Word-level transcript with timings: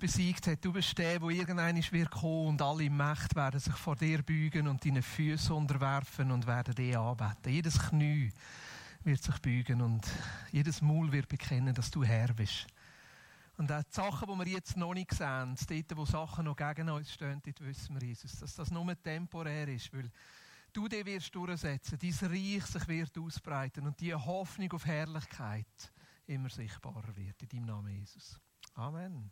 besiegt 0.00 0.46
hat. 0.46 0.64
Du 0.64 0.72
bist 0.72 0.96
der, 0.98 1.18
der 1.18 1.28
irgendein 1.28 1.76
wird 1.92 2.10
kommen 2.10 2.48
und 2.48 2.62
alle 2.62 2.90
Mächte 2.90 3.36
werden 3.36 3.60
sich 3.60 3.74
vor 3.74 3.94
dir 3.94 4.22
beugen 4.22 4.66
und 4.66 4.84
deine 4.84 5.02
Füße 5.02 5.54
unterwerfen 5.54 6.32
und 6.32 6.46
werden 6.46 6.74
dich 6.74 6.96
anbeten. 6.96 7.52
Jedes 7.52 7.78
Knie 7.78 8.32
wird 9.04 9.22
sich 9.22 9.38
beugen 9.38 9.82
und 9.82 10.06
jedes 10.50 10.82
Maul 10.82 11.12
wird 11.12 11.28
bekennen, 11.28 11.74
dass 11.74 11.90
du 11.90 12.02
Herr 12.02 12.32
bist. 12.32 12.66
Und 13.56 13.70
auch 13.70 13.82
die 13.82 13.94
Sachen, 13.94 14.26
die 14.26 14.38
wir 14.38 14.52
jetzt 14.52 14.76
noch 14.76 14.94
nicht 14.94 15.12
sehen, 15.12 15.54
dort, 15.68 15.96
wo 15.96 16.06
Sachen 16.06 16.46
noch 16.46 16.56
gegen 16.56 16.88
uns 16.88 17.12
stehen, 17.12 17.42
dort 17.44 17.60
wissen 17.60 18.00
wir, 18.00 18.08
Jesus, 18.08 18.38
dass 18.40 18.54
das 18.54 18.70
nur 18.70 19.00
temporär 19.02 19.68
ist, 19.68 19.92
weil 19.92 20.10
du 20.72 20.88
dich 20.88 21.04
wirst 21.04 21.34
durchsetzen, 21.34 21.98
dein 22.00 22.30
Reich 22.30 22.64
sich 22.64 22.88
wird 22.88 23.18
ausbreiten 23.18 23.86
und 23.86 24.00
die 24.00 24.14
Hoffnung 24.14 24.72
auf 24.72 24.86
Herrlichkeit 24.86 25.92
immer 26.26 26.48
sichtbarer 26.48 27.14
wird. 27.14 27.42
In 27.42 27.48
deinem 27.48 27.66
Namen, 27.66 27.92
Jesus. 27.92 28.40
Amen. 28.74 29.30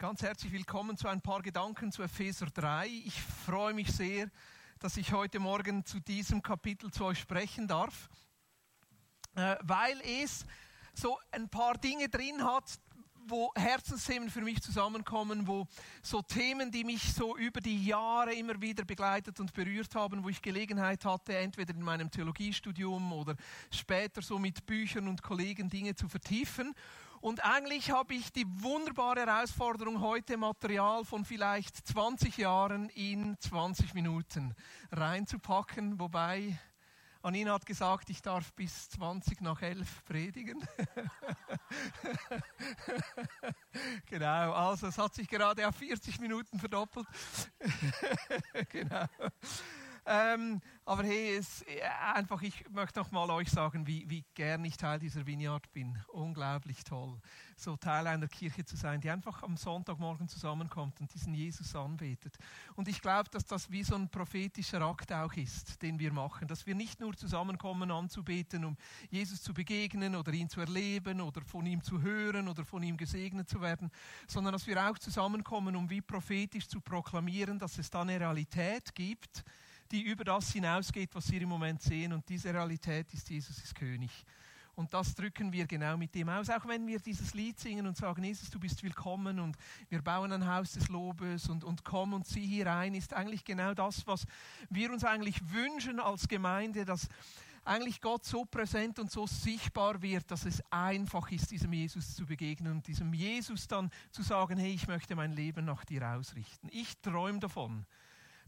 Ganz 0.00 0.22
herzlich 0.22 0.52
willkommen 0.52 0.96
zu 0.96 1.08
ein 1.08 1.20
paar 1.20 1.42
Gedanken 1.42 1.90
zu 1.90 2.04
Epheser 2.04 2.46
3. 2.46 2.86
Ich 2.86 3.20
freue 3.20 3.74
mich 3.74 3.90
sehr, 3.90 4.30
dass 4.78 4.96
ich 4.96 5.12
heute 5.12 5.40
Morgen 5.40 5.84
zu 5.84 5.98
diesem 5.98 6.40
Kapitel 6.40 6.92
zu 6.92 7.04
euch 7.04 7.18
sprechen 7.18 7.66
darf, 7.66 8.08
äh, 9.34 9.56
weil 9.62 10.00
es 10.02 10.46
so 10.94 11.18
ein 11.32 11.48
paar 11.48 11.78
Dinge 11.78 12.08
drin 12.08 12.44
hat, 12.44 12.78
wo 13.26 13.50
Herzensthemen 13.56 14.30
für 14.30 14.40
mich 14.40 14.62
zusammenkommen, 14.62 15.48
wo 15.48 15.66
so 16.00 16.22
Themen, 16.22 16.70
die 16.70 16.84
mich 16.84 17.12
so 17.12 17.36
über 17.36 17.60
die 17.60 17.84
Jahre 17.84 18.34
immer 18.34 18.60
wieder 18.60 18.84
begleitet 18.84 19.40
und 19.40 19.52
berührt 19.52 19.96
haben, 19.96 20.22
wo 20.22 20.28
ich 20.28 20.40
Gelegenheit 20.40 21.04
hatte, 21.04 21.36
entweder 21.36 21.74
in 21.74 21.82
meinem 21.82 22.08
Theologiestudium 22.08 23.12
oder 23.12 23.34
später 23.72 24.22
so 24.22 24.38
mit 24.38 24.64
Büchern 24.64 25.08
und 25.08 25.24
Kollegen 25.24 25.68
Dinge 25.68 25.96
zu 25.96 26.08
vertiefen. 26.08 26.72
Und 27.20 27.44
eigentlich 27.44 27.90
habe 27.90 28.14
ich 28.14 28.32
die 28.32 28.46
wunderbare 28.46 29.26
Herausforderung, 29.26 30.00
heute 30.00 30.36
Material 30.36 31.04
von 31.04 31.24
vielleicht 31.24 31.76
20 31.88 32.36
Jahren 32.36 32.88
in 32.90 33.36
20 33.40 33.94
Minuten 33.94 34.54
reinzupacken, 34.92 35.98
wobei 35.98 36.56
Anina 37.20 37.54
hat 37.54 37.66
gesagt, 37.66 38.10
ich 38.10 38.22
darf 38.22 38.52
bis 38.52 38.90
20 38.90 39.40
nach 39.40 39.60
11 39.60 40.04
predigen. 40.04 40.64
genau, 44.06 44.52
also 44.52 44.86
es 44.86 44.96
hat 44.96 45.14
sich 45.14 45.28
gerade 45.28 45.66
auf 45.66 45.74
40 45.74 46.20
Minuten 46.20 46.60
verdoppelt. 46.60 47.08
genau. 48.70 49.06
Ähm, 50.10 50.62
aber 50.86 51.02
hey, 51.02 51.36
es, 51.36 51.60
äh, 51.62 51.82
einfach, 52.14 52.40
ich 52.40 52.64
möchte 52.70 52.98
noch 52.98 53.10
mal 53.10 53.28
euch 53.28 53.50
sagen, 53.50 53.86
wie, 53.86 54.08
wie 54.08 54.24
gern 54.32 54.64
ich 54.64 54.78
Teil 54.78 54.98
dieser 54.98 55.26
Vineyard 55.26 55.70
bin. 55.72 55.98
Unglaublich 56.08 56.82
toll, 56.82 57.20
so 57.58 57.76
Teil 57.76 58.06
einer 58.06 58.26
Kirche 58.26 58.64
zu 58.64 58.74
sein, 58.74 59.02
die 59.02 59.10
einfach 59.10 59.42
am 59.42 59.58
Sonntagmorgen 59.58 60.26
zusammenkommt 60.26 60.98
und 61.02 61.12
diesen 61.12 61.34
Jesus 61.34 61.76
anbetet. 61.76 62.38
Und 62.74 62.88
ich 62.88 63.02
glaube, 63.02 63.28
dass 63.28 63.44
das 63.44 63.70
wie 63.70 63.84
so 63.84 63.96
ein 63.96 64.08
prophetischer 64.08 64.80
Akt 64.80 65.12
auch 65.12 65.34
ist, 65.34 65.82
den 65.82 65.98
wir 65.98 66.10
machen, 66.10 66.48
dass 66.48 66.66
wir 66.66 66.74
nicht 66.74 67.00
nur 67.00 67.14
zusammenkommen 67.14 67.90
anzubeten, 67.90 68.64
um 68.64 68.78
Jesus 69.10 69.42
zu 69.42 69.52
begegnen 69.52 70.16
oder 70.16 70.32
ihn 70.32 70.48
zu 70.48 70.60
erleben 70.60 71.20
oder 71.20 71.42
von 71.42 71.66
ihm 71.66 71.82
zu 71.82 72.00
hören 72.00 72.48
oder 72.48 72.64
von 72.64 72.82
ihm 72.82 72.96
gesegnet 72.96 73.50
zu 73.50 73.60
werden, 73.60 73.90
sondern 74.26 74.54
dass 74.54 74.66
wir 74.66 74.82
auch 74.88 74.98
zusammenkommen, 74.98 75.76
um 75.76 75.90
wie 75.90 76.00
prophetisch 76.00 76.66
zu 76.66 76.80
proklamieren, 76.80 77.58
dass 77.58 77.76
es 77.76 77.90
da 77.90 78.00
eine 78.00 78.18
Realität 78.18 78.94
gibt, 78.94 79.44
die 79.90 80.02
über 80.02 80.24
das 80.24 80.52
hinausgeht, 80.52 81.14
was 81.14 81.30
wir 81.30 81.42
im 81.42 81.48
Moment 81.48 81.82
sehen. 81.82 82.12
Und 82.12 82.28
diese 82.28 82.52
Realität 82.52 83.12
ist, 83.12 83.28
Jesus 83.30 83.58
ist 83.58 83.74
König. 83.74 84.10
Und 84.78 84.94
das 84.94 85.12
drücken 85.12 85.52
wir 85.52 85.66
genau 85.66 85.96
mit 85.96 86.14
dem 86.14 86.28
aus. 86.28 86.48
Auch 86.50 86.64
wenn 86.68 86.86
wir 86.86 87.00
dieses 87.00 87.34
Lied 87.34 87.58
singen 87.58 87.84
und 87.86 87.96
sagen, 87.96 88.22
Jesus, 88.22 88.48
du 88.48 88.60
bist 88.60 88.80
willkommen 88.84 89.40
und 89.40 89.56
wir 89.88 90.00
bauen 90.02 90.30
ein 90.30 90.46
Haus 90.46 90.70
des 90.70 90.88
Lobes 90.88 91.48
und, 91.48 91.64
und 91.64 91.84
komm 91.84 92.12
und 92.12 92.28
zieh 92.28 92.46
hier 92.46 92.68
rein, 92.68 92.94
ist 92.94 93.12
eigentlich 93.12 93.44
genau 93.44 93.74
das, 93.74 94.06
was 94.06 94.24
wir 94.70 94.92
uns 94.92 95.02
eigentlich 95.02 95.40
wünschen 95.50 95.98
als 95.98 96.28
Gemeinde, 96.28 96.84
dass 96.84 97.08
eigentlich 97.64 98.00
Gott 98.00 98.24
so 98.24 98.44
präsent 98.44 99.00
und 99.00 99.10
so 99.10 99.26
sichtbar 99.26 100.00
wird, 100.00 100.30
dass 100.30 100.44
es 100.44 100.62
einfach 100.70 101.30
ist, 101.32 101.50
diesem 101.50 101.72
Jesus 101.72 102.14
zu 102.14 102.24
begegnen 102.24 102.72
und 102.72 102.86
diesem 102.86 103.12
Jesus 103.12 103.66
dann 103.66 103.90
zu 104.12 104.22
sagen, 104.22 104.58
hey, 104.58 104.72
ich 104.72 104.86
möchte 104.86 105.16
mein 105.16 105.32
Leben 105.32 105.64
nach 105.64 105.84
dir 105.84 106.08
ausrichten. 106.08 106.68
Ich 106.70 106.98
träume 107.00 107.40
davon, 107.40 107.84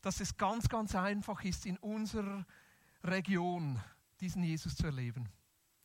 dass 0.02 0.20
es 0.20 0.36
ganz, 0.36 0.68
ganz 0.68 0.94
einfach 0.94 1.44
ist, 1.44 1.66
in 1.66 1.76
unserer 1.78 2.46
Region 3.02 3.80
diesen 4.20 4.42
Jesus 4.42 4.76
zu 4.76 4.86
erleben. 4.86 5.28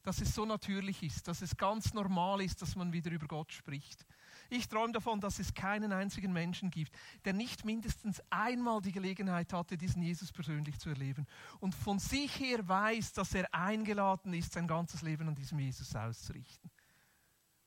Dass 0.03 0.21
es 0.21 0.35
so 0.35 0.45
natürlich 0.45 1.01
ist, 1.01 1.27
dass 1.27 1.41
es 1.41 1.57
ganz 1.57 1.93
normal 1.93 2.41
ist, 2.41 2.61
dass 2.61 2.75
man 2.75 2.93
wieder 2.93 3.11
über 3.11 3.27
Gott 3.27 3.51
spricht. 3.51 4.05
Ich 4.49 4.67
träume 4.67 4.93
davon, 4.93 5.19
dass 5.19 5.39
es 5.39 5.53
keinen 5.53 5.91
einzigen 5.91 6.31
Menschen 6.31 6.69
gibt, 6.69 6.95
der 7.23 7.33
nicht 7.33 7.65
mindestens 7.65 8.21
einmal 8.29 8.81
die 8.81 8.91
Gelegenheit 8.91 9.51
hatte, 9.53 9.77
diesen 9.77 10.03
Jesus 10.03 10.31
persönlich 10.31 10.77
zu 10.77 10.89
erleben 10.89 11.25
und 11.59 11.73
von 11.73 11.97
sich 11.97 12.39
her 12.39 12.67
weiß, 12.67 13.13
dass 13.13 13.33
er 13.33 13.51
eingeladen 13.53 14.33
ist, 14.33 14.53
sein 14.53 14.67
ganzes 14.67 15.01
Leben 15.01 15.27
an 15.27 15.35
diesem 15.35 15.57
Jesus 15.57 15.95
auszurichten. 15.95 16.69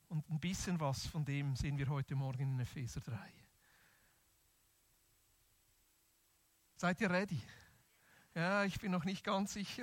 Und 0.09 0.29
ein 0.31 0.41
bisschen 0.41 0.79
was 0.81 1.07
von 1.07 1.25
dem 1.25 1.57
sehen 1.57 1.77
wir 1.77 1.89
heute 1.89 2.15
Morgen 2.15 2.53
in 2.53 2.61
Epheser 2.61 3.01
3. 3.01 3.38
Seid 6.81 7.01
ihr 7.01 7.11
ready? 7.11 7.41
Ja, 8.37 8.63
ich 8.63 8.79
bin 8.79 8.93
noch 8.93 9.05
nicht 9.05 9.25
ganz 9.25 9.55
sicher. 9.55 9.83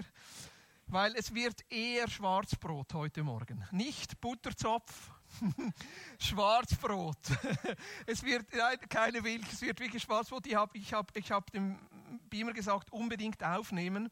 Weil 0.88 1.14
es 1.18 1.34
wird 1.34 1.70
eher 1.70 2.10
Schwarzbrot 2.10 2.94
heute 2.94 3.22
Morgen. 3.22 3.66
Nicht 3.72 4.22
Butterzopf, 4.22 5.12
Schwarzbrot. 6.20 7.18
es 8.06 8.24
wird 8.24 8.46
keine 8.90 9.22
Milch, 9.22 9.46
es 9.52 9.62
wird 9.62 9.82
wirklich 9.82 10.04
Schwarzbrot. 10.04 10.48
Ich 10.48 10.56
habe 10.56 10.78
ich 10.78 10.94
hab, 10.94 11.14
ich 11.18 11.34
hab 11.34 11.52
dem 11.52 11.78
Beamer 12.30 12.54
gesagt, 12.54 12.94
unbedingt 12.94 13.44
aufnehmen, 13.44 14.10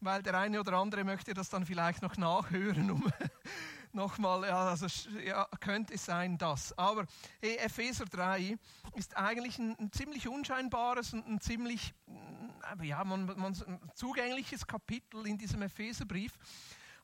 weil 0.00 0.24
der 0.24 0.36
eine 0.36 0.58
oder 0.58 0.72
andere 0.78 1.04
möchte 1.04 1.32
das 1.32 1.48
dann 1.48 1.64
vielleicht 1.64 2.02
noch 2.02 2.16
nachhören, 2.16 2.90
um 2.90 3.04
nochmal, 3.96 4.44
ja, 4.44 4.68
also 4.68 4.86
ja, 5.24 5.48
könnte 5.58 5.98
sein, 5.98 6.38
das. 6.38 6.76
Aber 6.78 7.06
hey, 7.40 7.56
Epheser 7.56 8.04
3 8.04 8.56
ist 8.94 9.16
eigentlich 9.16 9.58
ein, 9.58 9.76
ein 9.80 9.90
ziemlich 9.90 10.28
unscheinbares 10.28 11.12
und 11.12 11.26
ein 11.26 11.40
ziemlich 11.40 11.92
ja, 12.82 13.04
man, 13.04 13.26
man, 13.36 13.54
zugängliches 13.94 14.66
Kapitel 14.66 15.26
in 15.26 15.38
diesem 15.38 15.62
Epheserbrief. 15.62 16.32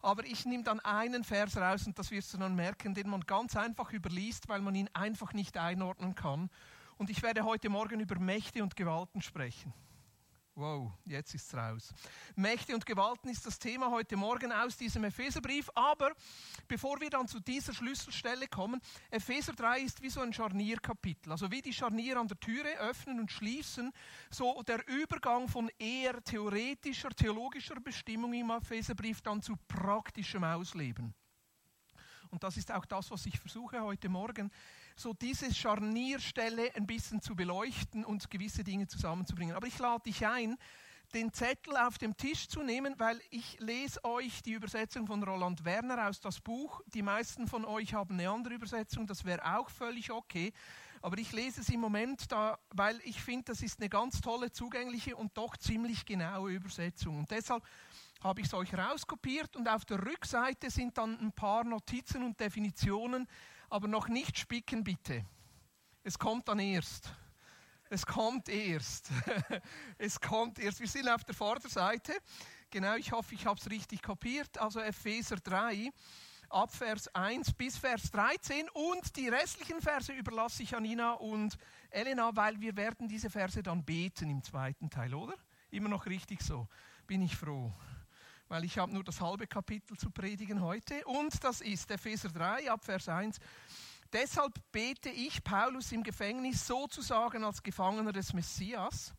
Aber 0.00 0.24
ich 0.24 0.44
nehme 0.44 0.64
dann 0.64 0.80
einen 0.80 1.22
Vers 1.22 1.56
raus 1.56 1.86
und 1.86 1.98
das 1.98 2.10
wirst 2.10 2.34
du 2.34 2.38
dann 2.38 2.56
merken, 2.56 2.92
den 2.94 3.08
man 3.08 3.20
ganz 3.20 3.56
einfach 3.56 3.92
überliest, 3.92 4.48
weil 4.48 4.60
man 4.60 4.74
ihn 4.74 4.90
einfach 4.94 5.32
nicht 5.32 5.56
einordnen 5.56 6.14
kann. 6.14 6.50
Und 6.98 7.08
ich 7.08 7.22
werde 7.22 7.44
heute 7.44 7.68
Morgen 7.68 8.00
über 8.00 8.18
Mächte 8.18 8.62
und 8.62 8.74
Gewalten 8.76 9.22
sprechen. 9.22 9.72
Wow, 10.54 10.92
jetzt 11.06 11.34
ist 11.34 11.46
es 11.46 11.54
raus. 11.54 11.94
Mächte 12.36 12.74
und 12.74 12.84
Gewalten 12.84 13.30
ist 13.30 13.46
das 13.46 13.58
Thema 13.58 13.90
heute 13.90 14.16
Morgen 14.16 14.52
aus 14.52 14.76
diesem 14.76 15.02
Epheserbrief. 15.04 15.70
Aber 15.74 16.12
bevor 16.68 17.00
wir 17.00 17.08
dann 17.08 17.26
zu 17.26 17.40
dieser 17.40 17.72
Schlüsselstelle 17.72 18.48
kommen, 18.48 18.78
Epheser 19.10 19.54
3 19.54 19.80
ist 19.80 20.02
wie 20.02 20.10
so 20.10 20.20
ein 20.20 20.30
Scharnierkapitel. 20.30 21.32
Also 21.32 21.50
wie 21.50 21.62
die 21.62 21.72
Scharnier 21.72 22.18
an 22.18 22.28
der 22.28 22.38
Türe 22.38 22.68
öffnen 22.80 23.18
und 23.18 23.32
schließen, 23.32 23.92
so 24.28 24.62
der 24.62 24.86
Übergang 24.88 25.48
von 25.48 25.70
eher 25.78 26.22
theoretischer, 26.22 27.08
theologischer 27.10 27.80
Bestimmung 27.80 28.34
im 28.34 28.50
Epheserbrief 28.50 29.22
dann 29.22 29.40
zu 29.40 29.56
praktischem 29.66 30.44
Ausleben. 30.44 31.14
Und 32.28 32.42
das 32.42 32.58
ist 32.58 32.70
auch 32.72 32.84
das, 32.84 33.10
was 33.10 33.24
ich 33.24 33.38
versuche 33.38 33.80
heute 33.80 34.10
Morgen 34.10 34.50
so 34.96 35.12
diese 35.12 35.52
Scharnierstelle 35.52 36.74
ein 36.74 36.86
bisschen 36.86 37.20
zu 37.20 37.34
beleuchten 37.34 38.04
und 38.04 38.30
gewisse 38.30 38.64
Dinge 38.64 38.86
zusammenzubringen. 38.86 39.56
Aber 39.56 39.66
ich 39.66 39.78
lade 39.78 40.04
dich 40.04 40.26
ein, 40.26 40.56
den 41.14 41.32
Zettel 41.32 41.76
auf 41.76 41.98
dem 41.98 42.16
Tisch 42.16 42.48
zu 42.48 42.62
nehmen, 42.62 42.94
weil 42.98 43.20
ich 43.30 43.58
lese 43.60 44.02
euch 44.04 44.42
die 44.42 44.52
Übersetzung 44.52 45.06
von 45.06 45.22
Roland 45.22 45.64
Werner 45.64 46.08
aus 46.08 46.20
das 46.20 46.40
Buch. 46.40 46.80
Die 46.86 47.02
meisten 47.02 47.46
von 47.46 47.64
euch 47.64 47.94
haben 47.94 48.18
eine 48.18 48.30
andere 48.30 48.54
Übersetzung, 48.54 49.06
das 49.06 49.24
wäre 49.24 49.56
auch 49.56 49.68
völlig 49.68 50.10
okay. 50.10 50.52
Aber 51.02 51.18
ich 51.18 51.32
lese 51.32 51.60
es 51.60 51.68
im 51.68 51.80
Moment 51.80 52.30
da, 52.30 52.58
weil 52.70 52.98
ich 53.04 53.20
finde, 53.20 53.46
das 53.46 53.60
ist 53.60 53.80
eine 53.80 53.88
ganz 53.88 54.20
tolle, 54.20 54.52
zugängliche 54.52 55.16
und 55.16 55.36
doch 55.36 55.56
ziemlich 55.56 56.06
genaue 56.06 56.52
Übersetzung. 56.52 57.18
Und 57.18 57.30
deshalb 57.30 57.62
habe 58.22 58.40
ich 58.40 58.46
es 58.46 58.54
euch 58.54 58.72
rauskopiert 58.72 59.56
und 59.56 59.68
auf 59.68 59.84
der 59.84 60.04
Rückseite 60.04 60.70
sind 60.70 60.96
dann 60.96 61.18
ein 61.18 61.32
paar 61.32 61.64
Notizen 61.64 62.22
und 62.22 62.38
Definitionen, 62.38 63.26
aber 63.72 63.88
noch 63.88 64.08
nicht 64.08 64.38
spicken 64.38 64.84
bitte. 64.84 65.24
Es 66.04 66.18
kommt 66.18 66.46
dann 66.48 66.58
erst. 66.58 67.10
Es 67.88 68.04
kommt 68.04 68.50
erst. 68.50 69.10
es 69.98 70.20
kommt 70.20 70.58
erst. 70.58 70.80
Wir 70.80 70.88
sind 70.88 71.08
auf 71.08 71.24
der 71.24 71.34
Vorderseite. 71.34 72.12
Genau, 72.70 72.96
ich 72.96 73.12
hoffe, 73.12 73.34
ich 73.34 73.46
habe 73.46 73.58
es 73.58 73.70
richtig 73.70 74.02
kopiert. 74.02 74.58
Also 74.58 74.80
Epheser 74.80 75.36
3, 75.36 75.90
ab 76.50 76.74
Vers 76.74 77.08
1 77.14 77.54
bis 77.54 77.78
Vers 77.78 78.10
13. 78.10 78.68
Und 78.74 79.16
die 79.16 79.28
restlichen 79.28 79.80
Verse 79.80 80.12
überlasse 80.12 80.62
ich 80.62 80.76
an 80.76 80.84
Ina 80.84 81.12
und 81.14 81.56
Elena, 81.88 82.30
weil 82.36 82.60
wir 82.60 82.76
werden 82.76 83.08
diese 83.08 83.30
Verse 83.30 83.62
dann 83.62 83.84
beten 83.84 84.28
im 84.28 84.42
zweiten 84.42 84.90
Teil, 84.90 85.14
oder? 85.14 85.34
Immer 85.70 85.88
noch 85.88 86.04
richtig 86.04 86.42
so. 86.42 86.68
Bin 87.06 87.22
ich 87.22 87.34
froh 87.34 87.72
weil 88.52 88.64
ich 88.64 88.76
habe 88.76 88.92
nur 88.92 89.02
das 89.02 89.18
halbe 89.18 89.46
Kapitel 89.46 89.96
zu 89.96 90.10
predigen 90.10 90.60
heute. 90.60 91.02
Und 91.06 91.42
das 91.42 91.62
ist 91.62 91.90
Epheser 91.90 92.28
3 92.28 92.70
ab 92.70 92.84
Vers 92.84 93.08
1 93.08 93.38
Deshalb 94.12 94.52
bete 94.72 95.08
ich, 95.08 95.42
Paulus 95.42 95.90
im 95.90 96.02
Gefängnis, 96.02 96.66
sozusagen 96.66 97.44
als 97.44 97.62
Gefangener 97.62 98.12
des 98.12 98.34
Messias. 98.34 99.14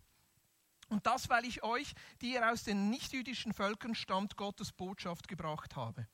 Und 0.88 1.08
das, 1.08 1.30
weil 1.30 1.46
ich 1.46 1.64
euch, 1.64 1.96
die 2.22 2.34
ihr 2.34 2.48
aus 2.48 2.64
den 2.64 2.92
nichtjüdischen 2.92 3.54
Völkern 3.54 3.96
stammt, 3.96 4.38
Gottes 4.38 4.72
Botschaft 4.72 5.28
gebracht 5.28 5.76
habe. 5.76 6.08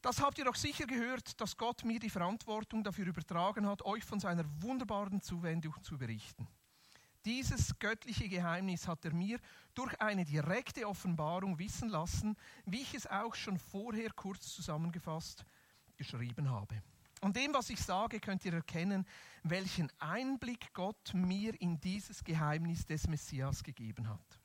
Das 0.00 0.22
habt 0.22 0.38
ihr 0.38 0.46
doch 0.46 0.56
sicher 0.56 0.86
gehört, 0.86 1.38
dass 1.42 1.58
Gott 1.58 1.84
mir 1.84 2.00
die 2.00 2.08
Verantwortung 2.08 2.82
dafür 2.84 3.06
übertragen 3.06 3.66
hat, 3.66 3.82
euch 3.82 4.02
von 4.02 4.18
seiner 4.18 4.46
wunderbaren 4.62 5.20
Zuwendung 5.20 5.74
zu 5.82 5.98
berichten. 5.98 6.48
Dieses 7.24 7.78
göttliche 7.78 8.28
Geheimnis 8.28 8.86
hat 8.86 9.04
er 9.04 9.14
mir 9.14 9.38
durch 9.74 9.98
eine 10.00 10.24
direkte 10.24 10.86
Offenbarung 10.86 11.58
wissen 11.58 11.88
lassen, 11.88 12.36
wie 12.66 12.82
ich 12.82 12.94
es 12.94 13.06
auch 13.06 13.34
schon 13.34 13.58
vorher 13.58 14.10
kurz 14.10 14.54
zusammengefasst 14.54 15.44
geschrieben 15.96 16.50
habe. 16.50 16.82
An 17.22 17.32
dem, 17.32 17.54
was 17.54 17.70
ich 17.70 17.80
sage, 17.80 18.20
könnt 18.20 18.44
ihr 18.44 18.52
erkennen, 18.52 19.06
welchen 19.42 19.90
Einblick 19.98 20.74
Gott 20.74 21.14
mir 21.14 21.58
in 21.58 21.80
dieses 21.80 22.22
Geheimnis 22.22 22.84
des 22.84 23.08
Messias 23.08 23.62
gegeben 23.62 24.08
hat. 24.08 24.38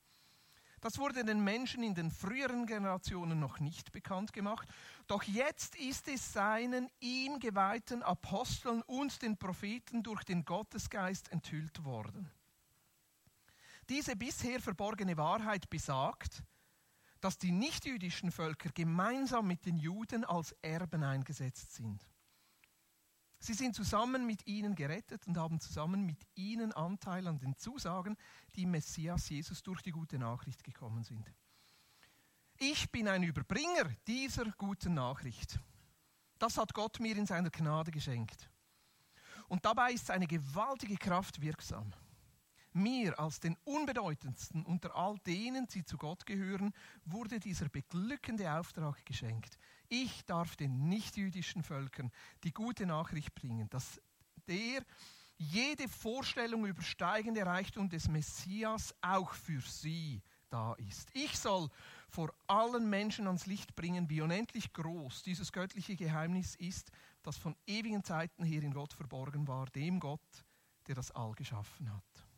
Das 0.80 0.98
wurde 0.98 1.26
den 1.26 1.44
Menschen 1.44 1.84
in 1.84 1.94
den 1.94 2.10
früheren 2.10 2.66
Generationen 2.66 3.38
noch 3.38 3.60
nicht 3.60 3.92
bekannt 3.92 4.32
gemacht, 4.32 4.66
doch 5.08 5.24
jetzt 5.24 5.76
ist 5.76 6.08
es 6.08 6.32
seinen 6.32 6.90
ihm 7.02 7.40
geweihten 7.40 8.02
Aposteln 8.02 8.82
und 8.84 9.22
den 9.22 9.36
Propheten 9.36 10.02
durch 10.02 10.24
den 10.24 10.46
Gottesgeist 10.46 11.30
enthüllt 11.34 11.84
worden. 11.84 12.32
Diese 13.90 14.16
bisher 14.16 14.62
verborgene 14.62 15.18
Wahrheit 15.18 15.70
besagt, 15.70 16.44
dass 17.22 17.38
die 17.38 17.52
nichtjüdischen 17.52 18.32
Völker 18.32 18.70
gemeinsam 18.70 19.48
mit 19.48 19.66
den 19.66 19.78
Juden 19.78 20.24
als 20.24 20.52
Erben 20.62 21.04
eingesetzt 21.04 21.74
sind. 21.74 22.08
Sie 23.40 23.54
sind 23.54 23.76
zusammen 23.76 24.26
mit 24.26 24.46
ihnen 24.48 24.76
gerettet 24.76 25.26
und 25.26 25.38
haben 25.38 25.60
zusammen 25.60 26.06
mit 26.06 26.22
ihnen 26.36 26.72
Anteil 26.74 27.26
an 27.26 27.40
den 27.40 27.56
Zusagen, 27.58 28.16
die 28.56 28.66
Messias 28.66 29.30
Jesus 29.30 29.64
durch 29.64 29.82
die 29.82 29.92
gute 29.92 30.20
Nachricht 30.20 30.64
gekommen 30.64 31.04
sind. 31.04 31.34
Ich 32.58 32.92
bin 32.92 33.08
ein 33.08 33.24
Überbringer 33.24 33.90
dieser 34.06 34.52
guten 34.52 34.94
Nachricht. 34.94 35.58
Das 36.38 36.58
hat 36.58 36.74
Gott 36.74 37.00
mir 37.00 37.16
in 37.18 37.26
seiner 37.26 37.50
Gnade 37.50 37.92
geschenkt. 37.92 38.50
Und 39.48 39.66
dabei 39.66 39.94
ist 39.94 40.08
seine 40.08 40.28
gewaltige 40.28 40.98
Kraft 40.98 41.42
wirksam. 41.42 41.94
Mir 42.74 43.20
als 43.20 43.40
den 43.40 43.58
unbedeutendsten 43.66 44.64
unter 44.64 44.96
all 44.96 45.18
denen, 45.26 45.68
die 45.68 45.84
zu 45.84 45.98
Gott 45.98 46.26
gehören, 46.26 46.74
wurde 47.06 47.40
dieser 47.40 47.68
beglückende 47.68 48.52
Auftrag 48.54 49.06
geschenkt. 49.06 49.58
Ich 49.88 50.24
darf 50.26 50.56
den 50.56 50.88
nichtjüdischen 50.88 51.64
Völkern 51.64 52.12
die 52.44 52.54
gute 52.54 52.86
Nachricht 52.86 53.34
bringen, 53.34 53.70
dass 53.70 54.00
der 54.48 54.84
jede 55.38 55.88
Vorstellung 55.88 56.66
übersteigende 56.66 57.46
Reichtum 57.46 57.90
des 57.90 58.08
Messias 58.08 58.94
auch 59.02 59.34
für 59.34 59.62
sie 59.62 60.22
da 60.50 60.74
ist. 60.74 61.10
Ich 61.14 61.38
soll 61.40 61.70
vor 62.10 62.34
allen 62.48 62.90
Menschen 62.90 63.26
ans 63.28 63.46
Licht 63.46 63.76
bringen, 63.76 64.10
wie 64.10 64.22
unendlich 64.22 64.74
groß 64.74 65.24
dieses 65.24 65.52
göttliche 65.52 65.96
Geheimnis 65.96 66.56
ist, 66.56 66.92
das 67.24 67.38
von 67.38 67.56
ewigen 67.68 68.04
Zeiten 68.04 68.44
her 68.44 68.62
in 68.62 68.74
Gott 68.74 68.94
verborgen 68.94 69.48
war, 69.48 69.68
dem 69.68 70.00
Gott, 70.00 70.46
der 70.88 70.96
das 70.96 71.12
All 71.12 71.32
geschaffen 71.34 71.92
hat. 71.94 72.29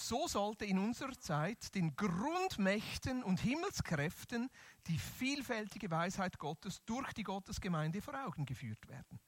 So 0.00 0.26
sollte 0.26 0.64
in 0.64 0.78
unserer 0.78 1.16
Zeit 1.18 1.74
den 1.74 1.94
Grundmächten 1.94 3.22
und 3.22 3.38
Himmelskräften 3.38 4.48
die 4.86 4.98
vielfältige 4.98 5.90
Weisheit 5.90 6.38
Gottes 6.38 6.82
durch 6.86 7.12
die 7.12 7.22
Gottesgemeinde 7.22 8.00
vor 8.00 8.14
Augen 8.26 8.46
geführt 8.46 8.88
werden. 8.88 9.20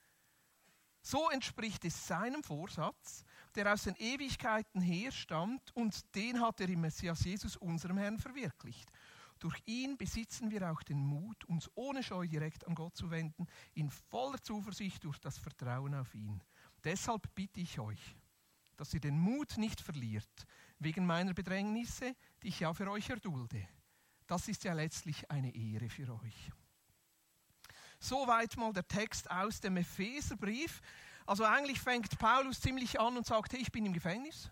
So 1.02 1.28
entspricht 1.28 1.84
es 1.84 2.06
seinem 2.06 2.42
Vorsatz, 2.42 3.24
der 3.54 3.70
aus 3.70 3.82
den 3.84 3.96
Ewigkeiten 3.96 4.80
herstammt 4.80 5.76
und 5.76 6.14
den 6.14 6.40
hat 6.40 6.60
er 6.60 6.70
im 6.70 6.80
Messias 6.80 7.22
Jesus, 7.22 7.56
unserem 7.56 7.98
Herrn, 7.98 8.18
verwirklicht. 8.18 8.90
Durch 9.40 9.60
ihn 9.66 9.98
besitzen 9.98 10.50
wir 10.50 10.70
auch 10.72 10.82
den 10.82 11.04
Mut, 11.04 11.44
uns 11.44 11.70
ohne 11.74 12.02
Scheu 12.02 12.26
direkt 12.26 12.66
an 12.66 12.74
Gott 12.74 12.96
zu 12.96 13.10
wenden, 13.10 13.46
in 13.74 13.90
voller 13.90 14.40
Zuversicht 14.40 15.04
durch 15.04 15.18
das 15.18 15.36
Vertrauen 15.36 15.94
auf 15.94 16.14
ihn. 16.14 16.42
Deshalb 16.82 17.34
bitte 17.34 17.60
ich 17.60 17.78
euch, 17.78 18.16
dass 18.76 18.94
ihr 18.94 19.00
den 19.00 19.18
Mut 19.18 19.58
nicht 19.58 19.80
verliert, 19.80 20.46
wegen 20.84 21.06
meiner 21.06 21.34
Bedrängnisse, 21.34 22.14
die 22.42 22.48
ich 22.48 22.60
ja 22.60 22.72
für 22.74 22.90
euch 22.90 23.10
erdulde. 23.10 23.66
Das 24.26 24.48
ist 24.48 24.64
ja 24.64 24.72
letztlich 24.72 25.30
eine 25.30 25.54
Ehre 25.54 25.88
für 25.88 26.08
euch. 26.22 26.52
Soweit 27.98 28.56
mal 28.56 28.72
der 28.72 28.86
Text 28.88 29.30
aus 29.30 29.60
dem 29.60 29.76
Epheserbrief. 29.76 30.80
Also 31.26 31.44
eigentlich 31.44 31.80
fängt 31.80 32.18
Paulus 32.18 32.60
ziemlich 32.60 32.98
an 32.98 33.16
und 33.16 33.26
sagt, 33.26 33.52
hey, 33.52 33.60
ich 33.60 33.70
bin 33.70 33.86
im 33.86 33.92
Gefängnis. 33.92 34.50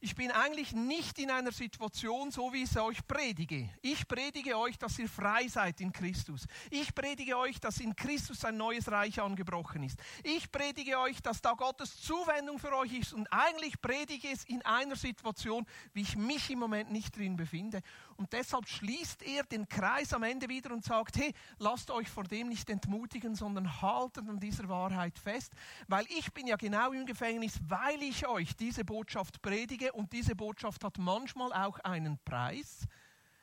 Ich 0.00 0.14
bin 0.14 0.30
eigentlich 0.30 0.72
nicht 0.72 1.18
in 1.18 1.28
einer 1.28 1.50
Situation, 1.50 2.30
so 2.30 2.52
wie 2.52 2.62
ich 2.62 2.70
es 2.70 2.76
euch 2.76 3.04
predige. 3.04 3.68
Ich 3.82 4.06
predige 4.06 4.56
euch, 4.56 4.78
dass 4.78 4.96
ihr 5.00 5.08
frei 5.08 5.48
seid 5.48 5.80
in 5.80 5.92
Christus. 5.92 6.46
Ich 6.70 6.94
predige 6.94 7.36
euch, 7.36 7.58
dass 7.58 7.80
in 7.80 7.96
Christus 7.96 8.44
ein 8.44 8.56
neues 8.56 8.88
Reich 8.92 9.20
angebrochen 9.20 9.82
ist. 9.82 9.98
Ich 10.22 10.52
predige 10.52 11.00
euch, 11.00 11.20
dass 11.20 11.42
da 11.42 11.54
Gottes 11.54 12.00
Zuwendung 12.00 12.60
für 12.60 12.76
euch 12.76 12.92
ist. 12.92 13.12
Und 13.12 13.26
eigentlich 13.32 13.80
predige 13.80 14.28
es 14.28 14.44
in 14.44 14.62
einer 14.62 14.94
Situation, 14.94 15.66
wie 15.94 16.02
ich 16.02 16.16
mich 16.16 16.48
im 16.48 16.60
Moment 16.60 16.92
nicht 16.92 17.16
drin 17.16 17.36
befinde. 17.36 17.82
Und 18.18 18.32
deshalb 18.32 18.68
schließt 18.68 19.22
er 19.22 19.44
den 19.44 19.68
Kreis 19.68 20.12
am 20.12 20.24
Ende 20.24 20.48
wieder 20.48 20.72
und 20.72 20.84
sagt, 20.84 21.16
hey, 21.18 21.32
lasst 21.58 21.88
euch 21.92 22.08
vor 22.08 22.24
dem 22.24 22.48
nicht 22.48 22.68
entmutigen, 22.68 23.36
sondern 23.36 23.80
haltet 23.80 24.28
an 24.28 24.40
dieser 24.40 24.68
Wahrheit 24.68 25.16
fest. 25.16 25.52
Weil 25.86 26.04
ich 26.08 26.32
bin 26.32 26.48
ja 26.48 26.56
genau 26.56 26.90
im 26.90 27.06
Gefängnis, 27.06 27.60
weil 27.68 28.02
ich 28.02 28.26
euch 28.26 28.56
diese 28.56 28.84
Botschaft 28.84 29.40
predige 29.40 29.92
und 29.92 30.12
diese 30.12 30.34
Botschaft 30.34 30.82
hat 30.82 30.98
manchmal 30.98 31.52
auch 31.52 31.78
einen 31.78 32.18
Preis, 32.24 32.88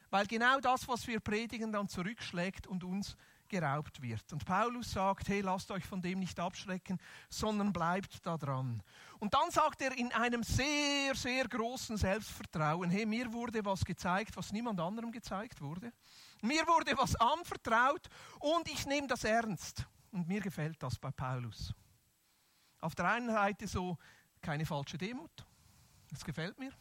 weil 0.09 0.27
genau 0.27 0.59
das, 0.59 0.85
was 0.89 1.07
wir 1.07 1.21
predigen, 1.21 1.71
dann 1.71 1.87
zurückschlägt 1.87 2.67
und 2.67 2.83
uns 2.83 3.15
geraubt 3.47 4.01
wird. 4.01 4.33
Und 4.33 4.43
Paulus 4.43 4.91
sagt, 4.91 5.29
hey, 5.29 5.39
lasst 5.39 5.71
euch 5.71 5.85
von 5.85 6.01
dem 6.01 6.19
nicht 6.19 6.39
abschrecken, 6.39 6.99
sondern 7.29 7.71
bleibt 7.71 8.25
da 8.25 8.37
dran. 8.37 8.83
Und 9.19 9.33
dann 9.33 9.49
sagt 9.51 9.81
er 9.81 9.97
in 9.97 10.11
einem 10.11 10.43
sehr, 10.43 11.15
sehr 11.15 11.47
großen 11.47 11.97
Selbstvertrauen, 11.97 12.89
hey, 12.89 13.05
mir 13.05 13.31
wurde 13.31 13.63
was 13.63 13.83
gezeigt, 13.85 14.35
was 14.35 14.51
niemand 14.51 14.79
anderem 14.79 15.11
gezeigt 15.11 15.61
wurde. 15.61 15.91
Mir 16.41 16.65
wurde 16.67 16.97
was 16.97 17.15
anvertraut 17.15 18.07
und 18.39 18.67
ich 18.67 18.85
nehme 18.85 19.07
das 19.07 19.23
ernst. 19.23 19.85
Und 20.11 20.27
mir 20.27 20.41
gefällt 20.41 20.81
das 20.81 20.97
bei 20.97 21.11
Paulus. 21.11 21.73
Auf 22.79 22.95
der 22.95 23.05
einen 23.09 23.29
Seite 23.29 23.67
so 23.67 23.97
keine 24.41 24.65
falsche 24.65 24.97
Demut. 24.97 25.45
Das 26.09 26.23
gefällt 26.23 26.57
mir. 26.59 26.71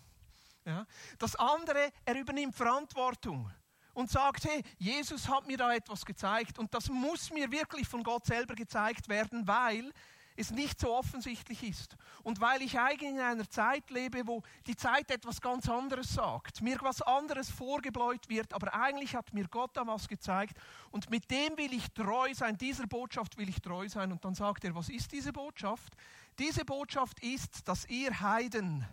Ja. 0.64 0.86
Das 1.18 1.34
andere, 1.36 1.92
er 2.04 2.14
übernimmt 2.14 2.54
Verantwortung 2.54 3.50
und 3.94 4.10
sagt, 4.10 4.44
hey, 4.44 4.62
Jesus 4.78 5.28
hat 5.28 5.46
mir 5.46 5.56
da 5.56 5.72
etwas 5.72 6.04
gezeigt 6.04 6.58
und 6.58 6.72
das 6.74 6.88
muss 6.88 7.30
mir 7.30 7.50
wirklich 7.50 7.88
von 7.88 8.02
Gott 8.02 8.26
selber 8.26 8.54
gezeigt 8.54 9.08
werden, 9.08 9.46
weil 9.46 9.92
es 10.36 10.50
nicht 10.50 10.80
so 10.80 10.94
offensichtlich 10.94 11.62
ist. 11.62 11.96
Und 12.22 12.40
weil 12.40 12.62
ich 12.62 12.78
eigentlich 12.78 13.10
in 13.10 13.20
einer 13.20 13.48
Zeit 13.48 13.90
lebe, 13.90 14.26
wo 14.26 14.42
die 14.66 14.76
Zeit 14.76 15.10
etwas 15.10 15.40
ganz 15.40 15.68
anderes 15.68 16.14
sagt, 16.14 16.60
mir 16.62 16.78
was 16.80 17.02
anderes 17.02 17.50
vorgebläut 17.50 18.28
wird, 18.28 18.52
aber 18.52 18.74
eigentlich 18.74 19.14
hat 19.14 19.32
mir 19.32 19.46
Gott 19.48 19.76
da 19.76 19.86
was 19.86 20.08
gezeigt 20.08 20.56
und 20.90 21.10
mit 21.10 21.30
dem 21.30 21.56
will 21.56 21.72
ich 21.72 21.92
treu 21.92 22.34
sein, 22.34 22.56
dieser 22.58 22.86
Botschaft 22.86 23.38
will 23.38 23.48
ich 23.48 23.60
treu 23.60 23.88
sein. 23.88 24.12
Und 24.12 24.24
dann 24.24 24.34
sagt 24.34 24.64
er, 24.64 24.74
was 24.74 24.88
ist 24.88 25.12
diese 25.12 25.32
Botschaft? 25.32 25.94
Diese 26.38 26.64
Botschaft 26.64 27.20
ist, 27.20 27.66
dass 27.68 27.86
ihr 27.86 28.20
Heiden, 28.20 28.86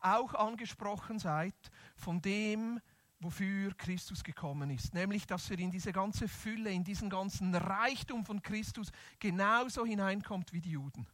auch 0.00 0.34
angesprochen 0.34 1.18
seid 1.18 1.54
von 1.96 2.20
dem, 2.22 2.80
wofür 3.20 3.74
Christus 3.74 4.22
gekommen 4.22 4.70
ist. 4.70 4.94
Nämlich, 4.94 5.26
dass 5.26 5.50
er 5.50 5.58
in 5.58 5.70
diese 5.70 5.92
ganze 5.92 6.28
Fülle, 6.28 6.70
in 6.70 6.84
diesen 6.84 7.10
ganzen 7.10 7.54
Reichtum 7.54 8.24
von 8.24 8.42
Christus 8.42 8.90
genauso 9.18 9.84
hineinkommt 9.84 10.52
wie 10.52 10.60
die 10.60 10.72
Juden. 10.72 11.06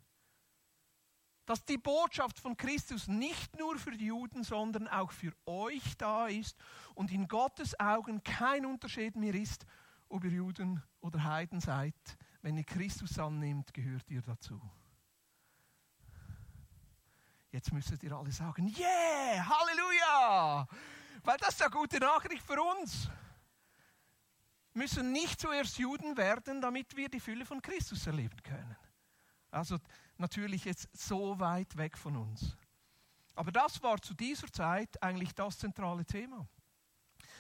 Dass 1.46 1.64
die 1.64 1.78
Botschaft 1.78 2.38
von 2.38 2.56
Christus 2.56 3.06
nicht 3.06 3.58
nur 3.58 3.78
für 3.78 3.92
die 3.92 4.06
Juden, 4.06 4.44
sondern 4.44 4.88
auch 4.88 5.12
für 5.12 5.32
euch 5.46 5.96
da 5.98 6.26
ist 6.26 6.56
und 6.94 7.12
in 7.12 7.28
Gottes 7.28 7.78
Augen 7.78 8.22
kein 8.22 8.64
Unterschied 8.64 9.16
mehr 9.16 9.34
ist, 9.34 9.66
ob 10.08 10.24
ihr 10.24 10.30
Juden 10.30 10.82
oder 11.00 11.24
Heiden 11.24 11.60
seid. 11.60 11.94
Wenn 12.40 12.56
ihr 12.56 12.64
Christus 12.64 13.18
annimmt, 13.18 13.72
gehört 13.72 14.10
ihr 14.10 14.22
dazu. 14.22 14.60
Jetzt 17.50 17.72
müsstet 17.72 18.02
ihr 18.02 18.12
alle 18.12 18.32
sagen, 18.32 18.66
yeah, 18.76 19.46
Halleluja! 19.48 20.66
Weil 21.24 21.38
das 21.38 21.54
ist 21.54 21.62
eine 21.62 21.70
gute 21.70 21.98
Nachricht 21.98 22.44
für 22.44 22.60
uns. 22.62 23.08
Wir 24.72 24.82
müssen 24.82 25.12
nicht 25.12 25.40
zuerst 25.40 25.78
Juden 25.78 26.16
werden, 26.16 26.60
damit 26.60 26.94
wir 26.96 27.08
die 27.08 27.20
Fülle 27.20 27.46
von 27.46 27.62
Christus 27.62 28.06
erleben 28.06 28.42
können. 28.42 28.76
Also 29.50 29.78
natürlich 30.18 30.64
jetzt 30.64 30.88
so 30.92 31.38
weit 31.40 31.76
weg 31.76 31.96
von 31.96 32.16
uns. 32.16 32.56
Aber 33.34 33.50
das 33.50 33.82
war 33.82 34.00
zu 34.00 34.14
dieser 34.14 34.52
Zeit 34.52 35.02
eigentlich 35.02 35.34
das 35.34 35.58
zentrale 35.58 36.04
Thema. 36.04 36.46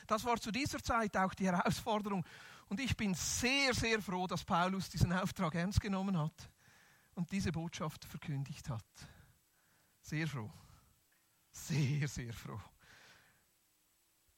Das 0.06 0.24
war 0.24 0.40
zu 0.40 0.50
dieser 0.50 0.82
Zeit 0.82 1.16
auch 1.16 1.34
die 1.34 1.46
Herausforderung. 1.46 2.24
Und 2.68 2.80
ich 2.80 2.96
bin 2.96 3.14
sehr, 3.14 3.74
sehr 3.74 4.00
froh, 4.00 4.26
dass 4.26 4.44
Paulus 4.44 4.88
diesen 4.88 5.12
Auftrag 5.12 5.54
ernst 5.56 5.80
genommen 5.80 6.16
hat 6.18 6.48
und 7.14 7.30
diese 7.30 7.52
Botschaft 7.52 8.04
verkündigt 8.04 8.68
hat. 8.68 8.84
Sehr 10.00 10.26
froh. 10.26 10.50
Sehr, 11.50 12.08
sehr 12.08 12.32
froh. 12.32 12.60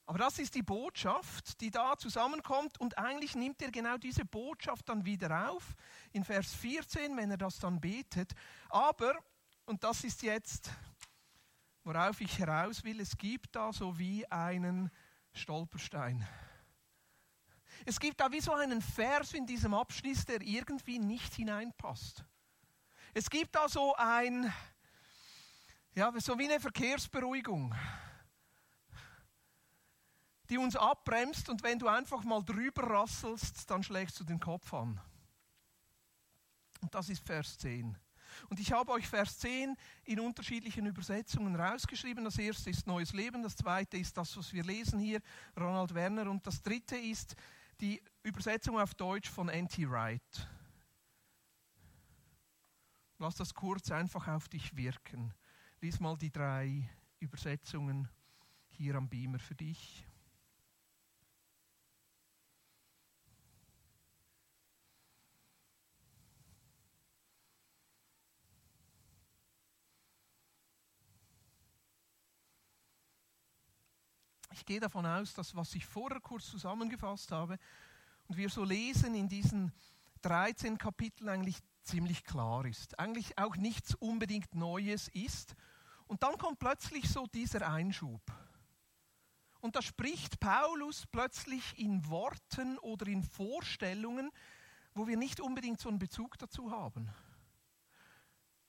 Aber 0.08 0.18
das 0.18 0.38
ist 0.38 0.54
die 0.54 0.62
Botschaft, 0.62 1.60
die 1.60 1.70
da 1.70 1.96
zusammenkommt 1.98 2.78
und 2.78 2.96
eigentlich 2.96 3.34
nimmt 3.34 3.60
er 3.60 3.72
genau 3.72 3.96
diese 3.98 4.25
Botschaft 4.25 4.88
dann 4.88 5.04
wieder 5.04 5.50
auf 5.50 5.75
in 6.12 6.25
Vers 6.25 6.54
14, 6.54 7.16
wenn 7.16 7.32
er 7.32 7.36
das 7.36 7.58
dann 7.58 7.80
betet. 7.80 8.32
Aber, 8.68 9.18
und 9.64 9.82
das 9.82 10.04
ist 10.04 10.22
jetzt, 10.22 10.70
worauf 11.82 12.20
ich 12.20 12.38
heraus 12.38 12.84
will, 12.84 13.00
es 13.00 13.16
gibt 13.16 13.56
da 13.56 13.72
so 13.72 13.98
wie 13.98 14.25
einen 14.30 14.92
Stolperstein. 15.32 16.25
Es 17.84 17.98
gibt 17.98 18.20
da 18.20 18.30
wie 18.30 18.40
so 18.40 18.52
einen 18.52 18.80
Vers 18.80 19.34
in 19.34 19.44
diesem 19.44 19.75
Abschnitt, 19.75 20.28
der 20.28 20.40
irgendwie 20.40 21.00
nicht 21.00 21.34
hineinpasst. 21.34 22.25
Es 23.12 23.28
gibt 23.28 23.56
da 23.56 23.68
so 23.68 23.92
ein, 23.96 24.52
ja, 25.94 26.12
so 26.20 26.38
wie 26.38 26.44
eine 26.44 26.60
Verkehrsberuhigung 26.60 27.75
die 30.48 30.58
uns 30.58 30.76
abbremst 30.76 31.48
und 31.48 31.62
wenn 31.62 31.78
du 31.78 31.88
einfach 31.88 32.22
mal 32.24 32.42
drüber 32.42 32.84
rasselst, 32.90 33.70
dann 33.70 33.82
schlägst 33.82 34.18
du 34.20 34.24
den 34.24 34.40
Kopf 34.40 34.72
an. 34.72 35.00
Und 36.80 36.94
das 36.94 37.08
ist 37.08 37.24
Vers 37.24 37.58
10. 37.58 37.96
Und 38.48 38.60
ich 38.60 38.72
habe 38.72 38.92
euch 38.92 39.08
Vers 39.08 39.38
10 39.38 39.76
in 40.04 40.20
unterschiedlichen 40.20 40.86
Übersetzungen 40.86 41.56
rausgeschrieben. 41.56 42.24
Das 42.24 42.38
erste 42.38 42.70
ist 42.70 42.86
Neues 42.86 43.12
Leben, 43.12 43.42
das 43.42 43.56
zweite 43.56 43.96
ist 43.96 44.16
das, 44.16 44.36
was 44.36 44.52
wir 44.52 44.64
lesen 44.64 44.98
hier, 44.98 45.20
Ronald 45.58 45.94
Werner, 45.94 46.30
und 46.30 46.46
das 46.46 46.62
dritte 46.62 46.96
ist 46.96 47.34
die 47.80 48.02
Übersetzung 48.22 48.80
auf 48.80 48.94
Deutsch 48.94 49.30
von 49.30 49.48
N.T. 49.48 49.88
Wright. 49.88 50.48
Lass 53.18 53.36
das 53.36 53.54
kurz 53.54 53.90
einfach 53.90 54.28
auf 54.28 54.48
dich 54.48 54.76
wirken. 54.76 55.32
Lies 55.80 56.00
mal 56.00 56.16
die 56.16 56.30
drei 56.30 56.88
Übersetzungen 57.18 58.08
hier 58.68 58.94
am 58.94 59.08
Beamer 59.08 59.38
für 59.38 59.54
dich. 59.54 60.04
Ich 74.56 74.64
gehe 74.64 74.80
davon 74.80 75.04
aus, 75.04 75.34
dass 75.34 75.54
was 75.54 75.75
ich 75.75 75.84
vorher 75.84 76.18
kurz 76.18 76.46
zusammengefasst 76.46 77.30
habe 77.30 77.58
und 78.26 78.38
wir 78.38 78.48
so 78.48 78.64
lesen 78.64 79.14
in 79.14 79.28
diesen 79.28 79.70
13 80.22 80.78
Kapiteln 80.78 81.28
eigentlich 81.28 81.58
ziemlich 81.82 82.25
klar 82.25 82.64
ist. 82.64 82.98
Eigentlich 82.98 83.36
auch 83.36 83.56
nichts 83.56 83.94
unbedingt 83.96 84.54
Neues 84.54 85.08
ist. 85.08 85.54
Und 86.06 86.22
dann 86.22 86.38
kommt 86.38 86.58
plötzlich 86.58 87.06
so 87.06 87.26
dieser 87.26 87.70
Einschub. 87.70 88.22
Und 89.60 89.76
da 89.76 89.82
spricht 89.82 90.40
Paulus 90.40 91.04
plötzlich 91.06 91.78
in 91.78 92.08
Worten 92.08 92.78
oder 92.78 93.08
in 93.08 93.22
Vorstellungen, 93.22 94.30
wo 94.94 95.06
wir 95.06 95.18
nicht 95.18 95.38
unbedingt 95.38 95.80
so 95.80 95.90
einen 95.90 95.98
Bezug 95.98 96.38
dazu 96.38 96.70
haben. 96.70 97.10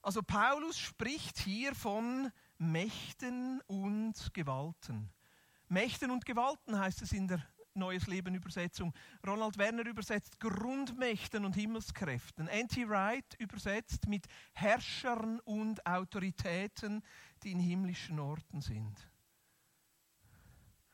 Also 0.02 0.22
Paulus 0.22 0.78
spricht 0.78 1.38
hier 1.38 1.74
von 1.74 2.30
Mächten 2.58 3.62
und 3.62 4.34
Gewalten. 4.34 5.10
Mächten 5.68 6.10
und 6.10 6.24
Gewalten 6.24 6.78
heißt 6.78 7.02
es 7.02 7.12
in 7.12 7.28
der 7.28 7.42
Neues 7.74 8.06
Leben 8.06 8.34
Übersetzung. 8.34 8.92
Ronald 9.24 9.56
Werner 9.56 9.86
übersetzt 9.86 10.40
Grundmächten 10.40 11.44
und 11.44 11.54
Himmelskräften. 11.54 12.48
N.T. 12.48 12.88
Wright 12.88 13.34
übersetzt 13.38 14.08
mit 14.08 14.26
Herrschern 14.52 15.40
und 15.40 15.86
Autoritäten, 15.86 17.02
die 17.42 17.52
in 17.52 17.60
himmlischen 17.60 18.18
Orten 18.18 18.60
sind. 18.60 19.08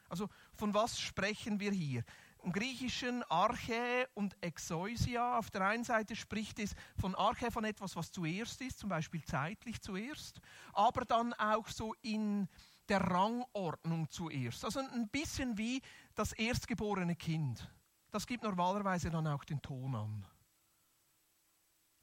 Also 0.09 0.29
von 0.53 0.75
was 0.75 1.01
sprechen 1.01 1.59
wir 1.59 1.73
hier? 1.73 2.05
Im 2.43 2.53
Griechischen 2.53 3.23
Arche 3.31 4.07
und 4.13 4.37
Exousia. 4.43 5.39
Auf 5.39 5.51
der 5.51 5.63
einen 5.63 5.85
Seite 5.85 6.15
spricht 6.15 6.59
es 6.59 6.75
von 7.01 7.15
Arche, 7.15 7.51
von 7.51 7.65
etwas, 7.65 7.97
was 7.97 8.13
zuerst 8.13 8.61
ist, 8.61 8.79
zum 8.79 8.91
Beispiel 8.91 9.25
zeitlich 9.25 9.81
zuerst, 9.81 10.41
aber 10.75 11.07
dann 11.07 11.33
auch 11.33 11.69
so 11.69 11.95
in 12.03 12.49
der 12.89 13.01
Rangordnung 13.01 14.11
zuerst. 14.11 14.65
Also 14.65 14.81
ein 14.81 15.09
bisschen 15.09 15.57
wie 15.59 15.81
das 16.15 16.33
erstgeborene 16.33 17.17
Kind. 17.17 17.71
Das 18.11 18.27
gibt 18.27 18.45
normalerweise 18.45 19.11
dann 19.11 19.27
auch 19.27 19.45
den 19.45 19.61
Ton 19.61 19.95
an. 19.95 20.27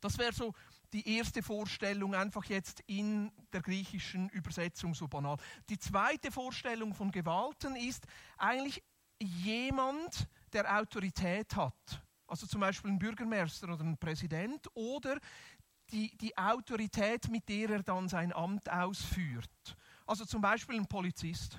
Das 0.02 0.18
wäre 0.18 0.34
so 0.34 0.54
die 0.94 1.18
erste 1.18 1.42
Vorstellung, 1.42 2.16
einfach 2.16 2.46
jetzt 2.46 2.82
in 2.88 3.32
der 3.54 3.62
griechischen 3.62 4.30
Übersetzung 4.30 4.94
so 4.94 5.08
banal. 5.08 5.38
Die 5.70 5.78
zweite 5.78 6.32
Vorstellung 6.32 6.94
von 6.94 7.12
Gewalten 7.12 7.76
ist 7.76 8.06
eigentlich 8.38 8.84
jemand, 9.20 10.28
der 10.52 10.78
Autorität 10.78 11.56
hat. 11.56 12.04
Also 12.28 12.48
zum 12.48 12.62
Beispiel 12.62 12.92
ein 12.92 13.00
Bürgermeister 13.00 13.70
oder 13.70 13.84
ein 13.84 13.98
Präsident 13.98 14.68
oder 14.74 15.20
die, 15.92 16.18
die 16.18 16.36
Autorität, 16.38 17.30
mit 17.30 17.48
der 17.48 17.70
er 17.70 17.84
dann 17.84 18.10
sein 18.10 18.34
Amt 18.34 18.70
ausführt. 18.70 19.78
Also 20.12 20.26
zum 20.26 20.42
Beispiel 20.42 20.76
ein 20.76 20.86
Polizist. 20.86 21.58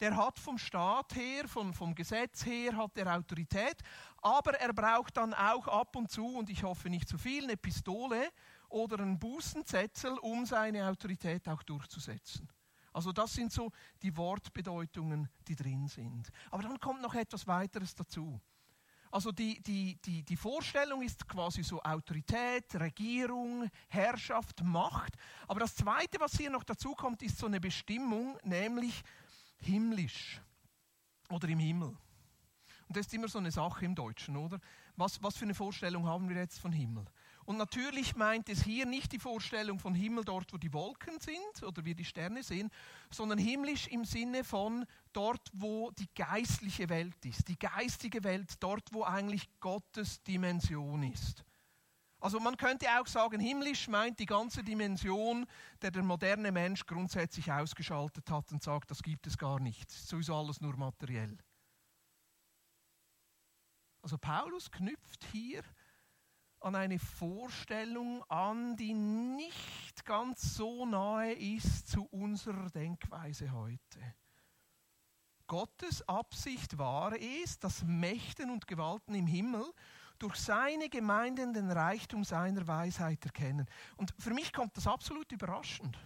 Der 0.00 0.16
hat 0.16 0.38
vom 0.38 0.56
Staat 0.56 1.14
her, 1.14 1.46
vom, 1.46 1.74
vom 1.74 1.94
Gesetz 1.94 2.46
her, 2.46 2.74
hat 2.78 2.96
er 2.96 3.14
Autorität, 3.14 3.76
aber 4.22 4.54
er 4.54 4.72
braucht 4.72 5.18
dann 5.18 5.34
auch 5.34 5.68
ab 5.68 5.96
und 5.96 6.10
zu, 6.10 6.26
und 6.26 6.48
ich 6.48 6.62
hoffe 6.62 6.88
nicht 6.88 7.06
zu 7.06 7.18
viel, 7.18 7.44
eine 7.44 7.58
Pistole 7.58 8.30
oder 8.70 9.00
einen 9.00 9.18
Bußenzettel, 9.18 10.16
um 10.20 10.46
seine 10.46 10.88
Autorität 10.88 11.46
auch 11.46 11.62
durchzusetzen. 11.62 12.48
Also 12.94 13.12
das 13.12 13.34
sind 13.34 13.52
so 13.52 13.70
die 14.00 14.16
Wortbedeutungen, 14.16 15.28
die 15.46 15.56
drin 15.56 15.88
sind. 15.88 16.30
Aber 16.50 16.62
dann 16.62 16.80
kommt 16.80 17.02
noch 17.02 17.14
etwas 17.14 17.46
weiteres 17.46 17.94
dazu. 17.94 18.40
Also 19.14 19.30
die, 19.30 19.62
die, 19.62 19.96
die, 20.04 20.24
die 20.24 20.36
Vorstellung 20.36 21.00
ist 21.00 21.28
quasi 21.28 21.62
so 21.62 21.80
Autorität, 21.80 22.74
Regierung, 22.74 23.70
Herrschaft, 23.86 24.60
Macht. 24.64 25.14
Aber 25.46 25.60
das 25.60 25.76
Zweite, 25.76 26.18
was 26.18 26.36
hier 26.36 26.50
noch 26.50 26.64
dazu 26.64 26.96
kommt, 26.96 27.22
ist 27.22 27.38
so 27.38 27.46
eine 27.46 27.60
Bestimmung, 27.60 28.36
nämlich 28.42 29.04
himmlisch 29.58 30.40
oder 31.30 31.48
im 31.48 31.60
Himmel. 31.60 31.96
Und 32.88 32.96
das 32.96 33.06
ist 33.06 33.14
immer 33.14 33.28
so 33.28 33.38
eine 33.38 33.52
Sache 33.52 33.84
im 33.84 33.94
Deutschen, 33.94 34.36
oder? 34.36 34.58
Was, 34.96 35.22
was 35.22 35.36
für 35.36 35.44
eine 35.44 35.54
Vorstellung 35.54 36.08
haben 36.08 36.28
wir 36.28 36.36
jetzt 36.36 36.58
von 36.58 36.72
Himmel? 36.72 37.04
Und 37.44 37.58
natürlich 37.58 38.16
meint 38.16 38.48
es 38.48 38.62
hier 38.62 38.86
nicht 38.86 39.12
die 39.12 39.18
Vorstellung 39.18 39.78
von 39.78 39.94
Himmel 39.94 40.24
dort, 40.24 40.52
wo 40.52 40.56
die 40.56 40.72
Wolken 40.72 41.20
sind 41.20 41.62
oder 41.62 41.84
wir 41.84 41.94
die 41.94 42.04
Sterne 42.04 42.42
sehen, 42.42 42.70
sondern 43.10 43.38
himmlisch 43.38 43.86
im 43.88 44.04
Sinne 44.04 44.44
von 44.44 44.86
dort, 45.12 45.50
wo 45.52 45.90
die 45.90 46.08
geistliche 46.14 46.88
Welt 46.88 47.24
ist, 47.24 47.48
die 47.48 47.58
geistige 47.58 48.24
Welt, 48.24 48.54
dort, 48.60 48.92
wo 48.92 49.04
eigentlich 49.04 49.48
Gottes 49.60 50.22
Dimension 50.22 51.02
ist. 51.02 51.44
Also 52.18 52.40
man 52.40 52.56
könnte 52.56 52.86
auch 52.98 53.06
sagen, 53.06 53.38
himmlisch 53.38 53.86
meint 53.88 54.18
die 54.18 54.24
ganze 54.24 54.64
Dimension, 54.64 55.44
der 55.82 55.90
der 55.90 56.02
moderne 56.02 56.50
Mensch 56.50 56.86
grundsätzlich 56.86 57.52
ausgeschaltet 57.52 58.30
hat 58.30 58.50
und 58.50 58.62
sagt, 58.62 58.90
das 58.90 59.02
gibt 59.02 59.26
es 59.26 59.36
gar 59.36 59.60
nicht. 59.60 59.90
So 59.90 60.16
ist 60.16 60.30
alles 60.30 60.62
nur 60.62 60.74
materiell. 60.78 61.36
Also 64.00 64.16
Paulus 64.16 64.70
knüpft 64.70 65.26
hier 65.32 65.62
an 66.64 66.74
eine 66.74 66.98
Vorstellung 66.98 68.22
an, 68.30 68.74
die 68.76 68.94
nicht 68.94 70.04
ganz 70.04 70.54
so 70.54 70.86
nahe 70.86 71.32
ist 71.34 71.88
zu 71.88 72.04
unserer 72.06 72.70
Denkweise 72.70 73.52
heute. 73.52 74.00
Gottes 75.46 76.08
Absicht 76.08 76.78
war 76.78 77.12
es, 77.20 77.58
dass 77.58 77.84
Mächten 77.84 78.50
und 78.50 78.66
Gewalten 78.66 79.14
im 79.14 79.26
Himmel 79.26 79.64
durch 80.18 80.36
seine 80.36 80.88
Gemeinden 80.88 81.52
den 81.52 81.70
Reichtum 81.70 82.24
seiner 82.24 82.66
Weisheit 82.66 83.22
erkennen. 83.26 83.68
Und 83.96 84.14
für 84.18 84.32
mich 84.32 84.52
kommt 84.52 84.74
das 84.76 84.86
absolut 84.86 85.30
überraschend. 85.32 85.98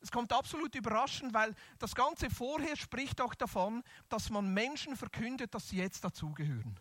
Es 0.00 0.10
kommt 0.10 0.32
absolut 0.32 0.74
überraschend, 0.74 1.34
weil 1.34 1.54
das 1.78 1.94
Ganze 1.94 2.30
vorher 2.30 2.76
spricht 2.76 3.20
auch 3.20 3.34
davon, 3.34 3.82
dass 4.08 4.30
man 4.30 4.52
Menschen 4.52 4.96
verkündet, 4.96 5.54
dass 5.54 5.68
sie 5.68 5.76
jetzt 5.76 6.02
dazugehören. 6.02 6.80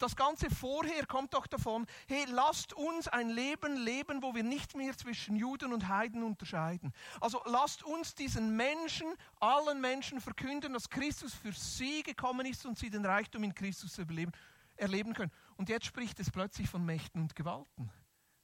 Das 0.00 0.16
Ganze 0.16 0.48
vorher 0.48 1.04
kommt 1.04 1.34
doch 1.34 1.46
davon, 1.46 1.86
hey, 2.08 2.24
lasst 2.30 2.72
uns 2.72 3.06
ein 3.06 3.28
Leben 3.28 3.76
leben, 3.76 4.22
wo 4.22 4.34
wir 4.34 4.42
nicht 4.42 4.74
mehr 4.74 4.96
zwischen 4.96 5.36
Juden 5.36 5.74
und 5.74 5.88
Heiden 5.88 6.22
unterscheiden. 6.22 6.94
Also 7.20 7.42
lasst 7.44 7.82
uns 7.82 8.14
diesen 8.14 8.56
Menschen, 8.56 9.06
allen 9.40 9.78
Menschen 9.78 10.18
verkünden, 10.22 10.72
dass 10.72 10.88
Christus 10.88 11.34
für 11.34 11.52
sie 11.52 12.02
gekommen 12.02 12.46
ist 12.46 12.64
und 12.64 12.78
sie 12.78 12.88
den 12.88 13.04
Reichtum 13.04 13.44
in 13.44 13.54
Christus 13.54 13.98
erleben, 13.98 14.32
erleben 14.76 15.12
können. 15.12 15.32
Und 15.58 15.68
jetzt 15.68 15.84
spricht 15.84 16.18
es 16.18 16.30
plötzlich 16.30 16.70
von 16.70 16.82
Mächten 16.82 17.20
und 17.20 17.36
Gewalten, 17.36 17.90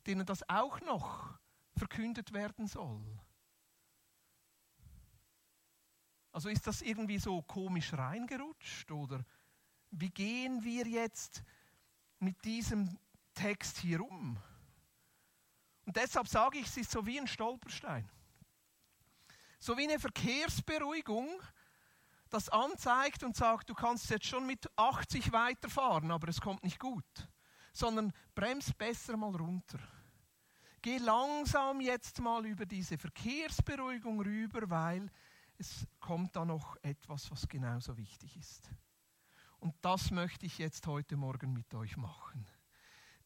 denen 0.07 0.27
das 0.27 0.47
auch 0.51 0.83
noch 0.83 1.39
verkündet 1.75 2.35
werden 2.35 2.67
soll. 2.67 3.03
Also 6.33 6.51
ist 6.51 6.67
das 6.67 6.83
irgendwie 6.83 7.19
so 7.19 7.41
komisch 7.41 7.95
reingerutscht 7.95 8.91
oder 8.91 9.25
wie 9.91 10.11
gehen 10.11 10.63
wir 10.65 10.87
jetzt 10.87 11.43
mit 12.19 12.45
diesem 12.45 12.99
Text 13.35 13.79
hier 13.79 14.01
um? 14.01 14.39
Und 15.85 15.97
deshalb 15.97 16.29
sage 16.29 16.59
ich, 16.59 16.67
es 16.67 16.77
ist 16.77 16.91
so 16.91 17.07
wie 17.07 17.19
ein 17.19 17.29
Stolperstein. 17.29 18.09
So 19.59 19.77
wie 19.79 19.85
eine 19.85 19.99
Verkehrsberuhigung, 19.99 21.41
das 22.29 22.49
anzeigt 22.49 23.23
und 23.23 23.37
sagt, 23.37 23.71
du 23.71 23.75
kannst 23.75 24.11
jetzt 24.11 24.27
schon 24.27 24.47
mit 24.47 24.69
80 24.77 25.33
weiterfahren, 25.33 26.11
aber 26.11 26.29
es 26.29 26.41
kommt 26.41 26.65
nicht 26.65 26.81
gut. 26.81 27.29
Sondern 27.73 28.13
bremst 28.35 28.77
besser 28.77 29.17
mal 29.17 29.35
runter. 29.35 29.79
Geh 30.83 30.99
langsam 30.99 31.81
jetzt 31.81 32.21
mal 32.21 32.45
über 32.47 32.67
diese 32.67 32.99
Verkehrsberuhigung 32.99 34.21
rüber, 34.21 34.69
weil 34.69 35.11
es 35.59 35.87
kommt 36.01 36.37
da 36.37 36.45
noch 36.45 36.77
etwas, 36.83 37.31
was 37.31 37.49
genauso 37.49 37.97
wichtig 37.97 38.37
ist. 38.37 38.71
Und 39.67 39.75
das 39.81 40.13
möchte 40.13 40.47
ich 40.47 40.59
jetzt 40.59 40.87
heute 40.87 41.17
Morgen 41.17 41.53
mit 41.53 41.75
euch 41.75 41.97
machen. 41.97 42.47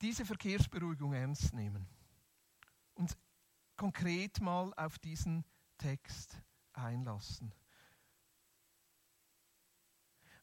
Diese 0.00 0.24
Verkehrsberuhigung 0.24 1.12
ernst 1.12 1.52
nehmen 1.52 1.86
und 2.94 3.14
konkret 3.76 4.40
mal 4.40 4.72
auf 4.72 4.98
diesen 4.98 5.44
Text 5.76 6.40
einlassen. 6.72 7.52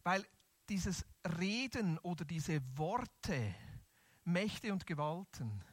Weil 0.04 0.24
dieses 0.70 1.04
Reden 1.40 1.98
oder 1.98 2.26
diese 2.26 2.62
Worte, 2.78 3.56
Mächte 4.24 4.72
und 4.72 4.86
Gewalten, 4.86 5.64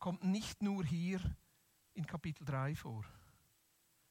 kommt 0.00 0.24
nicht 0.24 0.64
nur 0.64 0.84
hier 0.84 1.20
in 1.94 2.06
Kapitel 2.08 2.44
3 2.44 2.74
vor. 2.74 3.04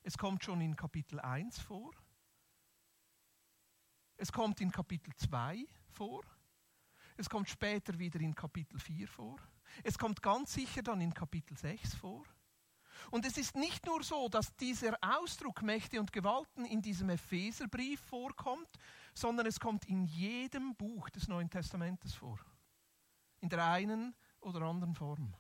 Es 0.04 0.18
kommt 0.18 0.46
schon 0.46 0.62
in 0.62 0.78
Kapitel 0.78 1.20
1 1.20 1.60
vor. 1.60 1.92
Es 4.22 4.32
kommt 4.32 4.62
in 4.62 4.72
Kapitel 4.72 5.16
2 5.16 5.66
vor. 5.90 6.22
Es 7.18 7.28
kommt 7.28 7.50
später 7.50 7.98
wieder 7.98 8.20
in 8.20 8.36
Kapitel 8.36 8.78
4 8.78 9.08
vor. 9.08 9.40
Es 9.84 9.98
kommt 9.98 10.22
ganz 10.22 10.54
sicher 10.54 10.84
dann 10.84 11.02
in 11.02 11.12
Kapitel 11.12 11.58
6 11.58 11.96
vor. 11.96 12.24
Und 13.10 13.26
es 13.26 13.36
ist 13.40 13.56
nicht 13.56 13.84
nur 13.88 14.04
so, 14.04 14.30
dass 14.30 14.56
dieser 14.58 14.96
Ausdruck 15.02 15.64
Mächte 15.64 16.00
und 16.00 16.14
Gewalten 16.14 16.66
in 16.66 16.84
diesem 16.84 17.10
Epheserbrief 17.10 18.00
vorkommt, 18.00 18.70
sondern 19.16 19.48
es 19.48 19.60
kommt 19.60 19.86
in 19.86 20.04
jedem 20.04 20.76
Buch 20.76 21.10
des 21.10 21.28
Neuen 21.28 21.50
Testamentes 21.50 22.14
vor. 22.14 22.38
In 23.40 23.50
der 23.50 23.66
einen 23.66 24.16
oder 24.42 24.62
anderen 24.62 24.94
Form. 24.94 25.34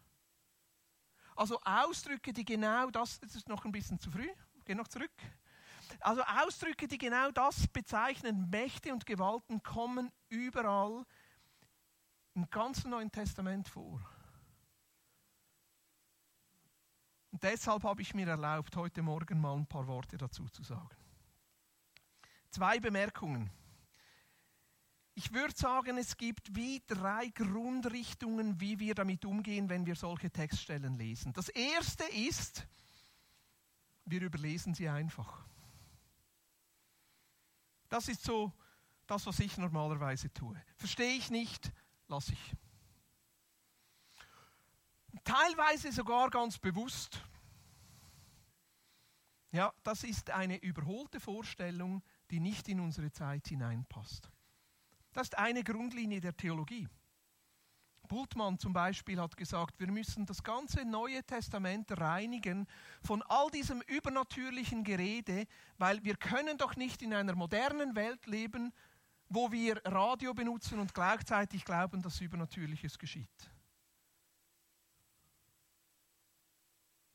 Also 1.35 1.61
Ausdrücke, 1.63 2.33
die 2.33 2.45
genau 2.45 2.89
das, 2.89 3.19
das 3.19 3.35
ist 3.35 3.47
noch 3.47 3.63
ein 3.63 3.71
bisschen 3.71 3.99
zu 3.99 4.09
früh, 4.09 4.29
geh 4.65 4.73
noch 4.73 4.87
zurück. 4.87 5.13
Also 5.99 6.21
Ausdrücke, 6.23 6.87
die 6.87 6.97
genau 6.97 7.31
das 7.31 7.67
bezeichnen, 7.67 8.49
Mächte 8.49 8.93
und 8.93 9.05
Gewalten, 9.05 9.61
kommen 9.61 10.11
überall 10.29 11.05
im 12.33 12.49
ganzen 12.49 12.91
Neuen 12.91 13.11
Testament 13.11 13.67
vor. 13.67 14.01
Und 17.31 17.43
deshalb 17.43 17.83
habe 17.83 18.01
ich 18.01 18.13
mir 18.13 18.27
erlaubt, 18.27 18.75
heute 18.75 19.01
Morgen 19.01 19.39
mal 19.39 19.55
ein 19.55 19.65
paar 19.65 19.87
Worte 19.87 20.17
dazu 20.17 20.47
zu 20.49 20.63
sagen. 20.63 20.89
Zwei 22.49 22.79
Bemerkungen. 22.79 23.49
Ich 25.13 25.33
würde 25.33 25.53
sagen, 25.55 25.97
es 25.97 26.17
gibt 26.17 26.55
wie 26.55 26.81
drei 26.87 27.27
Grundrichtungen, 27.29 28.59
wie 28.59 28.79
wir 28.79 28.95
damit 28.95 29.25
umgehen, 29.25 29.69
wenn 29.69 29.85
wir 29.85 29.95
solche 29.95 30.29
Textstellen 30.29 30.97
lesen. 30.97 31.31
Das 31.33 31.49
erste 31.49 32.03
ist, 32.05 32.65
wir 34.05 34.21
überlesen 34.21 34.73
sie 34.73 34.89
einfach. 34.89 35.45
Das 37.91 38.07
ist 38.07 38.23
so 38.23 38.53
das, 39.05 39.25
was 39.25 39.37
ich 39.41 39.57
normalerweise 39.57 40.31
tue. 40.33 40.55
Verstehe 40.77 41.11
ich 41.17 41.29
nicht, 41.29 41.73
lasse 42.07 42.31
ich. 42.31 42.55
Teilweise 45.25 45.91
sogar 45.91 46.29
ganz 46.29 46.57
bewusst. 46.57 47.21
Ja, 49.51 49.73
das 49.83 50.05
ist 50.05 50.29
eine 50.29 50.55
überholte 50.63 51.19
Vorstellung, 51.19 52.01
die 52.29 52.39
nicht 52.39 52.69
in 52.69 52.79
unsere 52.79 53.11
Zeit 53.11 53.49
hineinpasst. 53.49 54.31
Das 55.11 55.23
ist 55.23 55.37
eine 55.37 55.61
Grundlinie 55.61 56.21
der 56.21 56.37
Theologie. 56.37 56.87
Bultmann 58.11 58.59
zum 58.59 58.73
Beispiel 58.73 59.21
hat 59.21 59.37
gesagt, 59.37 59.79
wir 59.79 59.89
müssen 59.89 60.25
das 60.25 60.43
ganze 60.43 60.83
Neue 60.83 61.23
Testament 61.23 61.97
reinigen 61.97 62.67
von 63.01 63.21
all 63.29 63.49
diesem 63.51 63.79
übernatürlichen 63.83 64.83
Gerede, 64.83 65.45
weil 65.77 66.03
wir 66.03 66.17
können 66.17 66.57
doch 66.57 66.75
nicht 66.75 67.01
in 67.01 67.13
einer 67.13 67.35
modernen 67.35 67.95
Welt 67.95 68.25
leben, 68.27 68.73
wo 69.29 69.49
wir 69.53 69.79
Radio 69.85 70.33
benutzen 70.33 70.79
und 70.79 70.93
gleichzeitig 70.93 71.63
glauben, 71.63 72.01
dass 72.01 72.19
Übernatürliches 72.19 72.99
geschieht. 72.99 73.49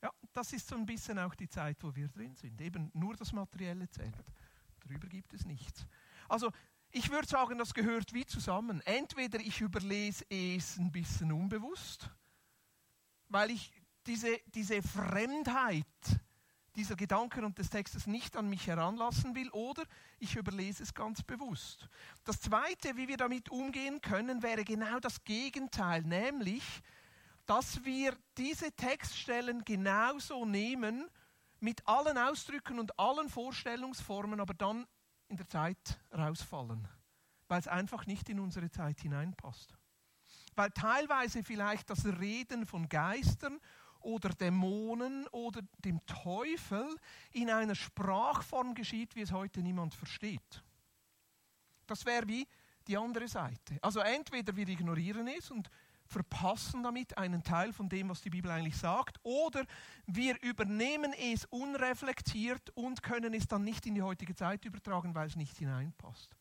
Ja, 0.02 0.10
das 0.32 0.54
ist 0.54 0.66
so 0.66 0.76
ein 0.76 0.86
bisschen 0.86 1.18
auch 1.18 1.34
die 1.34 1.50
Zeit, 1.50 1.76
wo 1.82 1.94
wir 1.94 2.08
drin 2.08 2.34
sind. 2.36 2.58
Eben 2.58 2.90
nur 2.94 3.14
das 3.16 3.34
Materielle 3.34 3.90
zählt. 3.90 4.32
Darüber 4.80 5.08
gibt 5.08 5.34
es 5.34 5.44
nichts. 5.44 5.86
Also 6.26 6.50
ich 6.96 7.10
würde 7.10 7.28
sagen, 7.28 7.58
das 7.58 7.74
gehört 7.74 8.14
wie 8.14 8.24
zusammen. 8.24 8.80
Entweder 8.86 9.38
ich 9.38 9.60
überlese 9.60 10.24
es 10.30 10.78
ein 10.78 10.90
bisschen 10.90 11.30
unbewusst, 11.30 12.08
weil 13.28 13.50
ich 13.50 13.70
diese, 14.06 14.40
diese 14.46 14.82
Fremdheit 14.82 15.84
dieser 16.74 16.96
Gedanken 16.96 17.44
und 17.44 17.58
des 17.58 17.68
Textes 17.68 18.06
nicht 18.06 18.34
an 18.34 18.48
mich 18.48 18.66
heranlassen 18.66 19.34
will, 19.34 19.50
oder 19.50 19.82
ich 20.18 20.36
überlese 20.36 20.82
es 20.82 20.94
ganz 20.94 21.22
bewusst. 21.22 21.86
Das 22.24 22.40
Zweite, 22.40 22.96
wie 22.96 23.08
wir 23.08 23.18
damit 23.18 23.50
umgehen 23.50 24.00
können, 24.00 24.42
wäre 24.42 24.64
genau 24.64 24.98
das 24.98 25.22
Gegenteil, 25.24 26.02
nämlich, 26.02 26.64
dass 27.44 27.84
wir 27.84 28.16
diese 28.38 28.72
Textstellen 28.72 29.64
genauso 29.66 30.46
nehmen, 30.46 31.10
mit 31.60 31.86
allen 31.86 32.16
Ausdrücken 32.16 32.78
und 32.78 32.98
allen 32.98 33.28
Vorstellungsformen, 33.28 34.40
aber 34.40 34.54
dann 34.54 34.86
in 35.28 35.36
der 35.36 35.48
Zeit 35.48 35.98
rausfallen, 36.12 36.88
weil 37.48 37.60
es 37.60 37.68
einfach 37.68 38.06
nicht 38.06 38.28
in 38.28 38.40
unsere 38.40 38.70
Zeit 38.70 39.00
hineinpasst. 39.00 39.76
Weil 40.54 40.70
teilweise 40.70 41.42
vielleicht 41.42 41.90
das 41.90 42.04
Reden 42.04 42.66
von 42.66 42.88
Geistern 42.88 43.60
oder 44.00 44.30
Dämonen 44.30 45.26
oder 45.28 45.62
dem 45.78 46.04
Teufel 46.06 46.96
in 47.32 47.50
einer 47.50 47.74
Sprachform 47.74 48.74
geschieht, 48.74 49.16
wie 49.16 49.22
es 49.22 49.32
heute 49.32 49.60
niemand 49.60 49.94
versteht. 49.94 50.62
Das 51.86 52.06
wäre 52.06 52.26
wie 52.26 52.46
die 52.86 52.96
andere 52.96 53.28
Seite. 53.28 53.78
Also 53.82 54.00
entweder 54.00 54.54
wir 54.54 54.68
ignorieren 54.68 55.28
es 55.28 55.50
und 55.50 55.68
verpassen 56.06 56.82
damit 56.82 57.16
einen 57.18 57.42
Teil 57.42 57.72
von 57.72 57.88
dem, 57.88 58.08
was 58.08 58.22
die 58.22 58.30
Bibel 58.30 58.50
eigentlich 58.50 58.76
sagt, 58.76 59.18
oder 59.22 59.64
wir 60.06 60.40
übernehmen 60.42 61.12
es 61.12 61.44
unreflektiert 61.46 62.70
und 62.70 63.02
können 63.02 63.34
es 63.34 63.46
dann 63.46 63.64
nicht 63.64 63.86
in 63.86 63.94
die 63.94 64.02
heutige 64.02 64.34
Zeit 64.34 64.64
übertragen, 64.64 65.14
weil 65.14 65.26
es 65.26 65.36
nicht 65.36 65.56
hineinpasst. 65.56 66.34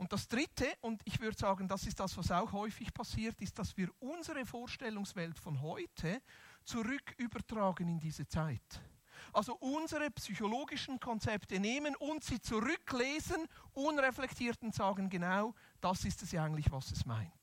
Und 0.00 0.14
das 0.14 0.28
Dritte, 0.28 0.66
und 0.80 1.02
ich 1.04 1.20
würde 1.20 1.36
sagen, 1.36 1.68
das 1.68 1.86
ist 1.86 2.00
das, 2.00 2.16
was 2.16 2.30
auch 2.30 2.52
häufig 2.52 2.94
passiert, 2.94 3.38
ist, 3.42 3.58
dass 3.58 3.76
wir 3.76 3.90
unsere 4.00 4.46
Vorstellungswelt 4.46 5.38
von 5.38 5.60
heute 5.60 6.22
zurück 6.64 7.14
übertragen 7.18 7.86
in 7.86 7.98
diese 7.98 8.26
Zeit. 8.26 8.80
Also 9.32 9.54
unsere 9.56 10.10
psychologischen 10.12 10.98
Konzepte 10.98 11.60
nehmen 11.60 11.94
und 11.96 12.24
sie 12.24 12.40
zurücklesen, 12.40 13.46
unreflektiert 13.74 14.62
und 14.62 14.74
sagen, 14.74 15.10
genau, 15.10 15.54
das 15.80 16.04
ist 16.06 16.22
es 16.22 16.32
ja 16.32 16.44
eigentlich, 16.44 16.70
was 16.70 16.90
es 16.92 17.04
meint. 17.04 17.39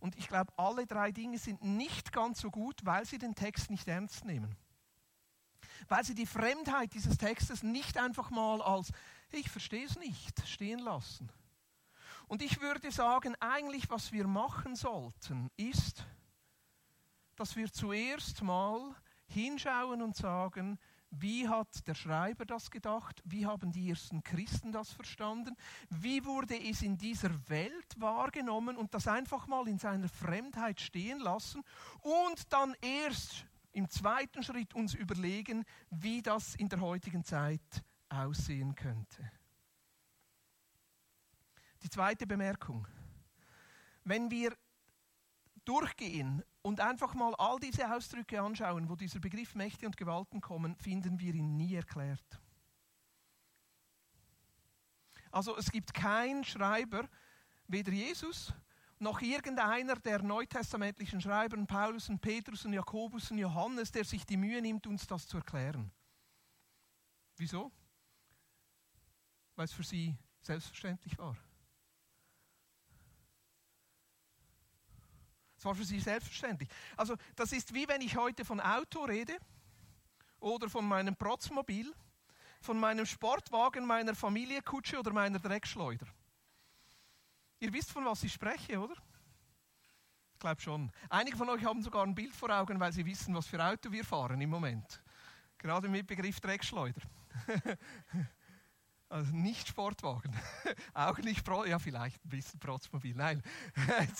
Und 0.00 0.16
ich 0.16 0.28
glaube, 0.28 0.52
alle 0.56 0.86
drei 0.86 1.12
Dinge 1.12 1.38
sind 1.38 1.62
nicht 1.62 2.12
ganz 2.12 2.40
so 2.40 2.50
gut, 2.50 2.84
weil 2.84 3.04
sie 3.04 3.18
den 3.18 3.34
Text 3.34 3.70
nicht 3.70 3.88
ernst 3.88 4.24
nehmen. 4.24 4.56
Weil 5.88 6.04
sie 6.04 6.14
die 6.14 6.26
Fremdheit 6.26 6.94
dieses 6.94 7.18
Textes 7.18 7.62
nicht 7.62 7.98
einfach 7.98 8.30
mal 8.30 8.62
als, 8.62 8.92
ich 9.30 9.50
verstehe 9.50 9.86
es 9.86 9.98
nicht, 9.98 10.46
stehen 10.46 10.78
lassen. 10.78 11.30
Und 12.28 12.42
ich 12.42 12.60
würde 12.60 12.90
sagen, 12.90 13.34
eigentlich 13.40 13.88
was 13.88 14.12
wir 14.12 14.26
machen 14.26 14.74
sollten, 14.74 15.50
ist, 15.56 16.04
dass 17.36 17.54
wir 17.54 17.72
zuerst 17.72 18.42
mal 18.42 18.94
hinschauen 19.28 20.02
und 20.02 20.16
sagen, 20.16 20.78
wie 21.18 21.48
hat 21.48 21.86
der 21.86 21.94
Schreiber 21.94 22.44
das 22.44 22.70
gedacht? 22.70 23.22
Wie 23.24 23.46
haben 23.46 23.72
die 23.72 23.90
ersten 23.90 24.22
Christen 24.22 24.72
das 24.72 24.92
verstanden? 24.92 25.56
Wie 25.88 26.24
wurde 26.24 26.60
es 26.60 26.82
in 26.82 26.98
dieser 26.98 27.30
Welt 27.48 27.94
wahrgenommen 27.98 28.76
und 28.76 28.92
das 28.94 29.08
einfach 29.08 29.46
mal 29.46 29.68
in 29.68 29.78
seiner 29.78 30.08
Fremdheit 30.08 30.80
stehen 30.80 31.18
lassen 31.18 31.62
und 32.02 32.52
dann 32.52 32.74
erst 32.80 33.46
im 33.72 33.88
zweiten 33.90 34.42
Schritt 34.42 34.74
uns 34.74 34.94
überlegen, 34.94 35.64
wie 35.90 36.22
das 36.22 36.54
in 36.54 36.68
der 36.68 36.80
heutigen 36.80 37.24
Zeit 37.24 37.84
aussehen 38.08 38.74
könnte. 38.74 39.30
Die 41.82 41.90
zweite 41.90 42.26
Bemerkung. 42.26 42.86
Wenn 44.04 44.30
wir 44.30 44.56
durchgehen 45.64 46.42
und 46.66 46.80
einfach 46.80 47.14
mal 47.14 47.32
all 47.36 47.60
diese 47.60 47.88
Ausdrücke 47.94 48.42
anschauen, 48.42 48.88
wo 48.88 48.96
dieser 48.96 49.20
Begriff 49.20 49.54
Mächte 49.54 49.86
und 49.86 49.96
Gewalten 49.96 50.40
kommen, 50.40 50.74
finden 50.74 51.20
wir 51.20 51.32
ihn 51.32 51.56
nie 51.56 51.76
erklärt. 51.76 52.40
Also 55.30 55.56
es 55.56 55.70
gibt 55.70 55.94
keinen 55.94 56.42
Schreiber, 56.42 57.08
weder 57.68 57.92
Jesus 57.92 58.52
noch 58.98 59.20
irgendeiner 59.20 59.94
der 59.94 60.20
neutestamentlichen 60.22 61.20
Schreiber, 61.20 61.56
Paulus 61.66 62.08
und 62.08 62.20
Petrus 62.20 62.64
und 62.64 62.72
Jakobus 62.72 63.30
und 63.30 63.38
Johannes, 63.38 63.92
der 63.92 64.04
sich 64.04 64.26
die 64.26 64.36
Mühe 64.36 64.60
nimmt, 64.60 64.88
uns 64.88 65.06
das 65.06 65.28
zu 65.28 65.36
erklären. 65.36 65.92
Wieso? 67.36 67.70
Weil 69.54 69.66
es 69.66 69.72
für 69.72 69.84
sie 69.84 70.18
selbstverständlich 70.40 71.16
war. 71.16 71.36
War 75.66 75.74
für 75.74 75.84
sie 75.84 76.00
selbstverständlich. 76.00 76.68
Also 76.96 77.16
das 77.34 77.52
ist 77.52 77.74
wie 77.74 77.86
wenn 77.88 78.00
ich 78.00 78.16
heute 78.16 78.44
von 78.44 78.60
Auto 78.60 79.04
rede 79.04 79.36
oder 80.40 80.70
von 80.70 80.86
meinem 80.86 81.14
Protzmobil, 81.14 81.92
von 82.60 82.78
meinem 82.78 83.04
Sportwagen, 83.04 83.84
meiner 83.84 84.14
Familienkutsche 84.14 84.98
oder 84.98 85.12
meiner 85.12 85.38
Dreckschleuder. 85.38 86.06
Ihr 87.58 87.72
wisst, 87.72 87.90
von 87.90 88.04
was 88.04 88.22
ich 88.22 88.32
spreche, 88.32 88.78
oder? 88.78 88.94
Ich 90.34 90.40
glaube 90.40 90.60
schon. 90.60 90.92
Einige 91.08 91.36
von 91.36 91.48
euch 91.48 91.64
haben 91.64 91.82
sogar 91.82 92.04
ein 92.04 92.14
Bild 92.14 92.34
vor 92.34 92.50
Augen, 92.50 92.78
weil 92.78 92.92
sie 92.92 93.04
wissen, 93.04 93.34
was 93.34 93.46
für 93.46 93.62
Auto 93.62 93.90
wir 93.90 94.04
fahren 94.04 94.40
im 94.40 94.50
Moment. 94.50 95.02
Gerade 95.58 95.88
mit 95.88 96.06
Begriff 96.06 96.40
Dreckschleuder. 96.40 97.00
Also 99.08 99.32
nicht 99.32 99.68
Sportwagen, 99.68 100.34
auch 100.94 101.18
nicht 101.18 101.44
Pro, 101.44 101.64
ja 101.64 101.78
vielleicht 101.78 102.24
ein 102.24 102.28
bisschen 102.28 102.58
Protzmobil. 102.58 103.14
Nein, 103.14 103.40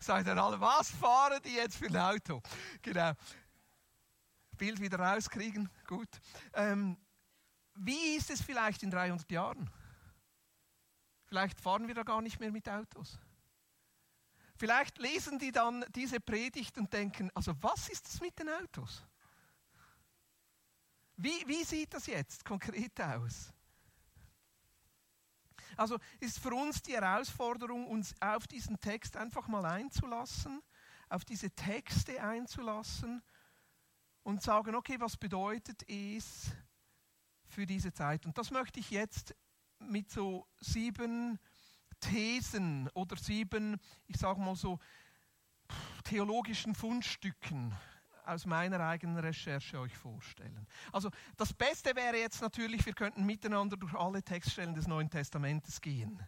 seid 0.00 0.26
ihr 0.26 0.36
alle, 0.36 0.60
was 0.60 0.90
fahren 0.90 1.40
die 1.42 1.54
jetzt 1.54 1.76
für 1.76 1.86
ein 1.86 1.96
Auto? 1.96 2.42
Genau. 2.82 3.12
Bild 4.58 4.80
wieder 4.80 4.98
rauskriegen, 4.98 5.70
gut. 5.86 6.08
Ähm, 6.52 6.98
wie 7.76 8.16
ist 8.16 8.30
es 8.30 8.42
vielleicht 8.42 8.82
in 8.82 8.90
300 8.90 9.30
Jahren? 9.30 9.70
Vielleicht 11.26 11.60
fahren 11.60 11.88
wir 11.88 11.94
da 11.94 12.02
gar 12.02 12.20
nicht 12.20 12.38
mehr 12.38 12.52
mit 12.52 12.68
Autos. 12.68 13.18
Vielleicht 14.56 14.98
lesen 14.98 15.38
die 15.38 15.52
dann 15.52 15.84
diese 15.94 16.20
Predigt 16.20 16.78
und 16.78 16.92
denken, 16.92 17.30
also 17.34 17.54
was 17.62 17.88
ist 17.88 18.06
das 18.06 18.20
mit 18.20 18.38
den 18.38 18.48
Autos? 18.48 19.02
Wie, 21.16 21.46
wie 21.46 21.64
sieht 21.64 21.92
das 21.92 22.06
jetzt 22.06 22.44
konkret 22.44 22.98
aus? 23.00 23.52
Also 25.76 25.98
ist 26.20 26.38
für 26.38 26.54
uns 26.54 26.82
die 26.82 26.94
Herausforderung, 26.94 27.86
uns 27.86 28.14
auf 28.20 28.46
diesen 28.46 28.80
Text 28.80 29.16
einfach 29.16 29.46
mal 29.48 29.64
einzulassen, 29.64 30.62
auf 31.08 31.24
diese 31.24 31.50
Texte 31.50 32.22
einzulassen 32.22 33.22
und 34.22 34.42
sagen, 34.42 34.74
okay, 34.74 34.96
was 34.98 35.16
bedeutet 35.16 35.88
es 35.88 36.50
für 37.46 37.66
diese 37.66 37.92
Zeit? 37.92 38.26
Und 38.26 38.36
das 38.38 38.50
möchte 38.50 38.80
ich 38.80 38.90
jetzt 38.90 39.34
mit 39.78 40.10
so 40.10 40.46
sieben 40.60 41.38
Thesen 42.00 42.88
oder 42.94 43.16
sieben, 43.16 43.78
ich 44.06 44.16
sage 44.16 44.40
mal 44.40 44.56
so, 44.56 44.78
theologischen 46.04 46.74
Fundstücken 46.74 47.74
aus 48.26 48.46
meiner 48.46 48.80
eigenen 48.80 49.18
Recherche 49.18 49.78
euch 49.78 49.96
vorstellen. 49.96 50.66
Also 50.92 51.10
das 51.36 51.52
Beste 51.52 51.94
wäre 51.94 52.16
jetzt 52.16 52.40
natürlich, 52.42 52.84
wir 52.84 52.94
könnten 52.94 53.24
miteinander 53.24 53.76
durch 53.76 53.94
alle 53.94 54.22
Textstellen 54.22 54.74
des 54.74 54.86
Neuen 54.86 55.10
Testamentes 55.10 55.80
gehen. 55.80 56.22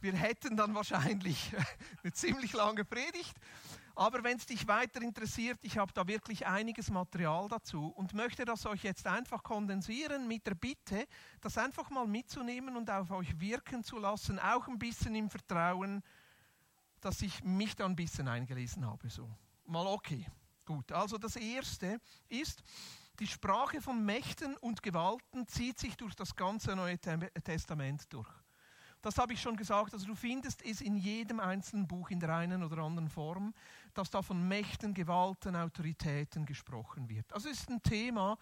Wir 0.00 0.12
hätten 0.12 0.56
dann 0.56 0.74
wahrscheinlich 0.74 1.52
eine 2.02 2.12
ziemlich 2.12 2.52
lange 2.52 2.84
Predigt, 2.84 3.36
aber 3.96 4.22
wenn 4.22 4.36
es 4.36 4.46
dich 4.46 4.68
weiter 4.68 5.02
interessiert, 5.02 5.58
ich 5.62 5.76
habe 5.76 5.92
da 5.92 6.06
wirklich 6.06 6.46
einiges 6.46 6.88
Material 6.88 7.48
dazu 7.48 7.88
und 7.88 8.14
möchte 8.14 8.44
das 8.44 8.64
euch 8.64 8.84
jetzt 8.84 9.08
einfach 9.08 9.42
kondensieren 9.42 10.28
mit 10.28 10.46
der 10.46 10.54
Bitte, 10.54 11.04
das 11.40 11.58
einfach 11.58 11.90
mal 11.90 12.06
mitzunehmen 12.06 12.76
und 12.76 12.88
auf 12.90 13.10
euch 13.10 13.40
wirken 13.40 13.82
zu 13.82 13.98
lassen, 13.98 14.38
auch 14.38 14.68
ein 14.68 14.78
bisschen 14.78 15.16
im 15.16 15.28
Vertrauen, 15.28 16.04
dass 17.00 17.22
ich 17.22 17.42
mich 17.42 17.74
da 17.74 17.86
ein 17.86 17.96
bisschen 17.96 18.28
eingelesen 18.28 18.86
habe. 18.86 19.10
So. 19.10 19.28
Mal 19.68 19.86
okay. 19.86 20.26
Gut. 20.64 20.90
Also 20.92 21.18
das 21.18 21.36
erste 21.36 22.00
ist, 22.28 22.62
die 23.20 23.26
Sprache 23.26 23.80
von 23.82 24.04
Mächten 24.04 24.56
und 24.56 24.82
Gewalten 24.82 25.46
zieht 25.46 25.78
sich 25.78 25.94
durch 25.96 26.14
das 26.14 26.34
ganze 26.34 26.74
Neue 26.74 26.98
Testament 26.98 28.10
durch. 28.12 28.28
Das 29.02 29.18
habe 29.18 29.34
ich 29.34 29.42
schon 29.42 29.56
gesagt. 29.56 29.92
Also 29.92 30.06
du 30.06 30.14
findest 30.14 30.64
es 30.64 30.80
in 30.80 30.96
jedem 30.96 31.38
einzelnen 31.38 31.86
Buch 31.86 32.10
in 32.10 32.18
der 32.18 32.34
einen 32.34 32.62
oder 32.62 32.78
anderen 32.78 33.10
Form, 33.10 33.52
dass 33.92 34.10
da 34.10 34.22
von 34.22 34.48
Mächten, 34.48 34.94
Gewalten, 34.94 35.54
Autoritäten 35.54 36.46
gesprochen 36.46 37.08
wird. 37.08 37.30
Also 37.32 37.50
es 37.50 37.60
ist 37.60 37.68
ein 37.68 37.82
Thema, 37.82 38.38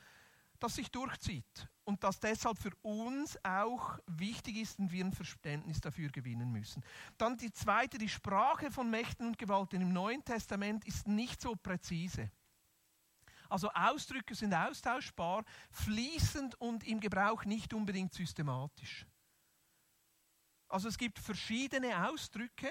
das 0.62 0.76
sich 0.76 0.90
durchzieht 0.90 1.68
und 1.84 2.02
das 2.02 2.20
deshalb 2.20 2.58
für 2.58 2.74
uns 2.82 3.38
auch 3.44 3.98
wichtig 4.06 4.56
ist 4.56 4.78
und 4.78 4.90
wir 4.92 5.04
ein 5.04 5.12
Verständnis 5.12 5.80
dafür 5.80 6.10
gewinnen 6.10 6.50
müssen. 6.50 6.84
Dann 7.16 7.36
die 7.36 7.52
zweite, 7.52 7.98
die 7.98 8.08
Sprache 8.08 8.70
von 8.70 8.90
Mächten 8.90 9.26
und 9.26 9.38
Gewalten 9.38 9.80
im 9.80 9.92
Neuen 9.92 10.24
Testament 10.24 10.84
ist 10.86 11.06
nicht 11.06 11.40
so 11.40 11.54
präzise. 11.54 12.30
Also 13.48 13.70
Ausdrücke 13.70 14.34
sind 14.34 14.52
austauschbar, 14.52 15.44
fließend 15.70 16.60
und 16.60 16.84
im 16.84 17.00
Gebrauch 17.00 17.44
nicht 17.44 17.72
unbedingt 17.72 18.12
systematisch. 18.12 19.06
Also 20.68 20.88
es 20.88 20.98
gibt 20.98 21.18
verschiedene 21.18 22.08
Ausdrücke, 22.08 22.68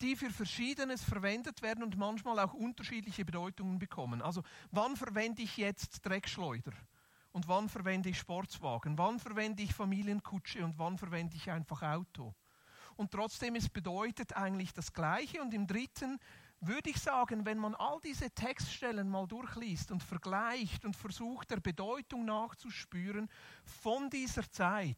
die 0.00 0.16
für 0.16 0.30
Verschiedenes 0.30 1.02
verwendet 1.02 1.62
werden 1.62 1.82
und 1.82 1.96
manchmal 1.96 2.38
auch 2.38 2.54
unterschiedliche 2.54 3.24
Bedeutungen 3.24 3.78
bekommen. 3.78 4.22
Also 4.22 4.42
wann 4.70 4.96
verwende 4.96 5.42
ich 5.42 5.56
jetzt 5.56 6.04
Dreckschleuder? 6.06 6.72
Und 7.34 7.48
wann 7.48 7.68
verwende 7.68 8.10
ich 8.10 8.18
Sportswagen? 8.18 8.96
Wann 8.96 9.18
verwende 9.18 9.64
ich 9.64 9.74
Familienkutsche 9.74 10.64
und 10.64 10.78
wann 10.78 10.96
verwende 10.96 11.34
ich 11.34 11.50
einfach 11.50 11.82
Auto? 11.82 12.32
Und 12.94 13.10
trotzdem, 13.10 13.56
es 13.56 13.68
bedeutet 13.68 14.36
eigentlich 14.36 14.72
das 14.72 14.92
Gleiche. 14.92 15.42
Und 15.42 15.52
im 15.52 15.66
dritten 15.66 16.20
würde 16.60 16.90
ich 16.90 17.00
sagen, 17.00 17.44
wenn 17.44 17.58
man 17.58 17.74
all 17.74 17.98
diese 18.04 18.30
Textstellen 18.30 19.08
mal 19.08 19.26
durchliest 19.26 19.90
und 19.90 20.00
vergleicht 20.00 20.84
und 20.84 20.94
versucht, 20.94 21.50
der 21.50 21.58
Bedeutung 21.58 22.24
nachzuspüren 22.24 23.28
von 23.64 24.08
dieser 24.10 24.48
Zeit, 24.48 24.96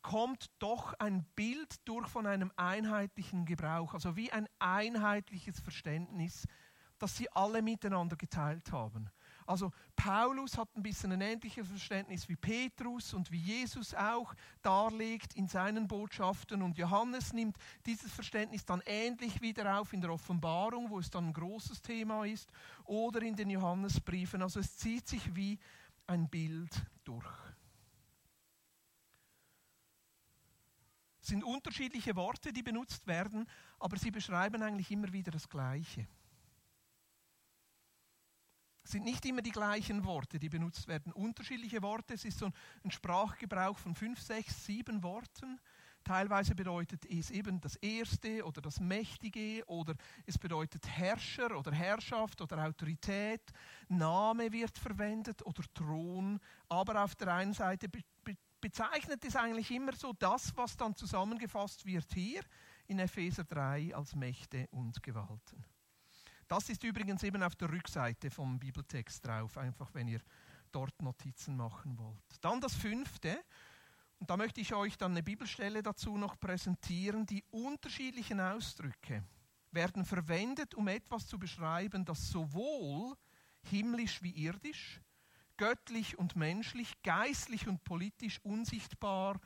kommt 0.00 0.52
doch 0.60 0.92
ein 1.00 1.24
Bild 1.34 1.88
durch 1.88 2.06
von 2.06 2.28
einem 2.28 2.52
einheitlichen 2.54 3.46
Gebrauch, 3.46 3.94
also 3.94 4.14
wie 4.14 4.30
ein 4.30 4.46
einheitliches 4.60 5.58
Verständnis, 5.58 6.46
das 6.98 7.16
sie 7.16 7.28
alle 7.32 7.62
miteinander 7.62 8.14
geteilt 8.14 8.70
haben. 8.70 9.10
Also 9.46 9.72
Paulus 9.94 10.56
hat 10.56 10.74
ein 10.74 10.82
bisschen 10.82 11.12
ein 11.12 11.20
ähnliches 11.20 11.68
Verständnis 11.68 12.28
wie 12.28 12.36
Petrus 12.36 13.12
und 13.12 13.30
wie 13.30 13.38
Jesus 13.38 13.94
auch 13.94 14.34
darlegt 14.62 15.34
in 15.34 15.48
seinen 15.48 15.86
Botschaften 15.86 16.62
und 16.62 16.78
Johannes 16.78 17.32
nimmt 17.32 17.56
dieses 17.84 18.12
Verständnis 18.12 18.64
dann 18.64 18.82
ähnlich 18.86 19.40
wieder 19.42 19.78
auf 19.78 19.92
in 19.92 20.00
der 20.00 20.12
Offenbarung, 20.12 20.88
wo 20.90 20.98
es 20.98 21.10
dann 21.10 21.28
ein 21.28 21.32
großes 21.32 21.82
Thema 21.82 22.24
ist, 22.24 22.50
oder 22.84 23.20
in 23.22 23.36
den 23.36 23.50
Johannesbriefen. 23.50 24.40
Also 24.40 24.60
es 24.60 24.76
zieht 24.76 25.06
sich 25.06 25.34
wie 25.34 25.58
ein 26.06 26.28
Bild 26.28 26.70
durch. 27.04 27.26
Es 31.20 31.28
sind 31.28 31.42
unterschiedliche 31.42 32.16
Worte, 32.16 32.52
die 32.52 32.62
benutzt 32.62 33.06
werden, 33.06 33.48
aber 33.78 33.96
sie 33.96 34.10
beschreiben 34.10 34.62
eigentlich 34.62 34.90
immer 34.90 35.10
wieder 35.12 35.30
das 35.30 35.48
Gleiche. 35.48 36.06
Sind 38.84 39.04
nicht 39.04 39.24
immer 39.24 39.40
die 39.40 39.50
gleichen 39.50 40.04
Worte, 40.04 40.38
die 40.38 40.50
benutzt 40.50 40.86
werden. 40.88 41.12
Unterschiedliche 41.12 41.82
Worte, 41.82 42.14
es 42.14 42.24
ist 42.24 42.38
so 42.38 42.50
ein 42.84 42.90
Sprachgebrauch 42.90 43.78
von 43.78 43.94
fünf, 43.94 44.20
sechs, 44.20 44.66
sieben 44.66 45.02
Worten. 45.02 45.58
Teilweise 46.04 46.54
bedeutet 46.54 47.06
es 47.06 47.30
eben 47.30 47.62
das 47.62 47.76
Erste 47.76 48.44
oder 48.44 48.60
das 48.60 48.78
Mächtige 48.78 49.64
oder 49.66 49.94
es 50.26 50.36
bedeutet 50.36 50.86
Herrscher 50.86 51.56
oder 51.58 51.72
Herrschaft 51.72 52.42
oder 52.42 52.66
Autorität. 52.66 53.40
Name 53.88 54.52
wird 54.52 54.76
verwendet 54.76 55.44
oder 55.46 55.62
Thron. 55.72 56.38
Aber 56.68 57.02
auf 57.02 57.14
der 57.14 57.32
einen 57.32 57.54
Seite 57.54 57.88
bezeichnet 58.60 59.24
es 59.24 59.34
eigentlich 59.34 59.70
immer 59.70 59.94
so 59.96 60.12
das, 60.12 60.54
was 60.56 60.76
dann 60.76 60.94
zusammengefasst 60.94 61.86
wird 61.86 62.12
hier 62.12 62.42
in 62.86 62.98
Epheser 62.98 63.44
3 63.44 63.94
als 63.94 64.14
Mächte 64.14 64.68
und 64.72 65.02
Gewalten. 65.02 65.64
Das 66.54 66.68
ist 66.68 66.84
übrigens 66.84 67.24
eben 67.24 67.42
auf 67.42 67.56
der 67.56 67.68
Rückseite 67.68 68.30
vom 68.30 68.60
Bibeltext 68.60 69.26
drauf, 69.26 69.58
einfach 69.58 69.92
wenn 69.92 70.06
ihr 70.06 70.20
dort 70.70 71.02
Notizen 71.02 71.56
machen 71.56 71.98
wollt. 71.98 72.22
Dann 72.42 72.60
das 72.60 72.76
fünfte, 72.76 73.42
und 74.20 74.30
da 74.30 74.36
möchte 74.36 74.60
ich 74.60 74.72
euch 74.72 74.96
dann 74.96 75.10
eine 75.10 75.24
Bibelstelle 75.24 75.82
dazu 75.82 76.16
noch 76.16 76.38
präsentieren. 76.38 77.26
Die 77.26 77.42
unterschiedlichen 77.50 78.38
Ausdrücke 78.38 79.24
werden 79.72 80.04
verwendet, 80.04 80.76
um 80.76 80.86
etwas 80.86 81.26
zu 81.26 81.40
beschreiben, 81.40 82.04
das 82.04 82.30
sowohl 82.30 83.16
himmlisch 83.64 84.22
wie 84.22 84.30
irdisch, 84.30 85.00
göttlich 85.56 86.16
und 86.16 86.36
menschlich, 86.36 87.02
geistlich 87.02 87.66
und 87.66 87.82
politisch 87.82 88.38
unsichtbar 88.44 89.40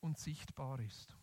und 0.00 0.18
sichtbar 0.18 0.80
ist. 0.80 1.16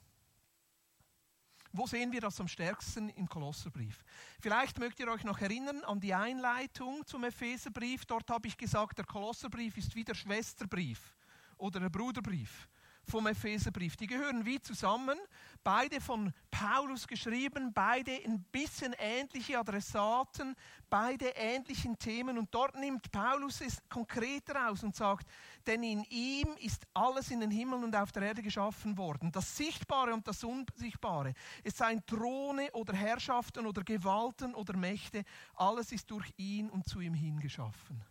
Wo 1.71 1.85
sehen 1.85 2.11
wir 2.11 2.21
das 2.21 2.39
am 2.39 2.47
stärksten 2.47 3.09
im 3.09 3.27
Kolosserbrief? 3.27 4.03
Vielleicht 4.39 4.79
mögt 4.79 4.99
ihr 4.99 5.09
euch 5.09 5.23
noch 5.23 5.39
erinnern 5.39 5.83
an 5.83 5.99
die 5.99 6.13
Einleitung 6.13 7.05
zum 7.05 7.23
Epheserbrief. 7.23 8.05
Dort 8.05 8.29
habe 8.29 8.47
ich 8.47 8.57
gesagt, 8.57 8.97
der 8.97 9.05
Kolosserbrief 9.05 9.77
ist 9.77 9.95
wie 9.95 10.03
der 10.03 10.15
Schwesterbrief 10.15 11.15
oder 11.57 11.79
der 11.79 11.89
Bruderbrief 11.89 12.67
vom 13.09 13.27
Epheserbrief. 13.27 13.95
Die 13.95 14.07
gehören 14.07 14.45
wie 14.45 14.61
zusammen, 14.61 15.17
beide 15.63 16.01
von 16.01 16.33
Paulus 16.51 17.07
geschrieben, 17.07 17.73
beide 17.73 18.11
ein 18.11 18.43
bisschen 18.51 18.93
ähnliche 18.99 19.57
Adressaten, 19.59 20.55
beide 20.89 21.27
ähnlichen 21.29 21.97
Themen. 21.97 22.37
Und 22.37 22.53
dort 22.53 22.75
nimmt 22.77 23.11
Paulus 23.11 23.61
es 23.61 23.77
konkreter 23.89 24.69
aus 24.69 24.83
und 24.83 24.95
sagt, 24.95 25.27
denn 25.65 25.83
in 25.83 26.03
ihm 26.09 26.47
ist 26.59 26.85
alles 26.93 27.31
in 27.31 27.39
den 27.39 27.51
Himmeln 27.51 27.83
und 27.83 27.95
auf 27.95 28.11
der 28.11 28.23
Erde 28.23 28.41
geschaffen 28.41 28.97
worden. 28.97 29.31
Das 29.31 29.55
Sichtbare 29.55 30.13
und 30.13 30.27
das 30.27 30.43
Unsichtbare. 30.43 31.33
Es 31.63 31.77
seien 31.77 32.05
Throne 32.05 32.69
oder 32.73 32.93
Herrschaften 32.93 33.65
oder 33.65 33.83
Gewalten 33.83 34.53
oder 34.53 34.75
Mächte. 34.75 35.23
Alles 35.55 35.91
ist 35.91 36.11
durch 36.11 36.33
ihn 36.37 36.69
und 36.69 36.87
zu 36.87 36.99
ihm 36.99 37.13
hingeschaffen. 37.13 38.03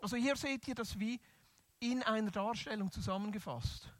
Also 0.00 0.16
hier 0.16 0.36
seht 0.36 0.66
ihr 0.68 0.74
das 0.74 0.98
wie 0.98 1.20
in 1.82 2.02
einer 2.04 2.30
Darstellung 2.30 2.90
zusammengefasst. 2.92 3.92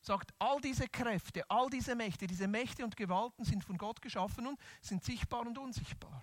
Sagt, 0.00 0.32
all 0.38 0.58
diese 0.62 0.88
Kräfte, 0.88 1.44
all 1.50 1.68
diese 1.68 1.94
Mächte, 1.94 2.26
diese 2.26 2.48
Mächte 2.48 2.82
und 2.82 2.96
Gewalten 2.96 3.44
sind 3.44 3.62
von 3.62 3.76
Gott 3.76 4.00
geschaffen 4.00 4.46
und 4.46 4.58
sind 4.80 5.04
sichtbar 5.04 5.46
und 5.46 5.58
unsichtbar. 5.58 6.22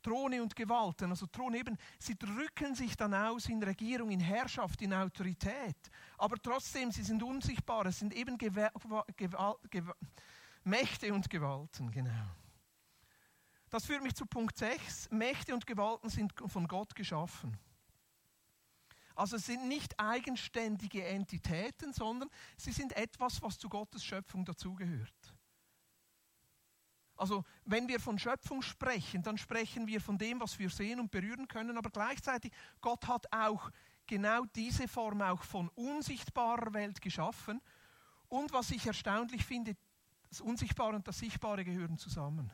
Throne 0.00 0.40
und 0.40 0.54
Gewalten, 0.54 1.10
also 1.10 1.26
Thron 1.26 1.54
eben, 1.54 1.76
sie 1.98 2.16
drücken 2.16 2.74
sich 2.74 2.96
dann 2.96 3.14
aus 3.14 3.48
in 3.48 3.62
Regierung, 3.62 4.10
in 4.10 4.20
Herrschaft, 4.20 4.80
in 4.82 4.94
Autorität. 4.94 5.76
Aber 6.18 6.36
trotzdem, 6.36 6.92
sie 6.92 7.02
sind 7.02 7.22
unsichtbar, 7.22 7.86
es 7.86 7.98
sind 7.98 8.14
eben 8.14 8.38
Gew 8.38 8.68
Gew 9.16 9.56
Gew 9.70 9.92
Mächte 10.64 11.12
und 11.12 11.28
Gewalten, 11.28 11.90
genau. 11.90 12.28
Das 13.68 13.86
führt 13.86 14.02
mich 14.02 14.14
zu 14.14 14.26
Punkt 14.26 14.56
6. 14.56 15.10
Mächte 15.10 15.54
und 15.54 15.66
Gewalten 15.66 16.08
sind 16.08 16.32
von 16.46 16.68
Gott 16.68 16.94
geschaffen. 16.94 17.58
Also 19.14 19.36
es 19.36 19.46
sind 19.46 19.68
nicht 19.68 19.98
eigenständige 19.98 21.04
Entitäten, 21.04 21.92
sondern 21.92 22.28
sie 22.56 22.72
sind 22.72 22.96
etwas, 22.96 23.42
was 23.42 23.58
zu 23.58 23.68
Gottes 23.68 24.04
Schöpfung 24.04 24.44
dazugehört. 24.44 25.34
Also 27.16 27.44
wenn 27.64 27.86
wir 27.88 28.00
von 28.00 28.18
Schöpfung 28.18 28.62
sprechen, 28.62 29.22
dann 29.22 29.38
sprechen 29.38 29.86
wir 29.86 30.00
von 30.00 30.18
dem, 30.18 30.40
was 30.40 30.58
wir 30.58 30.70
sehen 30.70 30.98
und 30.98 31.10
berühren 31.10 31.46
können, 31.46 31.76
aber 31.76 31.90
gleichzeitig 31.90 32.52
Gott 32.80 33.06
hat 33.06 33.32
auch 33.32 33.70
genau 34.06 34.44
diese 34.56 34.88
Form 34.88 35.22
auch 35.22 35.42
von 35.42 35.68
unsichtbarer 35.70 36.74
Welt 36.74 37.00
geschaffen. 37.00 37.60
Und 38.28 38.52
was 38.52 38.70
ich 38.70 38.86
erstaunlich 38.86 39.44
finde, 39.44 39.76
das 40.30 40.40
Unsichtbare 40.40 40.96
und 40.96 41.06
das 41.06 41.18
Sichtbare 41.18 41.64
gehören 41.64 41.98
zusammen. 41.98 42.50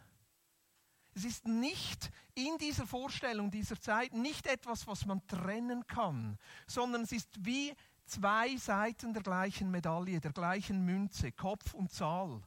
Es 1.18 1.24
ist 1.24 1.48
nicht 1.48 2.12
in 2.36 2.58
dieser 2.58 2.86
Vorstellung 2.86 3.50
dieser 3.50 3.80
Zeit 3.80 4.14
nicht 4.14 4.46
etwas, 4.46 4.86
was 4.86 5.04
man 5.04 5.26
trennen 5.26 5.84
kann, 5.88 6.38
sondern 6.68 7.02
es 7.02 7.10
ist 7.10 7.44
wie 7.44 7.74
zwei 8.04 8.56
Seiten 8.56 9.12
der 9.12 9.24
gleichen 9.24 9.68
Medaille, 9.68 10.20
der 10.20 10.32
gleichen 10.32 10.84
Münze, 10.84 11.32
Kopf 11.32 11.74
und 11.74 11.90
Zahl, 11.90 12.40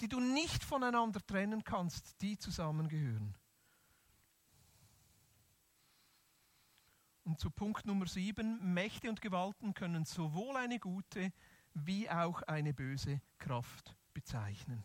die 0.00 0.06
du 0.06 0.20
nicht 0.20 0.62
voneinander 0.62 1.26
trennen 1.26 1.64
kannst, 1.64 2.22
die 2.22 2.38
zusammengehören. 2.38 3.36
Und 7.24 7.40
zu 7.40 7.50
Punkt 7.50 7.84
Nummer 7.84 8.06
sieben, 8.06 8.74
Mächte 8.74 9.10
und 9.10 9.20
Gewalten 9.20 9.74
können 9.74 10.04
sowohl 10.04 10.56
eine 10.56 10.78
gute 10.78 11.32
wie 11.72 12.08
auch 12.08 12.42
eine 12.42 12.74
böse 12.74 13.20
Kraft 13.38 13.96
bezeichnen. 14.12 14.84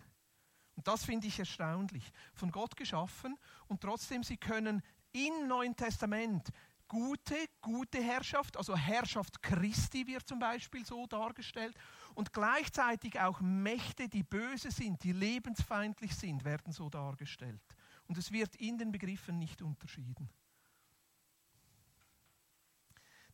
Und 0.79 0.87
das 0.87 1.03
finde 1.03 1.27
ich 1.27 1.37
erstaunlich. 1.37 2.09
Von 2.33 2.51
Gott 2.51 2.77
geschaffen 2.77 3.37
und 3.67 3.81
trotzdem, 3.81 4.23
sie 4.23 4.37
können 4.37 4.81
im 5.11 5.45
Neuen 5.45 5.75
Testament 5.75 6.53
gute, 6.87 7.35
gute 7.59 8.01
Herrschaft, 8.01 8.55
also 8.55 8.77
Herrschaft 8.77 9.43
Christi 9.43 10.07
wird 10.07 10.25
zum 10.25 10.39
Beispiel 10.39 10.85
so 10.85 11.05
dargestellt 11.05 11.75
und 12.15 12.31
gleichzeitig 12.31 13.19
auch 13.19 13.41
Mächte, 13.41 14.07
die 14.07 14.23
böse 14.23 14.71
sind, 14.71 15.03
die 15.03 15.11
lebensfeindlich 15.11 16.15
sind, 16.15 16.45
werden 16.45 16.71
so 16.71 16.89
dargestellt. 16.89 17.61
Und 18.07 18.17
es 18.17 18.31
wird 18.31 18.55
in 18.55 18.77
den 18.77 18.93
Begriffen 18.93 19.37
nicht 19.37 19.61
unterschieden. 19.61 20.29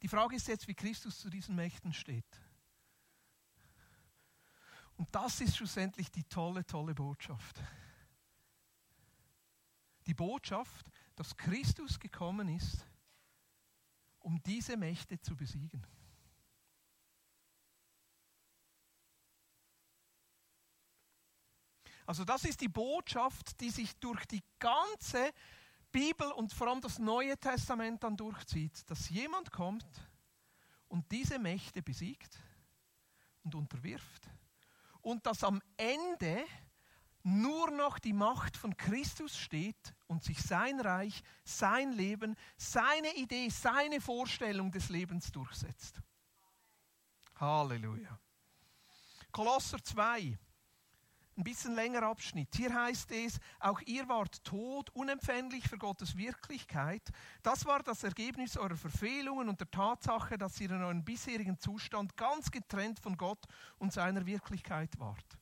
Die 0.01 0.07
Frage 0.07 0.35
ist 0.35 0.47
jetzt, 0.47 0.67
wie 0.67 0.73
Christus 0.73 1.19
zu 1.19 1.29
diesen 1.29 1.55
Mächten 1.55 1.93
steht. 1.93 2.41
Und 4.97 5.13
das 5.13 5.41
ist 5.41 5.57
schlussendlich 5.57 6.09
die 6.11 6.23
tolle, 6.23 6.65
tolle 6.65 6.95
Botschaft. 6.95 7.61
Die 10.07 10.13
Botschaft, 10.13 10.89
dass 11.15 11.35
Christus 11.35 11.99
gekommen 11.99 12.47
ist, 12.49 12.85
um 14.19 14.41
diese 14.43 14.77
Mächte 14.77 15.19
zu 15.19 15.35
besiegen. 15.35 15.85
Also 22.05 22.23
das 22.23 22.45
ist 22.45 22.61
die 22.61 22.69
Botschaft, 22.69 23.59
die 23.59 23.71
sich 23.71 23.95
durch 23.97 24.25
die 24.27 24.43
ganze 24.59 25.33
Bibel 25.91 26.31
und 26.33 26.53
vor 26.53 26.67
allem 26.67 26.81
das 26.81 26.99
Neue 26.99 27.37
Testament 27.37 28.03
dann 28.03 28.15
durchzieht, 28.15 28.89
dass 28.89 29.09
jemand 29.09 29.51
kommt 29.51 29.87
und 30.87 31.11
diese 31.11 31.39
Mächte 31.39 31.81
besiegt 31.81 32.39
und 33.43 33.55
unterwirft 33.55 34.29
und 35.05 35.27
dass 35.27 35.43
am 35.43 35.61
Ende 35.77 36.43
nur 37.21 37.69
noch 37.69 37.99
die 37.99 38.13
Macht 38.13 38.57
von 38.57 38.75
Christus 38.75 39.37
steht 39.37 39.95
und 40.07 40.23
sich 40.23 40.41
sein 40.41 40.79
Reich, 40.79 41.21
sein 41.43 41.91
Leben, 41.91 42.35
seine 42.57 43.13
Idee, 43.15 43.49
seine 43.49 44.01
Vorstellung 44.01 44.71
des 44.71 44.89
Lebens 44.89 45.31
durchsetzt. 45.31 46.01
Halleluja. 47.35 48.19
Kolosser 49.31 49.83
2, 49.83 50.39
ein 51.37 51.43
bisschen 51.43 51.75
länger 51.75 52.03
Abschnitt. 52.03 52.49
Hier 52.55 52.73
heißt 52.73 53.11
es, 53.11 53.39
auch 53.59 53.81
ihr 53.81 54.07
wart 54.07 54.43
tot, 54.43 54.89
unempfänglich 54.91 55.67
für 55.67 55.77
Gottes 55.77 56.15
Wirklichkeit. 56.15 57.09
Das 57.43 57.65
war 57.65 57.83
das 57.83 58.03
Ergebnis 58.03 58.57
eurer 58.57 58.77
Verfehlungen 58.77 59.49
und 59.49 59.59
der 59.59 59.69
Tatsache, 59.69 60.37
dass 60.37 60.59
ihr 60.61 60.71
in 60.71 60.81
eurem 60.81 61.03
bisherigen 61.03 61.59
Zustand 61.59 62.15
ganz 62.15 62.49
getrennt 62.51 62.99
von 62.99 63.17
Gott 63.17 63.45
und 63.77 63.91
seiner 63.91 64.25
Wirklichkeit 64.25 64.97
wart. 64.99 65.37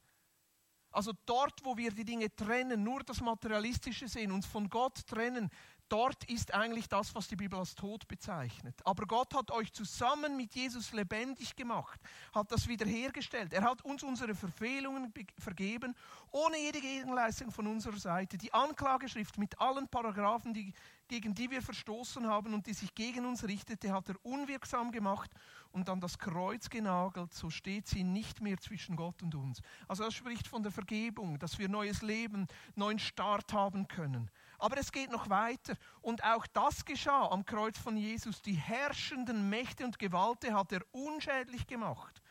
Also 0.94 1.12
dort, 1.26 1.66
wo 1.66 1.76
wir 1.76 1.92
die 1.92 2.06
Dinge 2.06 2.34
trennen, 2.36 2.84
nur 2.84 3.04
das 3.04 3.20
Materialistische 3.20 4.08
sehen, 4.08 4.32
uns 4.32 4.46
von 4.46 4.70
Gott 4.70 5.08
trennen, 5.08 5.50
Dort 5.94 6.24
ist 6.24 6.52
eigentlich 6.56 6.90
das, 6.90 7.14
was 7.14 7.28
die 7.28 7.36
Bibel 7.36 7.60
als 7.60 7.76
Tod 7.76 8.08
bezeichnet. 8.08 8.82
Aber 8.84 9.06
Gott 9.06 9.36
hat 9.36 9.52
euch 9.52 9.72
zusammen 9.74 10.36
mit 10.36 10.56
Jesus 10.56 10.92
lebendig 10.92 11.56
gemacht, 11.56 12.00
hat 12.34 12.52
das 12.52 12.68
wiederhergestellt. 12.68 13.54
Er 13.54 13.62
hat 13.62 13.86
uns 13.86 14.02
unsere 14.02 14.34
Verfehlungen 14.34 15.14
vergeben, 15.38 15.94
ohne 16.32 16.58
jede 16.58 16.82
Gegenleistung 16.82 17.52
von 17.52 17.68
unserer 17.68 18.00
Seite. 18.00 18.40
Die 18.40 18.52
Anklageschrift 18.52 19.38
mit 19.38 19.62
allen 19.62 19.88
Paragraphen, 19.88 20.52
die, 20.56 20.74
gegen 21.08 21.36
die 21.36 21.52
wir 21.52 21.62
verstoßen 21.62 22.26
haben 22.26 22.56
und 22.56 22.66
die 22.66 22.74
sich 22.74 22.96
gegen 22.96 23.28
uns 23.28 23.44
richtete, 23.44 23.94
hat 23.94 24.10
er 24.10 24.16
unwirksam 24.26 24.92
gemacht 24.92 25.30
und 25.74 25.90
an 25.90 26.00
das 26.00 26.18
Kreuz 26.18 26.72
genagelt, 26.72 27.36
so 27.36 27.52
steht 27.52 27.86
sie 27.86 28.04
nicht 28.04 28.42
mehr 28.42 28.58
zwischen 28.58 28.96
Gott 28.96 29.22
und 29.22 29.36
uns. 29.36 29.62
Also 29.88 30.06
das 30.06 30.16
spricht 30.16 30.48
von 30.48 30.64
der 30.64 30.72
Vergebung, 30.72 31.38
dass 31.38 31.60
wir 31.60 31.70
neues 31.70 32.02
Leben, 32.02 32.48
neuen 32.74 32.98
Start 32.98 33.54
haben 33.54 33.88
können. 33.88 34.32
Aber 34.64 34.78
es 34.78 34.94
geht 34.94 35.12
noch 35.12 35.30
weiter. 35.30 35.76
Und 36.02 36.24
auch 36.24 36.48
das 36.48 36.86
geschah 36.86 37.28
am 37.28 37.46
Kreuz 37.46 37.78
von 37.78 37.98
Jesus. 37.98 38.42
Die 38.42 38.54
herrschenden 38.54 39.50
Mächte 39.50 39.84
und 39.84 40.00
Gewalten 40.00 40.56
hat 40.56 40.72
er 40.72 40.86
unschädlich 40.94 41.68
gemacht 41.68 42.22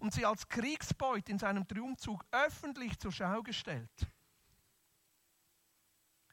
und 0.00 0.12
sie 0.12 0.26
als 0.26 0.48
Kriegsbeut 0.48 1.28
in 1.28 1.38
seinem 1.38 1.64
Triumphzug 1.68 2.24
öffentlich 2.32 2.98
zur 2.98 3.12
Schau 3.12 3.40
gestellt. 3.40 4.08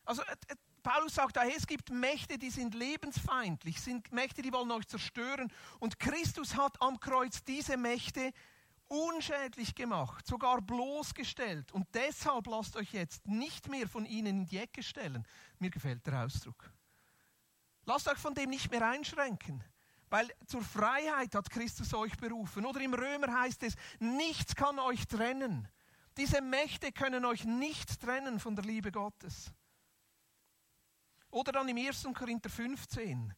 Also 0.05 0.23
äh, 0.23 0.31
äh, 0.47 0.55
Paulus 0.81 1.13
sagt 1.13 1.37
da, 1.37 1.45
es 1.45 1.67
gibt 1.67 1.91
Mächte, 1.91 2.39
die 2.39 2.49
sind 2.49 2.73
lebensfeindlich, 2.73 3.79
sind 3.79 4.11
Mächte, 4.11 4.41
die 4.41 4.51
wollen 4.51 4.71
euch 4.71 4.87
zerstören. 4.87 5.53
Und 5.77 5.99
Christus 5.99 6.57
hat 6.57 6.81
am 6.81 6.99
Kreuz 6.99 7.43
diese 7.43 7.77
Mächte 7.77 8.33
unschädlich 8.93 9.75
gemacht, 9.75 10.27
sogar 10.27 10.61
bloßgestellt. 10.61 11.71
Und 11.71 11.87
deshalb 11.93 12.47
lasst 12.47 12.75
euch 12.75 12.93
jetzt 12.93 13.27
nicht 13.27 13.67
mehr 13.69 13.87
von 13.87 14.05
ihnen 14.05 14.41
in 14.41 14.45
die 14.45 14.57
Ecke 14.57 14.83
stellen. 14.83 15.25
Mir 15.59 15.69
gefällt 15.69 16.05
der 16.05 16.25
Ausdruck. 16.25 16.71
Lasst 17.85 18.07
euch 18.07 18.17
von 18.17 18.33
dem 18.33 18.49
nicht 18.49 18.71
mehr 18.71 18.87
einschränken. 18.87 19.63
Weil 20.09 20.29
zur 20.45 20.61
Freiheit 20.61 21.33
hat 21.33 21.49
Christus 21.49 21.93
euch 21.93 22.15
berufen. 22.17 22.65
Oder 22.65 22.81
im 22.81 22.93
Römer 22.93 23.41
heißt 23.41 23.63
es, 23.63 23.75
nichts 23.99 24.55
kann 24.55 24.77
euch 24.79 25.07
trennen. 25.07 25.67
Diese 26.17 26.41
Mächte 26.41 26.91
können 26.91 27.25
euch 27.25 27.45
nicht 27.45 27.99
trennen 27.99 28.39
von 28.39 28.55
der 28.55 28.63
Liebe 28.63 28.91
Gottes. 28.91 29.51
Oder 31.31 31.51
dann 31.51 31.67
im 31.67 31.77
1. 31.77 32.07
Korinther 32.13 32.49
15 32.49 33.33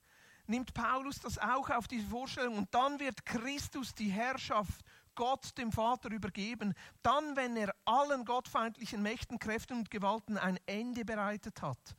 nimmt 0.47 0.73
Paulus 0.73 1.19
das 1.19 1.37
auch 1.39 1.69
auf 1.69 1.87
diese 1.87 2.07
Vorstellung 2.07 2.57
und 2.57 2.75
dann 2.75 2.99
wird 2.99 3.25
Christus 3.25 3.95
die 3.95 4.09
Herrschaft 4.09 4.83
Gott 5.15 5.57
dem 5.57 5.71
Vater 5.71 6.11
übergeben, 6.11 6.73
dann, 7.01 7.37
wenn 7.37 7.55
er 7.55 7.73
allen 7.85 8.25
gottfeindlichen 8.25 9.01
Mächten, 9.01 9.39
Kräften 9.39 9.77
und 9.77 9.89
Gewalten 9.89 10.37
ein 10.37 10.59
Ende 10.65 11.05
bereitet 11.05 11.61
hat. 11.61 11.95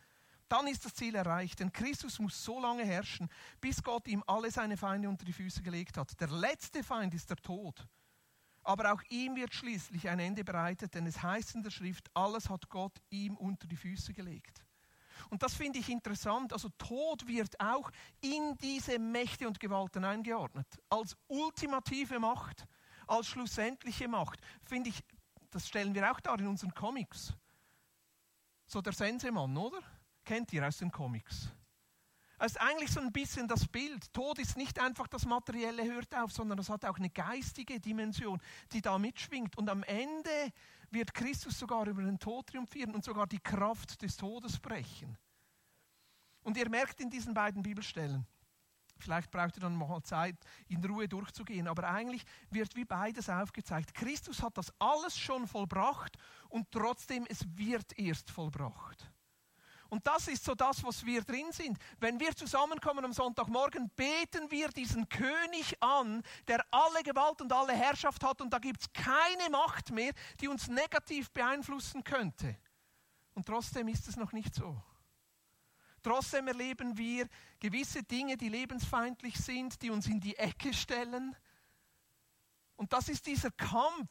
Dann 0.49 0.69
ist 0.69 0.85
das 0.85 0.95
Ziel 0.95 1.15
erreicht, 1.15 1.59
denn 1.59 1.73
Christus 1.73 2.19
muss 2.19 2.43
so 2.43 2.61
lange 2.61 2.85
herrschen, 2.85 3.29
bis 3.61 3.83
Gott 3.83 4.07
ihm 4.07 4.23
alle 4.27 4.51
seine 4.51 4.77
Feinde 4.77 5.09
unter 5.09 5.25
die 5.25 5.33
Füße 5.33 5.63
gelegt 5.63 5.97
hat. 5.97 6.19
Der 6.21 6.29
letzte 6.29 6.85
Feind 6.85 7.15
ist 7.15 7.31
der 7.31 7.37
Tod. 7.37 7.87
Aber 8.63 8.93
auch 8.93 9.03
ihm 9.11 9.37
wird 9.37 9.55
schließlich 9.55 10.09
ein 10.09 10.19
Ende 10.19 10.45
bereitet, 10.45 10.95
denn 10.95 11.07
es 11.07 11.23
heißt 11.23 11.55
in 11.55 11.63
der 11.63 11.71
Schrift, 11.71 12.09
alles 12.15 12.49
hat 12.49 12.69
Gott 12.69 12.97
ihm 13.11 13.37
unter 13.37 13.67
die 13.67 13.77
Füße 13.77 14.13
gelegt. 14.13 14.65
Und 15.31 15.43
das 15.43 15.55
finde 15.55 15.79
ich 15.79 15.89
interessant. 15.89 16.53
Also 16.53 16.69
Tod 16.79 17.27
wird 17.27 17.59
auch 17.61 17.91
in 18.21 18.57
diese 18.59 18.99
Mächte 18.99 19.47
und 19.47 19.59
Gewalten 19.59 20.05
eingeordnet. 20.05 20.67
Als 20.91 21.17
ultimative 21.29 22.19
Macht, 22.19 22.67
als 23.07 23.29
schlussendliche 23.29 24.09
Macht. 24.09 24.41
Finde 24.65 24.91
ich, 24.91 25.03
das 25.51 25.69
stellen 25.69 25.95
wir 25.95 26.11
auch 26.11 26.21
dar 26.21 26.39
in 26.39 26.47
unseren 26.47 26.75
Comics. 26.75 27.33
So 28.67 28.81
der 28.81 28.93
Sensemann, 28.93 29.57
oder? 29.57 29.81
Kennt 30.27 30.53
ihr 30.53 30.67
aus 30.67 30.79
den 30.79 30.91
Comics? 30.91 31.49
Es 32.39 32.53
ist 32.53 32.61
eigentlich 32.61 32.91
so 32.91 33.01
ein 33.01 33.13
bisschen 33.13 33.47
das 33.47 33.67
Bild. 33.67 34.13
Tod 34.13 34.41
ist 34.41 34.57
nicht 34.57 34.79
einfach 34.81 35.07
das 35.07 35.25
Materielle 35.25 35.85
hört 35.85 36.15
auf, 36.17 36.33
sondern 36.33 36.59
es 36.59 36.69
hat 36.69 36.85
auch 36.85 36.99
eine 36.99 37.09
geistige 37.09 37.81
Dimension, 37.81 38.43
die 38.73 38.83
da 38.83 38.99
mitschwingt. 38.99 39.57
Und 39.57 39.71
am 39.71 39.85
Ende 39.85 40.53
wird 40.91 41.15
Christus 41.15 41.59
sogar 41.59 41.87
über 41.87 42.03
den 42.03 42.19
Tod 42.19 42.49
triumphieren 42.49 42.93
und 42.93 43.05
sogar 43.05 43.29
die 43.29 43.39
Kraft 43.39 44.03
des 44.03 44.17
Todes 44.17 44.59
brechen. 44.59 45.17
Und 46.43 46.57
ihr 46.57 46.69
merkt 46.69 47.01
in 47.01 47.09
diesen 47.09 47.33
beiden 47.33 47.63
Bibelstellen, 47.63 48.27
vielleicht 48.99 49.31
braucht 49.31 49.57
ihr 49.57 49.61
dann 49.61 49.77
mal 49.77 50.03
Zeit, 50.03 50.37
in 50.67 50.85
Ruhe 50.85 51.09
durchzugehen, 51.09 51.69
aber 51.69 51.89
eigentlich 51.89 52.25
wird 52.51 52.75
wie 52.75 52.85
beides 52.85 53.31
aufgezeigt. 53.31 53.95
Christus 53.95 54.43
hat 54.43 54.59
das 54.59 54.73
alles 54.81 55.17
schon 55.17 55.47
vollbracht 55.47 56.19
und 56.49 56.71
trotzdem 56.73 57.27
es 57.29 57.47
wird 57.57 57.97
erst 57.99 58.31
vollbracht. 58.31 59.11
Und 59.89 60.07
das 60.07 60.29
ist 60.29 60.45
so 60.45 60.55
das, 60.55 60.83
was 60.85 61.05
wir 61.05 61.23
drin 61.23 61.53
sind. 61.53 61.79
Wenn 61.99 62.19
wir 62.19 62.35
zusammenkommen 62.35 63.05
am 63.05 63.13
Sonntagmorgen, 63.13 63.91
beten 63.91 64.51
wir 64.51 64.69
diesen 64.69 65.09
König 65.09 65.81
an, 65.83 66.23
der 66.49 66.65
alle 66.71 67.03
Gewalt 67.03 67.41
und 67.41 67.53
alle 67.53 67.73
Herrschaft 67.73 68.23
hat 68.25 68.41
und 68.41 68.53
da 68.53 68.59
gibt 68.59 68.81
es 68.81 68.93
keine 68.93 69.51
Macht 69.51 69.93
mehr, 69.93 70.13
die 70.41 70.49
uns 70.49 70.69
negativ 70.69 71.31
beeinflussen 71.31 72.03
könnte. 72.03 72.57
Und 73.35 73.47
trotzdem 73.47 73.89
ist 73.89 74.09
es 74.09 74.17
noch 74.17 74.33
nicht 74.33 74.55
so. 74.55 74.83
Trotzdem 76.03 76.49
erleben 76.49 76.97
wir 76.97 77.29
gewisse 77.59 78.03
Dinge, 78.03 78.37
die 78.37 78.49
lebensfeindlich 78.49 79.37
sind, 79.37 79.83
die 79.83 79.91
uns 79.91 80.07
in 80.07 80.21
die 80.21 80.37
Ecke 80.37 80.73
stellen. 80.73 81.35
Und 82.77 82.93
das 82.93 83.09
ist 83.09 83.27
dieser 83.27 83.51
Kampf, 83.51 84.09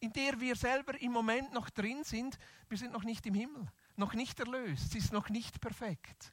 in 0.00 0.12
der 0.12 0.38
wir 0.40 0.56
selber 0.56 1.00
im 1.00 1.12
Moment 1.12 1.52
noch 1.52 1.70
drin 1.70 2.04
sind. 2.04 2.38
Wir 2.68 2.78
sind 2.78 2.92
noch 2.92 3.04
nicht 3.04 3.24
im 3.26 3.34
Himmel 3.34 3.66
noch 3.98 4.14
nicht 4.14 4.40
erlöst, 4.40 4.92
sie 4.92 4.98
ist 4.98 5.12
noch 5.12 5.28
nicht 5.28 5.60
perfekt. 5.60 6.32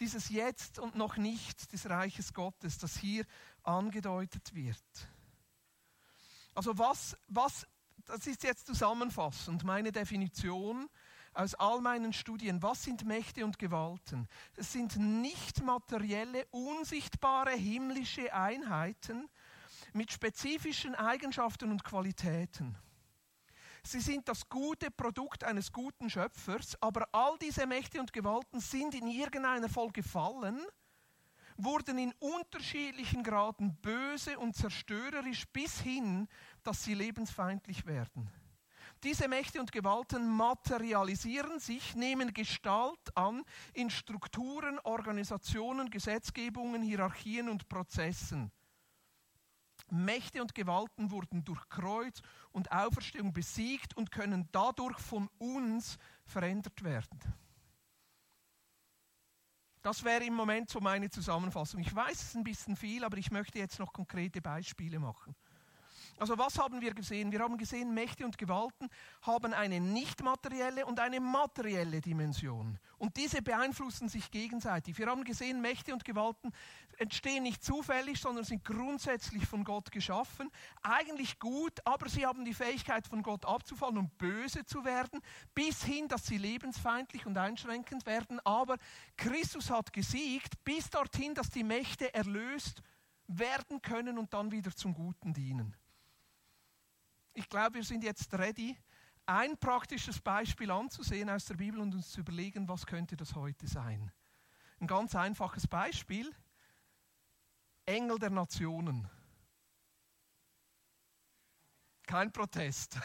Dieses 0.00 0.28
Jetzt 0.28 0.78
und 0.78 0.94
noch 0.94 1.16
nicht 1.16 1.72
des 1.72 1.88
Reiches 1.88 2.32
Gottes, 2.32 2.78
das 2.78 2.96
hier 2.96 3.24
angedeutet 3.62 4.54
wird. 4.54 5.08
Also 6.54 6.78
was, 6.78 7.16
was, 7.28 7.66
das 8.04 8.26
ist 8.26 8.42
jetzt 8.42 8.66
zusammenfassend 8.66 9.64
meine 9.64 9.92
Definition 9.92 10.88
aus 11.34 11.54
all 11.54 11.80
meinen 11.80 12.12
Studien. 12.12 12.62
Was 12.62 12.82
sind 12.82 13.04
Mächte 13.04 13.44
und 13.44 13.58
Gewalten? 13.58 14.28
Es 14.56 14.72
sind 14.72 14.96
nicht 14.96 15.62
materielle, 15.62 16.46
unsichtbare 16.50 17.52
himmlische 17.52 18.32
Einheiten 18.32 19.28
mit 19.92 20.12
spezifischen 20.12 20.94
Eigenschaften 20.94 21.70
und 21.70 21.84
Qualitäten. 21.84 22.76
Sie 23.88 24.00
sind 24.00 24.28
das 24.28 24.46
gute 24.50 24.90
Produkt 24.90 25.44
eines 25.44 25.72
guten 25.72 26.10
Schöpfers, 26.10 26.76
aber 26.82 27.08
all 27.10 27.38
diese 27.38 27.66
Mächte 27.66 27.98
und 27.98 28.12
Gewalten 28.12 28.60
sind 28.60 28.94
in 28.94 29.06
irgendeiner 29.06 29.70
Form 29.70 29.90
gefallen, 29.94 30.60
wurden 31.56 31.96
in 31.96 32.12
unterschiedlichen 32.18 33.22
Graden 33.22 33.78
böse 33.80 34.38
und 34.38 34.54
zerstörerisch 34.54 35.46
bis 35.54 35.80
hin, 35.80 36.28
dass 36.62 36.84
sie 36.84 36.92
lebensfeindlich 36.92 37.86
werden. 37.86 38.30
Diese 39.04 39.26
Mächte 39.26 39.58
und 39.58 39.72
Gewalten 39.72 40.28
materialisieren 40.36 41.58
sich, 41.58 41.94
nehmen 41.94 42.34
Gestalt 42.34 43.16
an 43.16 43.42
in 43.72 43.88
Strukturen, 43.88 44.78
Organisationen, 44.80 45.88
Gesetzgebungen, 45.88 46.82
Hierarchien 46.82 47.48
und 47.48 47.70
Prozessen. 47.70 48.52
Mächte 49.92 50.40
und 50.42 50.54
Gewalten 50.54 51.10
wurden 51.10 51.44
durch 51.44 51.68
Kreuz 51.68 52.20
und 52.52 52.70
Auferstehung 52.72 53.32
besiegt 53.32 53.96
und 53.96 54.10
können 54.10 54.48
dadurch 54.52 54.98
von 54.98 55.28
uns 55.38 55.98
verändert 56.24 56.82
werden. 56.82 57.18
Das 59.82 60.04
wäre 60.04 60.24
im 60.24 60.34
Moment 60.34 60.68
so 60.68 60.80
meine 60.80 61.08
Zusammenfassung. 61.08 61.80
Ich 61.80 61.94
weiß, 61.94 62.12
es 62.12 62.28
ist 62.28 62.36
ein 62.36 62.44
bisschen 62.44 62.76
viel, 62.76 63.04
aber 63.04 63.16
ich 63.16 63.30
möchte 63.30 63.58
jetzt 63.58 63.78
noch 63.78 63.92
konkrete 63.92 64.42
Beispiele 64.42 64.98
machen. 64.98 65.34
Also 66.18 66.36
was 66.36 66.58
haben 66.58 66.80
wir 66.80 66.94
gesehen? 66.94 67.30
Wir 67.30 67.40
haben 67.40 67.56
gesehen, 67.58 67.94
Mächte 67.94 68.24
und 68.24 68.38
Gewalten 68.38 68.88
haben 69.22 69.54
eine 69.54 69.80
nicht 69.80 70.22
materielle 70.22 70.84
und 70.84 70.98
eine 70.98 71.20
materielle 71.20 72.00
Dimension. 72.00 72.78
Und 72.98 73.16
diese 73.16 73.40
beeinflussen 73.40 74.08
sich 74.08 74.30
gegenseitig. 74.32 74.98
Wir 74.98 75.06
haben 75.06 75.22
gesehen, 75.22 75.60
Mächte 75.60 75.92
und 75.92 76.04
Gewalten 76.04 76.52
entstehen 76.98 77.44
nicht 77.44 77.62
zufällig, 77.62 78.20
sondern 78.20 78.44
sind 78.44 78.64
grundsätzlich 78.64 79.46
von 79.46 79.62
Gott 79.62 79.92
geschaffen. 79.92 80.50
Eigentlich 80.82 81.38
gut, 81.38 81.78
aber 81.84 82.08
sie 82.08 82.26
haben 82.26 82.44
die 82.44 82.54
Fähigkeit, 82.54 83.06
von 83.06 83.22
Gott 83.22 83.44
abzufallen 83.44 83.98
und 83.98 84.18
böse 84.18 84.64
zu 84.64 84.84
werden, 84.84 85.20
bis 85.54 85.84
hin, 85.84 86.08
dass 86.08 86.26
sie 86.26 86.38
lebensfeindlich 86.38 87.26
und 87.26 87.38
einschränkend 87.38 88.06
werden. 88.06 88.40
Aber 88.44 88.76
Christus 89.16 89.70
hat 89.70 89.92
gesiegt, 89.92 90.64
bis 90.64 90.90
dorthin, 90.90 91.34
dass 91.34 91.50
die 91.50 91.64
Mächte 91.64 92.12
erlöst 92.12 92.82
werden 93.28 93.80
können 93.82 94.18
und 94.18 94.34
dann 94.34 94.50
wieder 94.50 94.74
zum 94.74 94.94
Guten 94.94 95.32
dienen 95.32 95.76
ich 97.38 97.48
glaube, 97.48 97.74
wir 97.74 97.84
sind 97.84 98.02
jetzt 98.02 98.34
ready, 98.34 98.76
ein 99.24 99.56
praktisches 99.58 100.20
Beispiel 100.20 100.70
anzusehen 100.70 101.30
aus 101.30 101.44
der 101.44 101.54
Bibel 101.54 101.80
und 101.80 101.94
uns 101.94 102.10
zu 102.10 102.20
überlegen, 102.20 102.68
was 102.68 102.84
könnte 102.84 103.16
das 103.16 103.34
heute 103.34 103.68
sein. 103.68 104.10
Ein 104.80 104.86
ganz 104.86 105.14
einfaches 105.14 105.66
Beispiel. 105.66 106.34
Engel 107.86 108.18
der 108.18 108.30
Nationen. 108.30 109.08
Kein 112.06 112.32
Protest. 112.32 112.98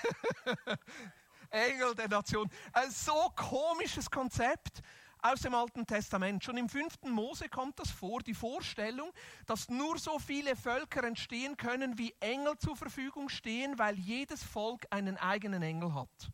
Engel 1.49 1.93
der 1.93 2.07
Nationen. 2.07 2.51
Ein 2.71 2.89
so 2.89 3.31
komisches 3.35 4.09
Konzept 4.09 4.81
aus 5.23 5.39
dem 5.39 5.55
Alten 5.55 5.87
Testament. 5.87 6.43
Schon 6.43 6.57
im 6.57 6.69
fünften 6.69 7.09
Mose 7.09 7.47
kommt 7.49 7.79
das 7.79 7.89
vor, 7.89 8.21
die 8.21 8.33
Vorstellung, 8.33 9.11
dass 9.45 9.69
nur 9.69 9.97
so 9.97 10.19
viele 10.19 10.55
Völker 10.55 11.03
entstehen 11.05 11.55
können, 11.57 11.97
wie 11.97 12.13
Engel 12.19 12.57
zur 12.57 12.75
Verfügung 12.75 13.29
stehen, 13.29 13.79
weil 13.79 13.97
jedes 13.97 14.43
Volk 14.43 14.85
einen 14.89 15.17
eigenen 15.17 15.63
Engel 15.63 15.93
hat. 15.93 16.29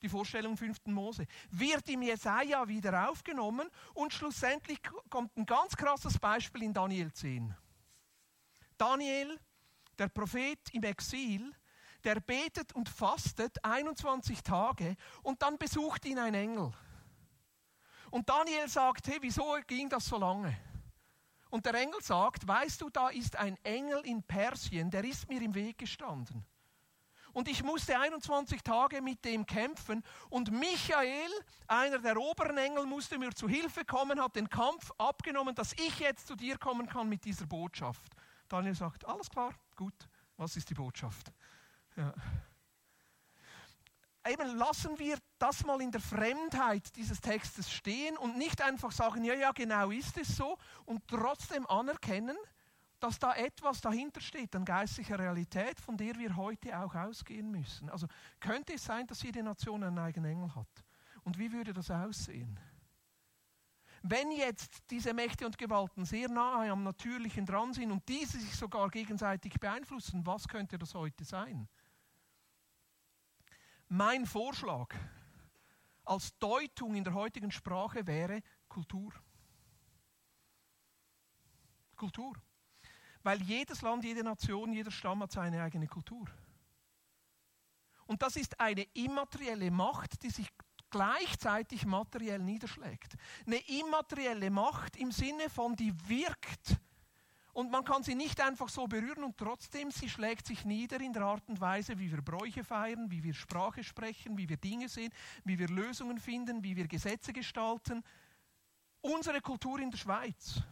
Die 0.00 0.08
Vorstellung 0.08 0.52
im 0.52 0.58
fünften 0.58 0.92
Mose. 0.92 1.26
Wird 1.50 1.88
im 1.88 2.02
Jesaja 2.02 2.66
wieder 2.66 3.10
aufgenommen 3.10 3.68
und 3.94 4.12
schlussendlich 4.12 4.80
kommt 5.10 5.36
ein 5.36 5.46
ganz 5.46 5.76
krasses 5.76 6.18
Beispiel 6.18 6.62
in 6.62 6.72
Daniel 6.72 7.12
10. 7.12 7.54
Daniel, 8.78 9.38
der 9.98 10.08
Prophet 10.08 10.58
im 10.72 10.82
Exil, 10.84 11.52
der 12.04 12.20
betet 12.20 12.72
und 12.74 12.88
fastet 12.88 13.64
21 13.64 14.42
Tage 14.42 14.96
und 15.22 15.42
dann 15.42 15.58
besucht 15.58 16.04
ihn 16.04 16.18
ein 16.18 16.34
Engel. 16.34 16.72
Und 18.12 18.28
Daniel 18.28 18.68
sagt, 18.68 19.08
hey, 19.08 19.16
wieso 19.22 19.56
ging 19.66 19.88
das 19.88 20.04
so 20.04 20.18
lange? 20.18 20.54
Und 21.48 21.64
der 21.64 21.72
Engel 21.74 22.00
sagt, 22.02 22.46
weißt 22.46 22.82
du, 22.82 22.90
da 22.90 23.08
ist 23.08 23.36
ein 23.36 23.56
Engel 23.64 24.04
in 24.04 24.22
Persien, 24.22 24.90
der 24.90 25.02
ist 25.02 25.30
mir 25.30 25.40
im 25.40 25.54
Weg 25.54 25.78
gestanden. 25.78 26.44
Und 27.32 27.48
ich 27.48 27.62
musste 27.62 27.98
21 27.98 28.62
Tage 28.62 29.00
mit 29.00 29.24
dem 29.24 29.46
kämpfen. 29.46 30.04
Und 30.28 30.50
Michael, 30.50 31.30
einer 31.66 32.00
der 32.00 32.18
oberen 32.18 32.58
Engel, 32.58 32.84
musste 32.84 33.16
mir 33.16 33.32
zu 33.34 33.48
Hilfe 33.48 33.82
kommen, 33.86 34.20
hat 34.20 34.36
den 34.36 34.50
Kampf 34.50 34.92
abgenommen, 34.98 35.54
dass 35.54 35.72
ich 35.72 35.98
jetzt 35.98 36.26
zu 36.26 36.36
dir 36.36 36.58
kommen 36.58 36.86
kann 36.86 37.08
mit 37.08 37.24
dieser 37.24 37.46
Botschaft. 37.46 38.12
Daniel 38.46 38.74
sagt, 38.74 39.06
alles 39.06 39.30
klar, 39.30 39.54
gut, 39.74 39.94
was 40.36 40.54
ist 40.58 40.68
die 40.68 40.74
Botschaft? 40.74 41.32
Ja 41.96 42.12
eben 44.28 44.56
lassen 44.56 44.98
wir 44.98 45.18
das 45.38 45.64
mal 45.64 45.80
in 45.80 45.90
der 45.90 46.00
Fremdheit 46.00 46.94
dieses 46.96 47.20
Textes 47.20 47.70
stehen 47.72 48.16
und 48.16 48.36
nicht 48.38 48.62
einfach 48.62 48.92
sagen, 48.92 49.24
ja, 49.24 49.34
ja, 49.34 49.52
genau 49.52 49.90
ist 49.90 50.16
es 50.18 50.36
so 50.36 50.56
und 50.84 51.06
trotzdem 51.08 51.66
anerkennen, 51.66 52.36
dass 53.00 53.18
da 53.18 53.34
etwas 53.34 53.80
dahinter 53.80 54.20
steht 54.20 54.54
an 54.54 54.64
geistlicher 54.64 55.18
Realität, 55.18 55.80
von 55.80 55.96
der 55.96 56.16
wir 56.16 56.36
heute 56.36 56.78
auch 56.78 56.94
ausgehen 56.94 57.50
müssen. 57.50 57.90
Also 57.90 58.06
könnte 58.38 58.74
es 58.74 58.84
sein, 58.84 59.06
dass 59.08 59.22
jede 59.22 59.42
Nation 59.42 59.82
einen 59.82 59.98
eigenen 59.98 60.30
Engel 60.30 60.54
hat. 60.54 60.84
Und 61.24 61.36
wie 61.38 61.52
würde 61.52 61.72
das 61.72 61.90
aussehen? 61.90 62.60
Wenn 64.02 64.32
jetzt 64.32 64.78
diese 64.90 65.14
Mächte 65.14 65.46
und 65.46 65.58
Gewalten 65.58 66.04
sehr 66.04 66.28
nahe 66.28 66.70
am 66.70 66.82
Natürlichen 66.82 67.46
dran 67.46 67.72
sind 67.72 67.92
und 67.92 68.08
diese 68.08 68.38
sich 68.38 68.54
sogar 68.54 68.88
gegenseitig 68.88 69.54
beeinflussen, 69.60 70.26
was 70.26 70.46
könnte 70.46 70.78
das 70.78 70.94
heute 70.94 71.24
sein? 71.24 71.68
Mein 73.94 74.24
Vorschlag 74.24 74.94
als 76.06 76.34
Deutung 76.38 76.94
in 76.94 77.04
der 77.04 77.12
heutigen 77.12 77.50
Sprache 77.50 78.06
wäre 78.06 78.40
Kultur. 78.66 79.12
Kultur. 81.94 82.32
Weil 83.22 83.42
jedes 83.42 83.82
Land, 83.82 84.02
jede 84.02 84.24
Nation, 84.24 84.72
jeder 84.72 84.90
Stamm 84.90 85.22
hat 85.22 85.32
seine 85.32 85.62
eigene 85.62 85.88
Kultur. 85.88 86.24
Und 88.06 88.22
das 88.22 88.36
ist 88.36 88.58
eine 88.58 88.84
immaterielle 88.94 89.70
Macht, 89.70 90.22
die 90.22 90.30
sich 90.30 90.48
gleichzeitig 90.88 91.84
materiell 91.84 92.38
niederschlägt. 92.38 93.16
Eine 93.46 93.58
immaterielle 93.68 94.48
Macht 94.48 94.96
im 94.96 95.12
Sinne 95.12 95.50
von, 95.50 95.76
die 95.76 95.92
wirkt. 96.08 96.80
Und 97.52 97.70
man 97.70 97.84
kann 97.84 98.02
sie 98.02 98.14
nicht 98.14 98.40
einfach 98.40 98.68
so 98.68 98.86
berühren 98.86 99.24
und 99.24 99.36
trotzdem, 99.36 99.90
sie 99.90 100.08
schlägt 100.08 100.46
sich 100.46 100.64
nieder 100.64 101.00
in 101.00 101.12
der 101.12 101.22
Art 101.22 101.46
und 101.48 101.60
Weise, 101.60 101.98
wie 101.98 102.10
wir 102.10 102.22
Bräuche 102.22 102.64
feiern, 102.64 103.10
wie 103.10 103.22
wir 103.22 103.34
Sprache 103.34 103.84
sprechen, 103.84 104.38
wie 104.38 104.48
wir 104.48 104.56
Dinge 104.56 104.88
sehen, 104.88 105.12
wie 105.44 105.58
wir 105.58 105.68
Lösungen 105.68 106.18
finden, 106.18 106.64
wie 106.64 106.76
wir 106.76 106.88
Gesetze 106.88 107.32
gestalten. 107.32 108.02
Unsere 109.02 109.40
Kultur 109.40 109.80
in 109.80 109.90
der 109.90 109.98
Schweiz 109.98 110.62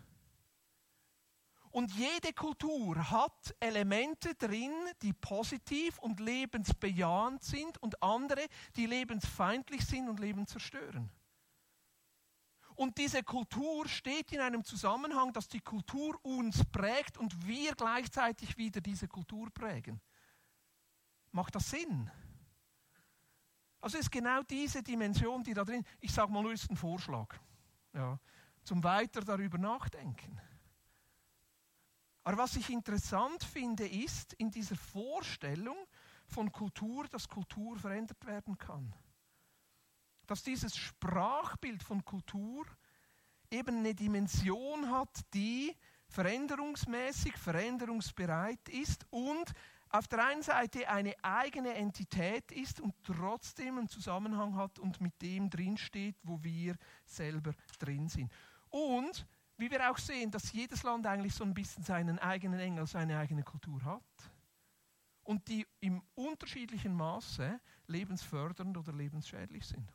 und 1.70 1.92
jede 1.92 2.32
Kultur 2.32 3.10
hat 3.10 3.54
Elemente 3.60 4.34
drin, 4.34 4.72
die 5.02 5.12
positiv 5.12 5.98
und 6.00 6.18
lebensbejahend 6.18 7.42
sind 7.44 7.78
und 7.78 8.02
andere, 8.02 8.44
die 8.76 8.86
lebensfeindlich 8.86 9.86
sind 9.86 10.08
und 10.08 10.18
Leben 10.18 10.46
zerstören. 10.46 11.10
Und 12.80 12.96
diese 12.96 13.22
Kultur 13.22 13.86
steht 13.86 14.32
in 14.32 14.40
einem 14.40 14.64
Zusammenhang, 14.64 15.34
dass 15.34 15.48
die 15.48 15.60
Kultur 15.60 16.18
uns 16.24 16.64
prägt 16.64 17.18
und 17.18 17.46
wir 17.46 17.74
gleichzeitig 17.74 18.56
wieder 18.56 18.80
diese 18.80 19.06
Kultur 19.06 19.50
prägen. 19.50 20.00
Macht 21.30 21.56
das 21.56 21.68
Sinn? 21.68 22.10
Also 23.82 23.98
ist 23.98 24.10
genau 24.10 24.42
diese 24.44 24.82
Dimension, 24.82 25.42
die 25.42 25.52
da 25.52 25.62
drin, 25.62 25.84
ich 26.00 26.10
sage 26.10 26.32
mal 26.32 26.42
nur, 26.42 26.54
ist 26.54 26.70
ein 26.70 26.76
Vorschlag, 26.78 27.38
ja, 27.92 28.18
zum 28.64 28.82
weiter 28.82 29.20
darüber 29.20 29.58
nachdenken. 29.58 30.40
Aber 32.24 32.38
was 32.38 32.56
ich 32.56 32.70
interessant 32.70 33.44
finde, 33.44 33.86
ist 33.86 34.32
in 34.32 34.50
dieser 34.50 34.76
Vorstellung 34.76 35.76
von 36.24 36.50
Kultur, 36.50 37.06
dass 37.08 37.28
Kultur 37.28 37.76
verändert 37.76 38.24
werden 38.24 38.56
kann. 38.56 38.94
Dass 40.30 40.44
dieses 40.44 40.76
Sprachbild 40.76 41.82
von 41.82 42.04
Kultur 42.04 42.64
eben 43.50 43.78
eine 43.78 43.96
Dimension 43.96 44.88
hat, 44.88 45.22
die 45.34 45.74
veränderungsmäßig, 46.06 47.36
veränderungsbereit 47.36 48.68
ist 48.68 49.04
und 49.10 49.52
auf 49.88 50.06
der 50.06 50.24
einen 50.24 50.42
Seite 50.42 50.88
eine 50.88 51.16
eigene 51.24 51.74
Entität 51.74 52.52
ist 52.52 52.78
und 52.78 52.94
trotzdem 53.02 53.78
einen 53.78 53.88
Zusammenhang 53.88 54.54
hat 54.54 54.78
und 54.78 55.00
mit 55.00 55.20
dem 55.20 55.50
drinsteht, 55.50 56.14
wo 56.22 56.40
wir 56.44 56.76
selber 57.04 57.52
drin 57.80 58.08
sind. 58.08 58.30
Und 58.68 59.26
wie 59.56 59.68
wir 59.68 59.90
auch 59.90 59.98
sehen, 59.98 60.30
dass 60.30 60.52
jedes 60.52 60.84
Land 60.84 61.08
eigentlich 61.08 61.34
so 61.34 61.42
ein 61.42 61.54
bisschen 61.54 61.82
seinen 61.82 62.20
eigenen 62.20 62.60
Engel, 62.60 62.86
seine 62.86 63.18
eigene 63.18 63.42
Kultur 63.42 63.82
hat. 63.82 64.32
Und 65.24 65.48
die 65.48 65.66
im 65.80 66.00
unterschiedlichen 66.14 66.94
Maße 66.94 67.60
lebensfördernd 67.88 68.76
oder 68.76 68.92
lebensschädlich 68.92 69.66
sind. 69.66 69.92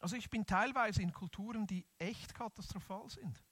Also 0.00 0.16
ich 0.16 0.28
bin 0.28 0.44
teilweise 0.44 1.02
in 1.02 1.12
Kulturen, 1.12 1.66
die 1.66 1.86
echt 1.98 2.34
katastrophal 2.34 3.08
sind, 3.10 3.42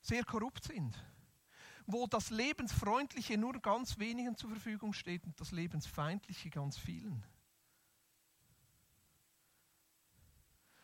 sehr 0.00 0.24
korrupt 0.24 0.64
sind, 0.64 0.96
wo 1.86 2.06
das 2.06 2.30
Lebensfreundliche 2.30 3.36
nur 3.36 3.60
ganz 3.60 3.98
wenigen 3.98 4.36
zur 4.36 4.50
Verfügung 4.50 4.92
steht 4.92 5.26
und 5.26 5.38
das 5.40 5.50
Lebensfeindliche 5.50 6.48
ganz 6.48 6.78
vielen. 6.78 7.24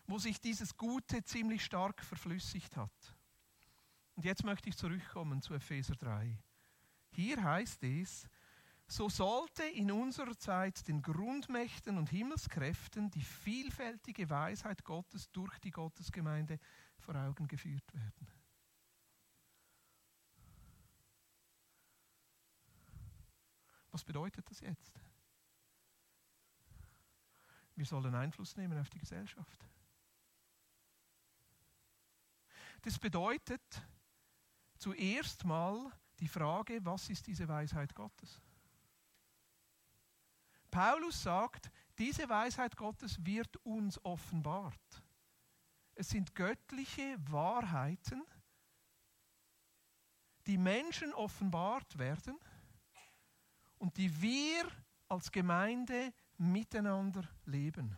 wo 0.06 0.18
sich 0.18 0.40
dieses 0.40 0.76
Gute 0.76 1.22
ziemlich 1.24 1.64
stark 1.64 2.02
verflüssigt 2.04 2.76
hat. 2.76 3.16
Und 4.14 4.24
jetzt 4.24 4.44
möchte 4.44 4.68
ich 4.68 4.76
zurückkommen 4.76 5.42
zu 5.42 5.54
Epheser 5.54 5.96
3. 5.96 6.38
Hier 7.10 7.42
heißt 7.42 7.82
es, 7.82 8.28
so 8.88 9.08
sollte 9.08 9.64
in 9.64 9.90
unserer 9.90 10.36
Zeit 10.38 10.86
den 10.86 11.02
Grundmächten 11.02 11.98
und 11.98 12.08
Himmelskräften 12.08 13.10
die 13.10 13.22
vielfältige 13.22 14.30
Weisheit 14.30 14.84
Gottes 14.84 15.30
durch 15.32 15.58
die 15.58 15.72
Gottesgemeinde 15.72 16.60
vor 16.98 17.16
Augen 17.16 17.48
geführt 17.48 17.92
werden. 17.92 18.28
Was 23.90 24.04
bedeutet 24.04 24.48
das 24.50 24.60
jetzt? 24.60 25.00
Wir 27.74 27.86
sollen 27.86 28.14
Einfluss 28.14 28.56
nehmen 28.56 28.78
auf 28.78 28.90
die 28.90 28.98
Gesellschaft. 28.98 29.66
Das 32.82 32.98
bedeutet 32.98 33.82
zuerst 34.78 35.44
mal 35.44 35.90
die 36.20 36.28
Frage, 36.28 36.84
was 36.84 37.10
ist 37.10 37.26
diese 37.26 37.48
Weisheit 37.48 37.94
Gottes? 37.94 38.40
Paulus 40.76 41.22
sagt, 41.22 41.70
diese 41.96 42.28
Weisheit 42.28 42.76
Gottes 42.76 43.24
wird 43.24 43.56
uns 43.64 43.98
offenbart. 44.04 45.02
Es 45.94 46.10
sind 46.10 46.34
göttliche 46.34 47.16
Wahrheiten, 47.30 48.22
die 50.46 50.58
Menschen 50.58 51.14
offenbart 51.14 51.96
werden 51.96 52.38
und 53.78 53.96
die 53.96 54.20
wir 54.20 54.70
als 55.08 55.32
Gemeinde 55.32 56.12
miteinander 56.36 57.26
leben. 57.46 57.96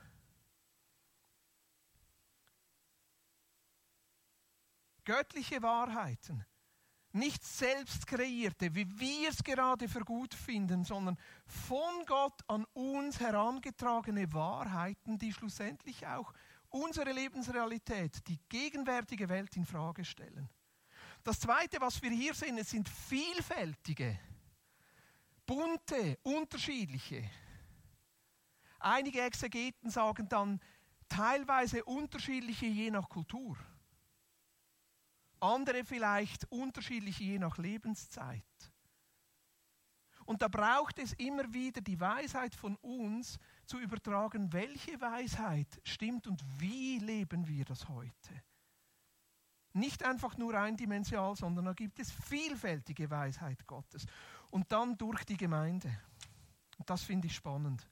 göttliche 5.04 5.62
Wahrheiten, 5.62 6.44
nicht 7.12 7.44
selbst 7.44 8.06
kreierte, 8.06 8.74
wie 8.74 8.86
wir 8.98 9.30
es 9.30 9.42
gerade 9.42 9.88
für 9.88 10.04
gut 10.04 10.34
finden, 10.34 10.84
sondern 10.84 11.16
von 11.46 12.04
Gott 12.06 12.40
an 12.46 12.64
uns 12.74 13.18
herangetragene 13.20 14.32
Wahrheiten, 14.32 15.18
die 15.18 15.32
schlussendlich 15.32 16.06
auch 16.06 16.32
unsere 16.68 17.12
Lebensrealität, 17.12 18.26
die 18.28 18.38
gegenwärtige 18.48 19.28
Welt 19.28 19.56
in 19.56 19.64
Frage 19.64 20.04
stellen. 20.04 20.48
Das 21.24 21.40
zweite, 21.40 21.80
was 21.80 22.00
wir 22.02 22.10
hier 22.10 22.34
sehen, 22.34 22.58
es 22.58 22.70
sind 22.70 22.88
vielfältige, 22.88 24.18
bunte, 25.46 26.18
unterschiedliche. 26.22 27.28
Einige 28.78 29.22
Exegeten 29.22 29.90
sagen 29.90 30.28
dann 30.28 30.60
teilweise 31.08 31.84
unterschiedliche 31.84 32.66
je 32.66 32.90
nach 32.90 33.08
Kultur 33.08 33.56
andere 35.40 35.84
vielleicht 35.84 36.50
unterschiedliche 36.50 37.24
je 37.24 37.38
nach 37.38 37.58
Lebenszeit. 37.58 38.44
Und 40.28 40.42
da 40.42 40.48
braucht 40.48 40.98
es 40.98 41.14
immer 41.14 41.54
wieder 41.54 41.80
die 41.80 41.98
Weisheit 41.98 42.54
von 42.54 42.76
uns 42.76 43.38
zu 43.64 43.78
übertragen, 43.78 44.52
welche 44.52 45.00
Weisheit 45.00 45.80
stimmt 45.84 46.26
und 46.26 46.44
wie 46.58 46.98
leben 46.98 47.48
wir 47.48 47.64
das 47.64 47.88
heute. 47.88 48.42
Nicht 49.72 50.02
einfach 50.02 50.36
nur 50.36 50.52
eindimensional, 50.52 51.34
sondern 51.34 51.64
da 51.64 51.72
gibt 51.72 51.98
es 51.98 52.10
vielfältige 52.10 53.10
Weisheit 53.10 53.66
Gottes. 53.66 54.04
Und 54.50 54.70
dann 54.70 54.98
durch 54.98 55.24
die 55.24 55.36
Gemeinde. 55.36 55.98
Und 56.76 56.90
das 56.90 57.04
finde 57.04 57.28
ich 57.28 57.34
spannend. 57.34 57.88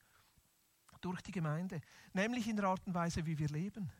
Durch 1.01 1.23
die 1.23 1.33
Gemeinde. 1.33 1.81
Nämlich 2.13 2.49
in 2.49 2.57
der 2.57 2.67
Art 2.67 2.87
und 2.87 2.93
Weise, 2.93 3.25
wie 3.25 3.39
wir 3.39 3.49
leben. 3.49 3.91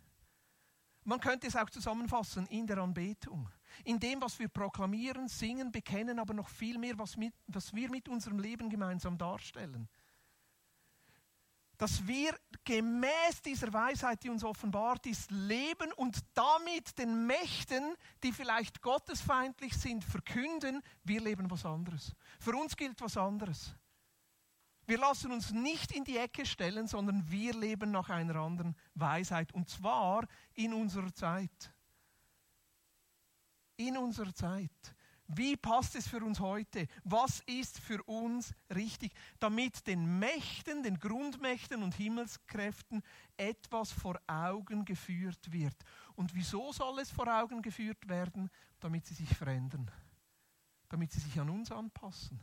Man 1.07 1.21
könnte 1.21 1.47
es 1.47 1.55
auch 1.55 1.71
zusammenfassen 1.71 2.47
in 2.47 2.67
der 2.67 2.79
Anbetung. 2.79 3.49
In 3.85 4.01
dem, 4.01 4.21
was 4.21 4.41
wir 4.41 4.49
proklamieren, 4.49 5.29
singen, 5.29 5.71
bekennen, 5.71 6.19
aber 6.19 6.35
noch 6.35 6.49
viel 6.49 6.79
mehr, 6.79 6.99
was, 6.99 7.17
mit, 7.17 7.33
was 7.47 7.73
wir 7.73 7.89
mit 7.89 8.09
unserem 8.09 8.41
Leben 8.41 8.69
gemeinsam 8.69 9.17
darstellen. 9.17 9.89
Dass 11.79 12.05
wir 12.05 12.37
gemäß 12.65 13.41
dieser 13.45 13.73
Weisheit, 13.73 14.25
die 14.25 14.31
uns 14.31 14.43
offenbart 14.43 15.07
ist, 15.07 15.31
leben 15.31 15.93
und 15.93 16.19
damit 16.35 16.99
den 16.99 17.25
Mächten, 17.25 17.95
die 18.25 18.33
vielleicht 18.33 18.81
gottesfeindlich 18.81 19.77
sind, 19.77 20.03
verkünden, 20.03 20.83
wir 21.05 21.21
leben 21.21 21.49
was 21.49 21.65
anderes. 21.65 22.17
Für 22.41 22.57
uns 22.57 22.77
gilt 22.77 23.01
was 23.01 23.17
anderes. 23.17 23.77
Wir 24.87 24.99
lassen 24.99 25.33
uns 25.33 25.51
nicht 25.51 25.91
in 25.93 26.05
die 26.05 26.17
Ecke 26.17 26.47
stellen, 26.47 26.87
sondern 26.87 27.29
wir 27.29 27.55
leben 27.55 27.91
nach 27.91 28.09
einer 28.09 28.37
anderen 28.37 28.77
Weisheit. 28.95 29.53
Und 29.53 29.69
zwar 29.69 30.27
in 30.55 30.73
unserer 30.73 31.13
Zeit. 31.13 31.73
In 33.77 33.97
unserer 33.97 34.33
Zeit. 34.33 34.71
Wie 35.29 35.57
passt 35.57 35.97
es 35.97 36.07
für 36.07 36.25
uns 36.25 36.39
heute? 36.39 36.87
Was 37.03 37.41
ist 37.47 37.81
für 37.81 38.01
uns 38.05 38.55
richtig, 38.73 39.13
damit 39.41 39.85
den 39.89 40.21
Mächten, 40.21 40.85
den 40.85 41.01
Grundmächten 41.01 41.83
und 41.83 41.97
Himmelskräften 41.97 43.03
etwas 43.37 43.91
vor 43.91 44.21
Augen 44.29 44.85
geführt 44.85 45.51
wird? 45.51 45.77
Und 46.15 46.33
wieso 46.33 46.73
soll 46.73 47.01
es 47.01 47.11
vor 47.11 47.27
Augen 47.27 47.61
geführt 47.61 48.09
werden? 48.09 48.51
Damit 48.79 49.05
sie 49.07 49.15
sich 49.15 49.35
verändern, 49.35 49.91
damit 50.89 51.11
sie 51.11 51.19
sich 51.19 51.41
an 51.41 51.51
uns 51.51 51.73
anpassen 51.73 52.41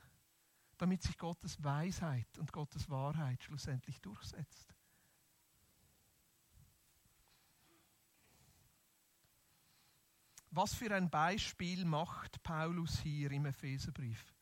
damit 0.78 1.04
sich 1.04 1.18
Gottes 1.18 1.64
Weisheit 1.64 2.38
und 2.40 2.52
Gottes 2.52 2.90
Wahrheit 2.90 3.44
schlussendlich 3.44 4.02
durchsetzt. 4.02 4.74
Was 10.52 10.76
für 10.76 10.94
ein 10.94 11.10
Beispiel 11.10 11.84
macht 11.84 12.44
Paulus 12.44 13.00
hier 13.00 13.32
im 13.32 13.48
Epheserbrief? 13.48 14.34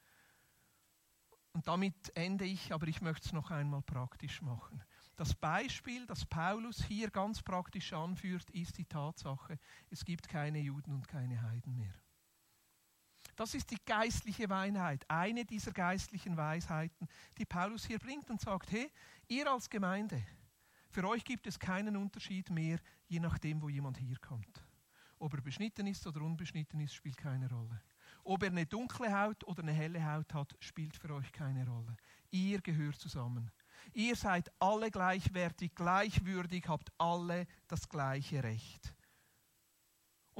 Und 1.54 1.68
damit 1.68 2.16
ende 2.16 2.46
ich, 2.46 2.74
aber 2.74 2.88
ich 2.88 3.02
möchte 3.02 3.28
es 3.28 3.34
noch 3.34 3.50
einmal 3.50 3.82
praktisch 3.82 4.42
machen. 4.42 4.84
Das 5.16 5.34
Beispiel, 5.34 6.06
das 6.06 6.26
Paulus 6.26 6.84
hier 6.84 7.10
ganz 7.12 7.42
praktisch 7.42 7.94
anführt, 7.94 8.50
ist 8.52 8.78
die 8.78 8.86
Tatsache, 8.86 9.60
es 9.90 10.04
gibt 10.04 10.28
keine 10.28 10.60
Juden 10.60 10.94
und 10.94 11.08
keine 11.08 11.42
Heiden 11.42 11.78
mehr. 11.78 11.94
Das 13.42 13.56
ist 13.56 13.72
die 13.72 13.84
geistliche 13.84 14.48
Weisheit, 14.48 15.04
eine 15.08 15.44
dieser 15.44 15.72
geistlichen 15.72 16.38
Weisheiten, 16.38 17.08
die 17.40 17.46
Paulus 17.46 17.86
hier 17.86 17.98
bringt 17.98 18.30
und 18.30 18.40
sagt, 18.40 18.72
hey, 18.72 18.92
ihr 19.28 19.52
als 19.52 19.68
Gemeinde, 19.68 20.24
für 20.92 21.10
euch 21.10 21.24
gibt 21.24 21.48
es 21.48 21.58
keinen 21.58 21.98
Unterschied 21.98 22.52
mehr, 22.52 22.78
je 23.08 23.20
nachdem, 23.20 23.60
wo 23.64 23.68
jemand 23.68 23.98
hier 23.98 24.20
kommt. 24.20 24.64
Ob 25.18 25.34
er 25.34 25.42
beschnitten 25.42 25.88
ist 25.88 26.06
oder 26.06 26.22
unbeschnitten 26.22 26.82
ist, 26.82 26.94
spielt 26.94 27.18
keine 27.18 27.50
Rolle. 27.50 27.82
Ob 28.24 28.44
er 28.44 28.52
eine 28.52 28.68
dunkle 28.68 29.12
Haut 29.12 29.44
oder 29.46 29.64
eine 29.64 29.74
helle 29.74 30.06
Haut 30.06 30.32
hat, 30.36 30.56
spielt 30.60 30.96
für 30.96 31.12
euch 31.16 31.32
keine 31.32 31.68
Rolle. 31.68 31.98
Ihr 32.30 32.62
gehört 32.62 32.98
zusammen. 32.98 33.50
Ihr 33.92 34.16
seid 34.16 34.52
alle 34.60 34.92
gleichwertig, 34.92 35.74
gleichwürdig, 35.74 36.68
habt 36.68 36.92
alle 37.00 37.48
das 37.68 37.90
gleiche 37.90 38.44
Recht. 38.44 38.94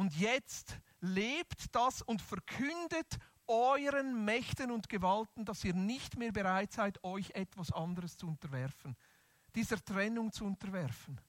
Und 0.02 0.16
jetzt 0.16 0.80
lebt 1.00 1.76
das 1.76 2.02
und 2.02 2.24
verkündet 2.24 3.20
euren 3.46 4.26
Mächten 4.26 4.72
und 4.72 4.90
Gewalten, 4.90 5.46
dass 5.46 5.64
ihr 5.64 5.76
nicht 5.76 6.18
mehr 6.18 6.32
bereit 6.32 6.72
seid, 6.72 7.04
euch 7.04 7.30
etwas 7.36 7.72
anderes 7.72 8.18
zu 8.18 8.28
unterwerfen, 8.28 8.98
dieser 9.54 9.78
Trennung 9.86 10.32
zu 10.32 10.44
unterwerfen 10.46 11.22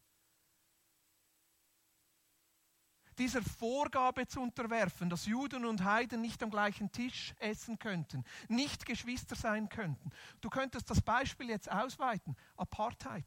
dieser 3.18 3.42
Vorgabe 3.42 4.26
zu 4.26 4.40
unterwerfen, 4.40 5.10
dass 5.10 5.26
Juden 5.26 5.66
und 5.66 5.84
Heiden 5.84 6.22
nicht 6.22 6.42
am 6.42 6.50
gleichen 6.50 6.90
Tisch 6.90 7.34
essen 7.38 7.78
könnten, 7.78 8.24
nicht 8.48 8.86
Geschwister 8.86 9.36
sein 9.36 9.68
könnten. 9.68 10.10
Du 10.40 10.48
könntest 10.48 10.88
das 10.90 11.02
Beispiel 11.02 11.50
jetzt 11.50 11.70
ausweiten. 11.70 12.34
Apartheid. 12.56 13.26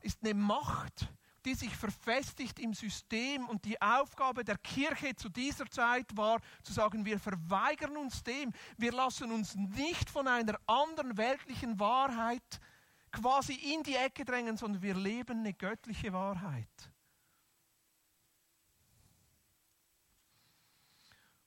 Ist 0.00 0.22
eine 0.22 0.34
Macht, 0.34 1.08
die 1.44 1.54
sich 1.54 1.74
verfestigt 1.74 2.58
im 2.58 2.74
System 2.74 3.48
und 3.48 3.64
die 3.64 3.80
Aufgabe 3.80 4.44
der 4.44 4.58
Kirche 4.58 5.14
zu 5.16 5.28
dieser 5.28 5.66
Zeit 5.70 6.16
war, 6.16 6.40
zu 6.62 6.72
sagen, 6.72 7.04
wir 7.04 7.18
verweigern 7.18 7.96
uns 7.96 8.22
dem, 8.22 8.52
wir 8.76 8.92
lassen 8.92 9.32
uns 9.32 9.54
nicht 9.54 10.10
von 10.10 10.28
einer 10.28 10.58
anderen 10.66 11.16
weltlichen 11.16 11.80
Wahrheit 11.80 12.60
quasi 13.10 13.54
in 13.54 13.82
die 13.82 13.96
Ecke 13.96 14.24
drängen, 14.24 14.56
sondern 14.56 14.82
wir 14.82 14.94
leben 14.94 15.40
eine 15.40 15.54
göttliche 15.54 16.12
Wahrheit. 16.12 16.68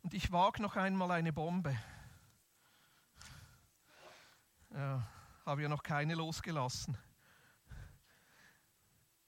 Und 0.01 0.14
ich 0.14 0.32
wage 0.32 0.62
noch 0.62 0.76
einmal 0.76 1.12
eine 1.12 1.32
Bombe. 1.32 1.78
Ja, 4.72 5.08
habe 5.45 5.62
ja 5.62 5.70
noch 5.70 5.84
keine 5.84 6.16
losgelassen. 6.16 6.97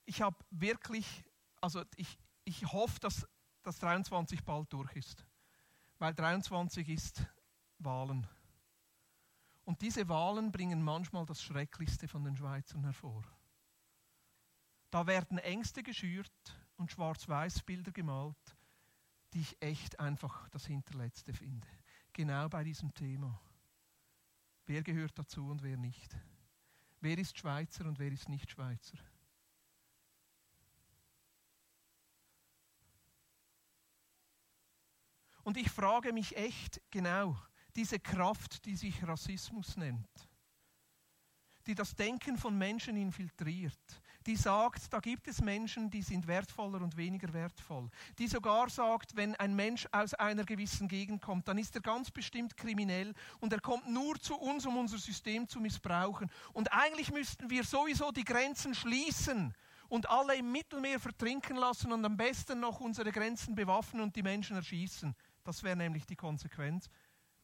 Ich 0.06 0.22
habe 0.22 0.36
wirklich, 0.50 1.24
also 1.60 1.84
ich, 1.96 2.18
ich 2.44 2.64
hoffe, 2.72 2.98
dass 3.00 3.26
das 3.62 3.78
23 3.78 4.44
bald 4.44 4.72
durch 4.72 4.94
ist. 4.94 5.26
Weil 5.98 6.14
23 6.14 6.88
ist 6.88 7.26
Wahlen. 7.78 8.26
Und 9.64 9.82
diese 9.82 10.08
Wahlen 10.08 10.52
bringen 10.52 10.82
manchmal 10.82 11.26
das 11.26 11.42
Schrecklichste 11.42 12.06
von 12.06 12.22
den 12.22 12.36
Schweizern 12.36 12.84
hervor. 12.84 13.24
Da 14.90 15.06
werden 15.06 15.38
Ängste 15.38 15.82
geschürt 15.82 16.30
und 16.76 16.92
Schwarz-Weiß-Bilder 16.92 17.90
gemalt, 17.90 18.56
die 19.34 19.40
ich 19.40 19.60
echt 19.60 19.98
einfach 19.98 20.48
das 20.50 20.66
Hinterletzte 20.66 21.32
finde. 21.32 21.66
Genau 22.12 22.48
bei 22.48 22.62
diesem 22.62 22.94
Thema. 22.94 23.40
Wer 24.66 24.82
gehört 24.82 25.18
dazu 25.18 25.48
und 25.48 25.62
wer 25.62 25.76
nicht? 25.76 26.16
Wer 27.00 27.18
ist 27.18 27.36
Schweizer 27.36 27.86
und 27.86 27.98
wer 27.98 28.12
ist 28.12 28.28
nicht 28.28 28.50
Schweizer? 28.50 28.96
Und 35.46 35.56
ich 35.56 35.70
frage 35.70 36.12
mich 36.12 36.36
echt 36.36 36.80
genau, 36.90 37.38
diese 37.76 38.00
Kraft, 38.00 38.64
die 38.64 38.74
sich 38.74 39.06
Rassismus 39.06 39.76
nennt, 39.76 40.08
die 41.68 41.74
das 41.76 41.94
Denken 41.94 42.36
von 42.36 42.58
Menschen 42.58 42.96
infiltriert, 42.96 43.78
die 44.26 44.34
sagt, 44.34 44.92
da 44.92 44.98
gibt 44.98 45.28
es 45.28 45.40
Menschen, 45.40 45.88
die 45.88 46.02
sind 46.02 46.26
wertvoller 46.26 46.82
und 46.82 46.96
weniger 46.96 47.32
wertvoll, 47.32 47.88
die 48.18 48.26
sogar 48.26 48.68
sagt, 48.70 49.14
wenn 49.14 49.36
ein 49.36 49.54
Mensch 49.54 49.86
aus 49.92 50.14
einer 50.14 50.44
gewissen 50.44 50.88
Gegend 50.88 51.22
kommt, 51.22 51.46
dann 51.46 51.58
ist 51.58 51.76
er 51.76 51.80
ganz 51.80 52.10
bestimmt 52.10 52.56
kriminell 52.56 53.14
und 53.38 53.52
er 53.52 53.60
kommt 53.60 53.88
nur 53.88 54.18
zu 54.18 54.34
uns, 54.34 54.66
um 54.66 54.76
unser 54.76 54.98
System 54.98 55.46
zu 55.48 55.60
missbrauchen. 55.60 56.28
Und 56.54 56.72
eigentlich 56.72 57.12
müssten 57.12 57.48
wir 57.50 57.62
sowieso 57.62 58.10
die 58.10 58.24
Grenzen 58.24 58.74
schließen 58.74 59.54
und 59.88 60.08
alle 60.10 60.34
im 60.34 60.50
Mittelmeer 60.50 60.98
vertrinken 60.98 61.56
lassen 61.56 61.92
und 61.92 62.04
am 62.04 62.16
besten 62.16 62.58
noch 62.58 62.80
unsere 62.80 63.12
Grenzen 63.12 63.54
bewaffnen 63.54 64.02
und 64.02 64.16
die 64.16 64.24
Menschen 64.24 64.56
erschießen. 64.56 65.14
Das 65.46 65.62
wäre 65.62 65.76
nämlich 65.76 66.06
die 66.06 66.16
Konsequenz 66.16 66.88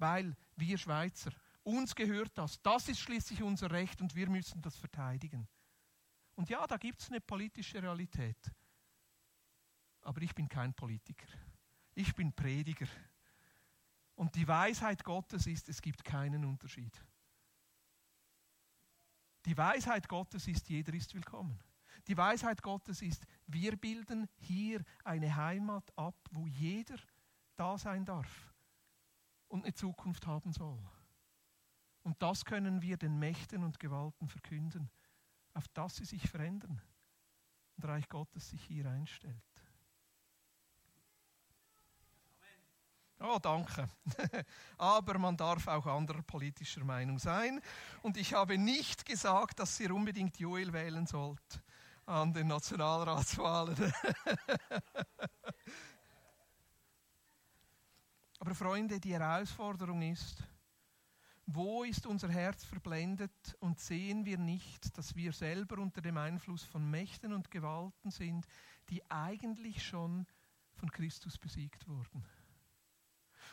weil 0.02 0.36
wir 0.56 0.76
Schweizer, 0.76 1.30
uns 1.62 1.94
gehört 1.94 2.36
das. 2.36 2.60
Das 2.60 2.88
ist 2.88 2.98
schließlich 2.98 3.42
unser 3.42 3.70
Recht 3.70 4.00
und 4.00 4.14
wir 4.14 4.28
müssen 4.28 4.60
das 4.60 4.76
verteidigen. 4.76 5.48
Und 6.34 6.50
ja, 6.50 6.66
da 6.66 6.76
gibt 6.76 7.00
es 7.00 7.08
eine 7.08 7.20
politische 7.20 7.80
Realität. 7.80 8.50
Aber 10.02 10.20
ich 10.20 10.34
bin 10.34 10.48
kein 10.48 10.74
Politiker. 10.74 11.28
Ich 11.94 12.14
bin 12.14 12.32
Prediger. 12.32 12.88
Und 14.16 14.34
die 14.34 14.48
Weisheit 14.48 15.04
Gottes 15.04 15.46
ist, 15.46 15.68
es 15.68 15.80
gibt 15.80 16.04
keinen 16.04 16.44
Unterschied. 16.44 17.00
Die 19.44 19.56
Weisheit 19.56 20.08
Gottes 20.08 20.48
ist, 20.48 20.68
jeder 20.68 20.92
ist 20.94 21.14
willkommen. 21.14 21.62
Die 22.08 22.16
Weisheit 22.16 22.60
Gottes 22.60 23.02
ist, 23.02 23.24
wir 23.46 23.76
bilden 23.76 24.28
hier 24.38 24.82
eine 25.04 25.36
Heimat 25.36 25.96
ab, 25.96 26.16
wo 26.32 26.48
jeder 26.48 26.98
da 27.62 27.78
sein 27.78 28.04
darf 28.04 28.52
und 29.46 29.62
eine 29.62 29.72
Zukunft 29.72 30.26
haben 30.26 30.52
soll. 30.52 30.82
Und 32.02 32.20
das 32.20 32.44
können 32.44 32.82
wir 32.82 32.96
den 32.96 33.20
Mächten 33.20 33.62
und 33.62 33.78
Gewalten 33.78 34.26
verkünden, 34.26 34.90
auf 35.54 35.68
dass 35.68 35.96
sie 35.96 36.04
sich 36.04 36.28
verändern 36.28 36.82
und 37.76 37.84
Reich 37.84 38.08
Gottes 38.08 38.50
sich 38.50 38.64
hier 38.64 38.90
einstellt. 38.90 39.36
Oh, 43.20 43.38
danke. 43.40 43.88
Aber 44.78 45.18
man 45.18 45.36
darf 45.36 45.68
auch 45.68 45.86
anderer 45.86 46.22
politischer 46.22 46.82
Meinung 46.82 47.20
sein. 47.20 47.60
Und 48.02 48.16
ich 48.16 48.34
habe 48.34 48.58
nicht 48.58 49.06
gesagt, 49.06 49.60
dass 49.60 49.78
ihr 49.78 49.94
unbedingt 49.94 50.36
Joel 50.40 50.72
wählen 50.72 51.06
sollt 51.06 51.62
an 52.06 52.32
den 52.32 52.48
Nationalratswahlen. 52.48 53.76
Aber 58.42 58.56
Freunde, 58.56 58.98
die 58.98 59.12
Herausforderung 59.12 60.02
ist, 60.02 60.42
wo 61.46 61.84
ist 61.84 62.06
unser 62.06 62.28
Herz 62.28 62.64
verblendet 62.64 63.56
und 63.60 63.78
sehen 63.78 64.24
wir 64.24 64.36
nicht, 64.36 64.98
dass 64.98 65.14
wir 65.14 65.32
selber 65.32 65.78
unter 65.78 66.00
dem 66.00 66.16
Einfluss 66.16 66.64
von 66.64 66.90
Mächten 66.90 67.32
und 67.32 67.52
Gewalten 67.52 68.10
sind, 68.10 68.48
die 68.90 69.08
eigentlich 69.08 69.86
schon 69.86 70.26
von 70.74 70.90
Christus 70.90 71.38
besiegt 71.38 71.86
wurden? 71.86 72.24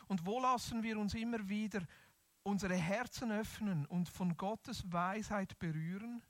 Und 0.08 0.26
wo 0.26 0.40
lassen 0.40 0.82
wir 0.82 0.98
uns 0.98 1.14
immer 1.14 1.48
wieder 1.48 1.86
unsere 2.42 2.74
Herzen 2.74 3.30
öffnen 3.30 3.86
und 3.86 4.08
von 4.08 4.36
Gottes 4.36 4.90
Weisheit 4.90 5.56
berühren 5.60 6.20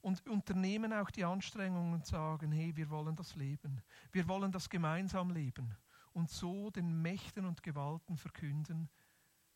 und 0.00 0.26
unternehmen 0.30 0.94
auch 0.94 1.10
die 1.10 1.26
Anstrengungen 1.26 1.92
und 1.92 2.06
sagen, 2.06 2.52
hey, 2.52 2.74
wir 2.74 2.88
wollen 2.88 3.16
das 3.16 3.36
leben, 3.36 3.82
wir 4.12 4.26
wollen 4.28 4.50
das 4.50 4.70
gemeinsam 4.70 5.30
leben 5.30 5.76
und 6.20 6.30
so 6.30 6.70
den 6.70 7.00
Mächten 7.00 7.46
und 7.46 7.62
Gewalten 7.62 8.18
verkünden, 8.18 8.90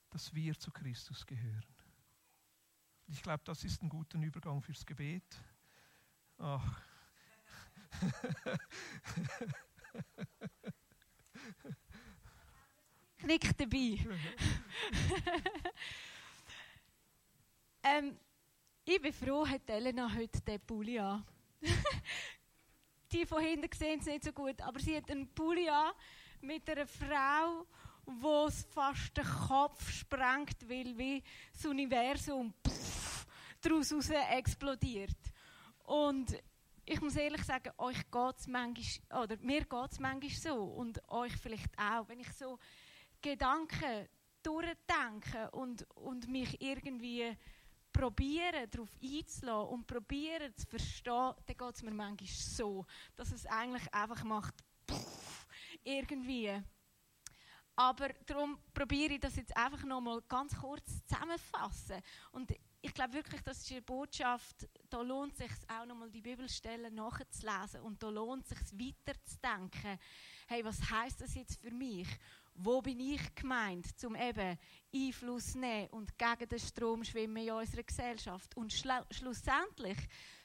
dass 0.09 0.35
wir 0.35 0.59
zu 0.59 0.71
Christus 0.71 1.27
gehören. 1.27 1.77
Ich 3.07 3.23
glaube, 3.23 3.43
das 3.45 3.65
ist 3.65 3.83
ein 3.83 3.91
guter 3.91 4.19
Übergang 4.19 4.63
fürs 4.63 4.87
Gebet. 4.87 5.23
Ach. 6.39 6.81
Knick 13.19 13.55
dabei. 13.59 13.99
ähm, 17.83 18.19
ich 18.87 19.03
bin 19.03 19.13
froh, 19.13 19.47
hat 19.47 19.69
Elena 19.69 20.11
heute 20.15 20.41
den 20.41 20.61
Pulli 20.63 20.99
an. 20.99 21.27
Die 23.13 23.27
von 23.27 23.43
hinten 23.43 23.69
sehen 23.77 24.01
es 24.01 24.07
nicht 24.07 24.25
so 24.25 24.33
gut, 24.33 24.63
aber 24.63 24.81
sie 24.81 24.97
hat 24.97 25.11
einen 25.11 25.29
Pulli 25.29 25.69
an 25.69 25.93
mit 26.45 26.69
einer 26.69 26.87
Frau, 26.87 27.67
wo 28.07 28.47
es 28.47 28.65
fast 28.65 29.17
den 29.17 29.25
Kopf 29.25 29.91
sprengt, 29.91 30.69
weil 30.69 30.97
wie 30.97 31.23
das 31.53 31.65
Universum 31.65 32.53
pff, 32.67 33.27
daraus 33.61 33.91
explodiert. 34.11 35.17
Und 35.85 36.37
ich 36.85 37.01
muss 37.01 37.17
ehrlich 37.17 37.43
sagen, 37.45 37.73
euch 37.79 38.11
geht 38.11 38.39
es 38.39 38.47
manchmal, 38.47 39.25
oder 39.25 39.37
mir 39.41 39.65
geht 39.65 39.93
es 39.93 39.99
manchmal 39.99 40.31
so 40.31 40.65
und 40.65 41.01
euch 41.09 41.35
vielleicht 41.39 41.79
auch, 41.79 42.09
wenn 42.09 42.21
ich 42.21 42.33
so 42.35 42.59
Gedanken 43.23 44.09
durchdenke 44.43 45.51
und, 45.53 45.87
und 45.95 46.29
mich 46.29 46.61
irgendwie 46.61 47.35
probieren, 47.91 48.69
darauf 48.71 48.91
einzulassen 49.03 49.73
und 49.73 49.87
probieren 49.87 50.55
zu 50.55 50.67
verstehen, 50.67 51.33
dann 51.47 51.57
geht 51.57 51.75
es 51.75 51.83
mir 51.83 51.93
manchmal 51.93 52.29
so, 52.29 52.85
dass 53.17 53.33
es 53.33 53.47
eigentlich 53.47 53.95
einfach 53.95 54.23
macht, 54.25 54.55
pff, 54.91 55.24
irgendwie. 55.85 56.63
Aber 57.77 58.09
darum 58.27 58.59
probiere 58.73 59.15
ich 59.15 59.21
das 59.21 59.37
jetzt 59.37 59.57
einfach 59.57 59.83
nochmal 59.85 60.23
ganz 60.29 60.57
kurz 60.57 61.05
zusammenfassen. 61.07 62.01
Und 62.31 62.53
ich 62.81 62.95
glaube 62.95 63.15
wirklich, 63.15 63.41
das 63.43 63.63
ist 63.63 63.73
eine 63.73 63.83
Botschaft, 63.83 64.69
da 64.91 65.01
lohnt 65.01 65.33
es 65.33 65.39
sich 65.39 65.51
auch 65.69 65.87
nochmal 65.87 66.11
die 66.11 66.21
Bibelstellen 66.21 66.95
nachzulesen 66.95 67.81
und 67.81 68.03
da 68.03 68.11
lohnt 68.11 68.45
es 68.45 68.51
sich 68.51 68.79
weiterzudenken. 68.79 69.99
Hey, 70.47 70.65
was 70.65 70.91
heißt 70.91 71.21
das 71.21 71.35
jetzt 71.35 71.61
für 71.61 71.71
mich? 71.71 72.07
Wo 72.57 72.81
bin 72.81 73.01
ich 73.01 73.35
gemeint, 73.35 73.87
um 74.05 74.15
eben 74.15 74.57
Einfluss 74.95 75.57
nehmen 75.57 75.89
und 75.91 76.17
gegen 76.17 76.49
den 76.49 76.59
Strom 76.59 77.03
schwimmen 77.03 77.43
in 77.43 77.51
unserer 77.51 77.83
Gesellschaft? 77.83 78.57
Und 78.57 78.73
schlussendlich, 78.73 79.99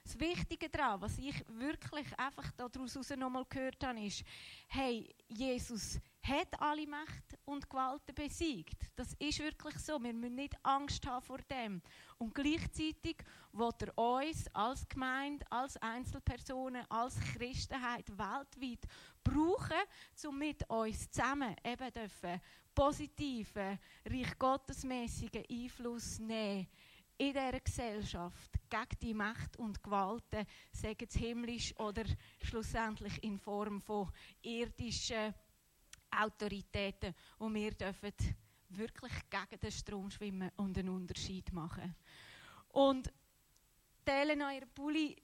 das 0.03 0.19
Wichtige 0.19 0.69
daran, 0.69 1.01
was 1.01 1.19
ich 1.19 1.35
wirklich 1.47 2.07
einfach 2.17 2.51
daraus 2.53 2.95
nochmal 3.15 3.45
gehört 3.47 3.83
habe, 3.85 4.03
ist, 4.03 4.23
hey, 4.67 5.13
Jesus 5.27 5.99
hat 6.21 6.61
alle 6.61 6.87
Macht 6.87 7.37
und 7.45 7.69
Gewalten 7.69 8.13
besiegt. 8.13 8.77
Das 8.95 9.13
ist 9.19 9.39
wirklich 9.39 9.77
so. 9.79 10.01
Wir 10.01 10.13
müssen 10.13 10.35
nicht 10.35 10.55
Angst 10.63 11.05
haben 11.07 11.25
vor 11.25 11.39
dem. 11.49 11.81
Und 12.17 12.35
gleichzeitig 12.35 13.17
wird 13.51 13.81
er 13.81 13.97
uns 13.97 14.47
als 14.53 14.87
Gemeinde, 14.87 15.45
als 15.49 15.77
Einzelpersonen, 15.77 16.85
als 16.89 17.19
Christenheit 17.33 18.09
weltweit 18.09 18.85
brauchen, 19.23 20.27
um 20.27 20.37
mit 20.37 20.69
uns 20.69 21.09
zusammen 21.09 21.55
eben 21.63 21.93
dürfen 21.93 22.41
positiven, 22.79 23.77
reich 24.05 24.39
gottesmäßigen 24.39 25.43
Einfluss 25.49 26.17
nehmen 26.19 26.67
in 27.17 27.33
dieser 27.33 27.59
Gesellschaft 27.59 28.51
gegen 28.69 28.99
die 29.01 29.13
Macht 29.13 29.57
und 29.57 29.83
Gewalten, 29.83 30.45
sagen 30.71 31.05
es 31.05 31.15
himmlisch 31.15 31.77
oder 31.77 32.05
schlussendlich 32.41 33.21
in 33.21 33.37
Form 33.37 33.81
von 33.81 34.09
irdischen 34.41 35.33
Autoritäten, 36.11 37.13
wo 37.37 37.53
wir 37.53 37.71
dürfen 37.71 38.13
wirklich 38.69 39.13
gegen 39.29 39.59
den 39.61 39.71
Strom 39.71 40.09
schwimmen 40.11 40.51
und 40.57 40.77
einen 40.77 40.89
Unterschied 40.89 41.51
machen. 41.53 41.95
Und 42.69 43.11
Teilen 44.05 44.41
eurer 44.41 44.65
Bulli 44.73 45.15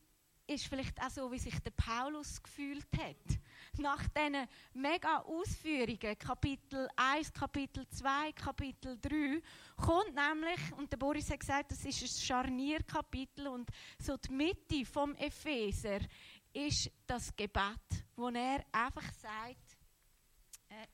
ist 0.47 0.67
vielleicht 0.67 1.01
auch 1.01 1.09
so, 1.09 1.31
wie 1.31 1.39
sich 1.39 1.57
der 1.59 1.71
Paulus 1.71 2.41
gefühlt 2.41 2.87
hat. 2.97 3.39
Nach 3.79 4.07
diesen 4.09 4.47
mega 4.73 5.19
Ausführungen, 5.19 6.17
Kapitel 6.17 6.87
1, 6.95 7.33
Kapitel 7.33 7.87
2, 7.87 8.31
Kapitel 8.33 8.97
3, 9.01 9.41
kommt 9.75 10.13
nämlich, 10.13 10.71
und 10.77 10.91
der 10.91 10.97
Boris 10.97 11.29
hat 11.31 11.39
gesagt, 11.39 11.71
das 11.71 11.83
ist 11.83 12.01
ein 12.01 12.07
Scharnierkapitel 12.07 13.47
und 13.47 13.69
so 13.99 14.17
die 14.17 14.31
Mitte 14.31 14.85
vom 14.85 15.15
Epheser 15.15 15.99
ist 16.53 16.91
das 17.07 17.35
Gebet, 17.35 18.05
wo 18.15 18.29
er 18.29 18.63
einfach 18.71 19.11
sagt, 19.13 19.77
äh, 20.69 20.87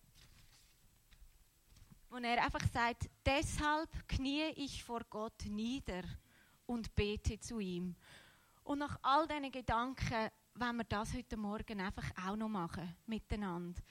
wo 2.11 2.17
er 2.17 2.43
einfach 2.43 2.67
sagt, 2.73 3.09
deshalb 3.25 3.89
knie 4.05 4.49
ich 4.57 4.83
vor 4.83 5.01
Gott 5.09 5.45
nieder 5.47 6.03
und 6.65 6.93
bete 6.93 7.39
zu 7.39 7.59
ihm. 7.59 7.95
Und 8.63 8.79
nach 8.79 8.99
all 9.01 9.25
diesen 9.27 9.49
Gedanken 9.49 10.29
wollen 10.55 10.75
wir 10.75 10.83
das 10.83 11.13
heute 11.13 11.37
Morgen 11.37 11.79
einfach 11.79 12.11
auch 12.27 12.35
noch 12.35 12.49
machen, 12.49 12.97
miteinander. 13.05 13.81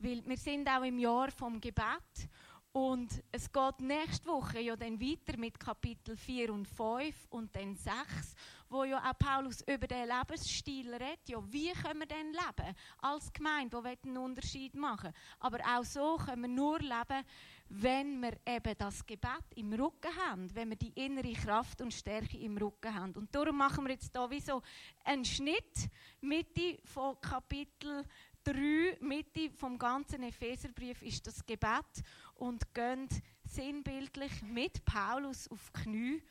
Weil 0.00 0.26
wir 0.26 0.36
sind 0.36 0.68
auch 0.68 0.82
im 0.82 0.98
Jahr 0.98 1.30
vom 1.30 1.60
Gebet 1.60 2.28
und 2.72 3.22
es 3.32 3.50
geht 3.50 3.80
nächste 3.80 4.28
Woche 4.28 4.60
ja 4.60 4.76
dann 4.76 5.00
weiter 5.00 5.36
mit 5.36 5.58
Kapitel 5.58 6.16
4 6.16 6.52
und 6.52 6.66
5 6.66 7.26
und 7.30 7.54
dann 7.54 7.74
6, 7.74 8.34
wo 8.68 8.84
ja 8.84 8.98
auch 8.98 9.18
Paulus 9.18 9.62
über 9.62 9.88
den 9.88 10.08
Lebensstil 10.08 10.94
redet. 10.94 11.28
Ja, 11.28 11.38
wie 11.52 11.72
können 11.72 12.00
wir 12.00 12.06
denn 12.06 12.32
leben 12.32 12.76
als 12.98 13.32
Gemeinde, 13.32 13.80
die 13.82 14.08
einen 14.08 14.18
Unterschied 14.18 14.74
machen 14.76 15.12
Aber 15.40 15.58
auch 15.58 15.84
so 15.84 16.16
können 16.16 16.42
wir 16.42 16.48
nur 16.48 16.78
leben, 16.78 17.24
wenn 17.72 18.20
wir 18.20 18.32
eben 18.46 18.74
das 18.76 19.06
Gebet 19.06 19.44
im 19.54 19.72
Rücken 19.72 20.14
haben, 20.26 20.52
wenn 20.54 20.70
wir 20.70 20.76
die 20.76 20.92
innere 20.92 21.32
Kraft 21.32 21.80
und 21.80 21.94
Stärke 21.94 22.36
im 22.36 22.58
Rücken 22.58 22.92
haben. 22.92 23.12
Und 23.12 23.32
darum 23.32 23.56
machen 23.58 23.84
wir 23.84 23.92
jetzt 23.92 24.10
hier 24.12 24.28
wie 24.28 24.40
so 24.40 24.60
einen 25.04 25.24
Schnitt, 25.24 25.88
Mitte 26.20 26.78
von 26.84 27.20
Kapitel 27.20 28.04
3, 28.42 28.98
Mitte 29.00 29.50
vom 29.50 29.78
ganzen 29.78 30.24
Epheserbrief 30.24 31.00
ist 31.02 31.24
das 31.28 31.46
Gebet 31.46 32.02
und 32.34 32.74
gehen 32.74 33.08
sinnbildlich 33.44 34.42
mit 34.42 34.84
Paulus 34.84 35.48
auf 35.48 35.70
die 35.70 35.82
Knie 35.82 36.22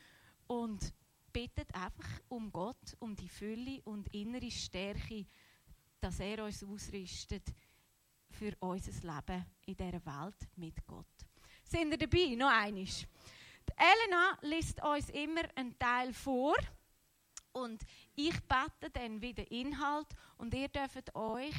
und 0.47 0.93
bittet 1.31 1.73
einfach 1.73 2.19
um 2.27 2.51
Gott, 2.51 2.97
um 2.99 3.15
die 3.15 3.29
Fülle 3.29 3.81
und 3.85 4.13
innere 4.13 4.51
Stärke, 4.51 5.25
dass 6.01 6.19
er 6.19 6.43
uns 6.43 6.63
ausrüstet 6.65 7.43
für 8.29 8.51
unser 8.59 8.91
Leben 8.91 9.45
in 9.65 9.77
dieser 9.77 10.05
Welt 10.05 10.49
mit 10.57 10.85
Gott. 10.85 11.28
Sind 11.69 11.91
ihr 11.91 11.97
dabei? 11.99 12.33
Noch 12.35 12.49
einiges. 12.49 13.05
Elena 13.77 14.35
liest 14.41 14.81
uns 14.81 15.07
immer 15.11 15.43
einen 15.53 15.77
Teil 15.77 16.11
vor 16.13 16.55
und 17.51 17.79
ich 18.15 18.33
bete 18.41 18.89
dann 18.91 19.21
wieder 19.21 19.49
Inhalt 19.51 20.07
und 20.37 20.51
ihr 20.55 20.67
dürft 20.67 21.13
euch 21.13 21.53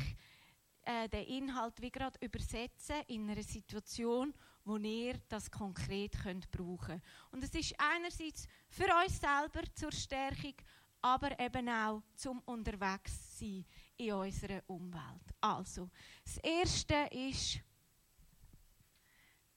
äh, 0.82 1.08
den 1.08 1.26
Inhalt 1.26 1.80
wie 1.80 1.92
gerade 1.92 2.18
übersetzen 2.20 2.96
in 3.06 3.30
einer 3.30 3.44
Situation, 3.44 4.34
wo 4.64 4.78
ihr 4.78 5.14
das 5.28 5.48
konkret 5.48 6.18
könnt 6.20 6.50
brauchen. 6.50 7.00
Und 7.30 7.44
es 7.44 7.54
ist 7.54 7.76
einerseits 7.78 8.48
für 8.68 8.88
uns 9.04 9.20
selber 9.20 9.62
zur 9.76 9.92
Stärkung, 9.92 10.54
aber 11.02 11.38
eben 11.38 11.68
auch 11.68 12.02
zum 12.16 12.40
unterwegs 12.40 13.38
sein 13.38 13.64
in 13.96 14.12
unserer 14.12 14.60
Umwelt. 14.66 15.34
Also, 15.40 15.88
das 16.24 16.38
erste 16.38 17.08
ist 17.12 17.60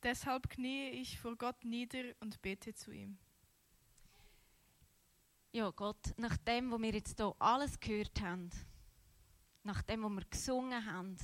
Deshalb 0.03 0.49
kniee 0.49 0.89
ich 0.89 1.17
vor 1.17 1.37
Gott 1.37 1.63
nieder 1.63 2.13
und 2.19 2.41
bete 2.41 2.73
zu 2.73 2.91
ihm. 2.91 3.17
Ja, 5.53 5.69
Gott, 5.69 6.13
nach 6.17 6.35
dem, 6.37 6.71
was 6.71 6.81
wir 6.81 6.93
jetzt 6.93 7.17
hier 7.17 7.33
alles 7.39 7.79
gehört 7.79 8.19
haben, 8.19 8.49
nach 9.63 9.81
dem, 9.83 10.03
was 10.03 10.11
wir 10.11 10.25
gesungen 10.25 10.85
haben, 10.85 11.15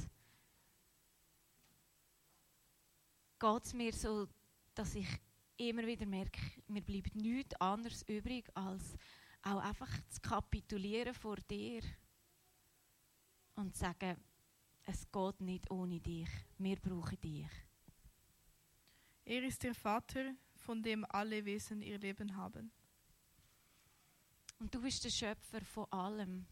geht 3.38 3.66
es 3.66 3.74
mir 3.74 3.92
so, 3.92 4.30
dass 4.76 4.96
ich 4.96 5.08
immer 5.58 5.86
wieder 5.86 6.06
merke, 6.06 6.40
mir 6.68 6.82
bleibt 6.82 7.16
nichts 7.16 7.60
anderes 7.60 8.04
übrig, 8.04 8.50
als 8.54 8.96
auch 9.42 9.60
einfach 9.60 9.90
zu 10.10 10.22
kapitulieren 10.22 11.14
vor 11.14 11.36
dir 11.36 11.82
und 13.56 13.76
zu 13.76 13.82
sagen, 13.82 14.16
es 14.84 15.12
geht 15.12 15.42
nicht 15.42 15.70
ohne 15.70 16.00
dich, 16.00 16.30
wir 16.58 16.78
brauchen 16.78 17.20
dich. 17.20 17.69
Er 19.30 19.44
ist 19.44 19.62
der 19.62 19.76
Vater, 19.76 20.34
von 20.56 20.82
dem 20.82 21.06
alle 21.08 21.46
Wesen 21.46 21.84
ihr 21.84 22.00
Leben 22.00 22.36
haben. 22.36 22.72
Und 24.58 24.74
du 24.74 24.82
bist 24.82 25.06
der 25.06 25.12
Schöpfer 25.12 25.62
von 25.62 25.86
allem. 25.92 26.48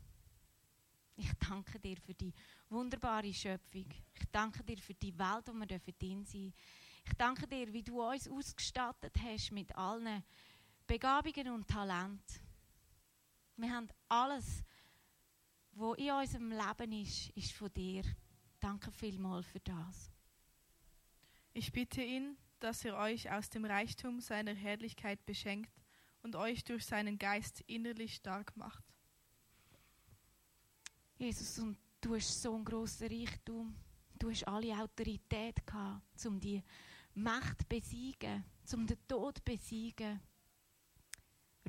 Ich 1.16 1.32
danke 1.50 1.80
dir 1.80 1.98
für 1.98 2.14
die 2.14 2.32
wunderbare 2.70 3.34
Schöpfung. 3.34 3.88
Ich 4.14 4.26
danke 4.32 4.64
dir 4.64 4.78
für 4.78 4.94
die 4.94 5.18
Welt, 5.18 5.48
wo 5.48 5.54
wir 5.54 5.66
drin 5.66 6.24
sein 6.24 6.24
dürfen. 6.24 6.54
Ich 7.08 7.14
danke 7.18 7.48
dir, 7.48 7.74
wie 7.74 7.82
du 7.82 8.00
uns 8.00 8.28
ausgestattet 8.28 9.16
hast 9.24 9.52
mit 9.52 9.76
allen 9.76 10.24
Begabungen 10.86 11.50
und 11.54 11.68
Talenten. 11.68 12.42
Wir 13.56 13.72
haben 13.72 13.88
alles, 14.08 14.64
was 15.72 15.98
in 15.98 16.12
unserem 16.12 16.52
Leben 16.52 16.92
ist, 16.92 17.30
ist 17.32 17.54
von 17.54 17.74
dir. 17.74 18.04
Danke 18.60 18.92
vielmals 18.92 19.48
für 19.48 19.62
das. 19.62 20.12
Ich 21.54 21.72
bitte 21.72 22.04
ihn, 22.04 22.38
dass 22.60 22.84
er 22.86 22.98
euch 22.98 23.32
aus 23.32 23.50
dem 23.50 23.66
Reichtum 23.66 24.20
seiner 24.20 24.54
Herrlichkeit 24.54 25.26
beschenkt 25.26 25.72
und 26.24 26.36
euch 26.36 26.64
durch 26.64 26.86
seinen 26.86 27.18
Geist 27.18 27.62
innerlich 27.68 28.16
stark 28.16 28.56
macht. 28.58 28.84
Jesus, 31.18 31.60
und 31.60 31.78
du 32.02 32.16
hast 32.16 32.42
so 32.42 32.54
einen 32.54 32.66
grossen 32.66 33.08
Reichtum. 33.08 33.76
Du 34.20 34.30
hast 34.30 34.48
alle 34.48 34.78
Autorität 34.78 35.66
gehabt, 35.66 36.26
um 36.26 36.40
die 36.40 36.64
Macht 37.14 37.62
zu 37.62 37.68
besiegen, 37.68 38.44
um 38.74 38.86
den 38.86 38.98
Tod 39.08 39.38
zu 39.38 39.44
besiegen. 39.44 40.20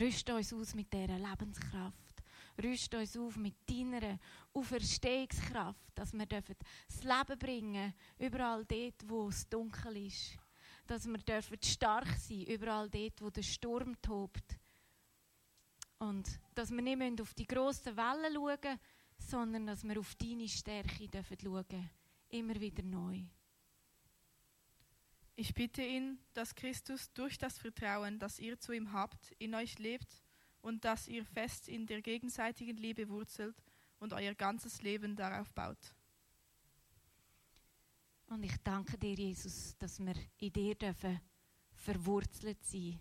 Rüst 0.00 0.28
uns 0.30 0.52
aus 0.52 0.74
mit 0.74 0.92
dieser 0.92 1.18
Lebenskraft. 1.18 2.22
Rüst 2.62 2.94
uns 2.94 3.16
auf 3.16 3.36
mit 3.36 3.56
deiner 3.68 4.18
Auferstehungskraft, 4.52 5.92
dass 5.94 6.12
wir 6.12 6.26
das 6.26 7.02
Leben 7.02 7.38
bringen 7.38 7.94
überall 8.18 8.64
dort, 8.64 9.08
wo 9.08 9.28
es 9.28 9.48
dunkel 9.48 10.06
ist 10.06 10.38
dass 10.88 11.06
wir 11.06 11.18
dürfen 11.18 11.58
stark 11.62 12.08
sein 12.18 12.42
überall 12.42 12.90
dort, 12.90 13.22
wo 13.22 13.30
der 13.30 13.42
Sturm 13.42 14.00
tobt. 14.02 14.58
Und 15.98 16.28
dass 16.54 16.70
wir 16.70 16.82
nicht 16.82 17.20
auf 17.20 17.34
die 17.34 17.46
grossen 17.46 17.96
Wellen 17.96 18.34
schauen 18.34 18.78
sondern 19.18 19.66
dass 19.66 19.84
wir 19.84 19.98
auf 19.98 20.14
deine 20.14 20.48
Stärke 20.48 21.08
dürfen 21.08 21.36
schauen 21.42 21.90
immer 22.30 22.60
wieder 22.60 22.82
neu. 22.82 23.22
Ich 25.34 25.54
bitte 25.54 25.82
ihn, 25.82 26.18
dass 26.34 26.54
Christus 26.54 27.12
durch 27.12 27.38
das 27.38 27.58
Vertrauen, 27.58 28.18
das 28.18 28.38
ihr 28.38 28.58
zu 28.58 28.72
ihm 28.72 28.92
habt, 28.92 29.32
in 29.38 29.54
euch 29.54 29.78
lebt 29.78 30.22
und 30.62 30.84
dass 30.84 31.06
ihr 31.08 31.24
fest 31.24 31.68
in 31.68 31.86
der 31.86 32.02
gegenseitigen 32.02 32.76
Liebe 32.76 33.08
wurzelt 33.08 33.56
und 33.98 34.12
euer 34.12 34.34
ganzes 34.34 34.82
Leben 34.82 35.14
darauf 35.14 35.52
baut. 35.52 35.94
Und 38.28 38.44
ich 38.44 38.56
danke 38.62 38.98
dir, 38.98 39.14
Jesus, 39.14 39.76
dass 39.78 39.98
wir 40.00 40.14
in 40.38 40.52
dir 40.52 40.74
dürfen 40.74 41.20
verwurzelt 41.74 42.62
sein 42.64 43.00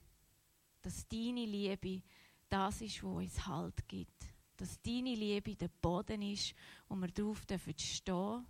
Dass 0.82 1.08
deine 1.08 1.46
Liebe 1.46 2.02
das 2.48 2.82
ist, 2.82 3.04
was 3.04 3.16
uns 3.24 3.46
Halt 3.46 3.88
gibt. 3.88 4.26
Dass 4.56 4.82
deine 4.82 5.16
Liebe 5.16 5.56
der 5.56 5.68
Boden 5.68 6.22
ist, 6.22 6.54
wo 6.88 6.96
wir 6.96 7.10
stehen 7.10 7.36
dürfen 7.46 8.46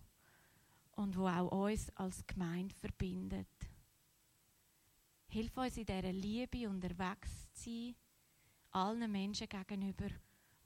und 0.91 1.17
wo 1.17 1.27
auch 1.27 1.65
uns 1.65 1.89
als 1.95 2.25
Gemeinde 2.25 2.75
verbindet. 2.75 3.47
Hilf 5.29 5.57
uns 5.57 5.77
in 5.77 5.85
dieser 5.85 6.13
Liebe 6.13 6.69
unterwegs 6.69 7.47
zu 7.53 7.69
sein, 7.69 7.95
allen 8.71 9.11
Menschen 9.11 9.49
gegenüber, 9.49 10.09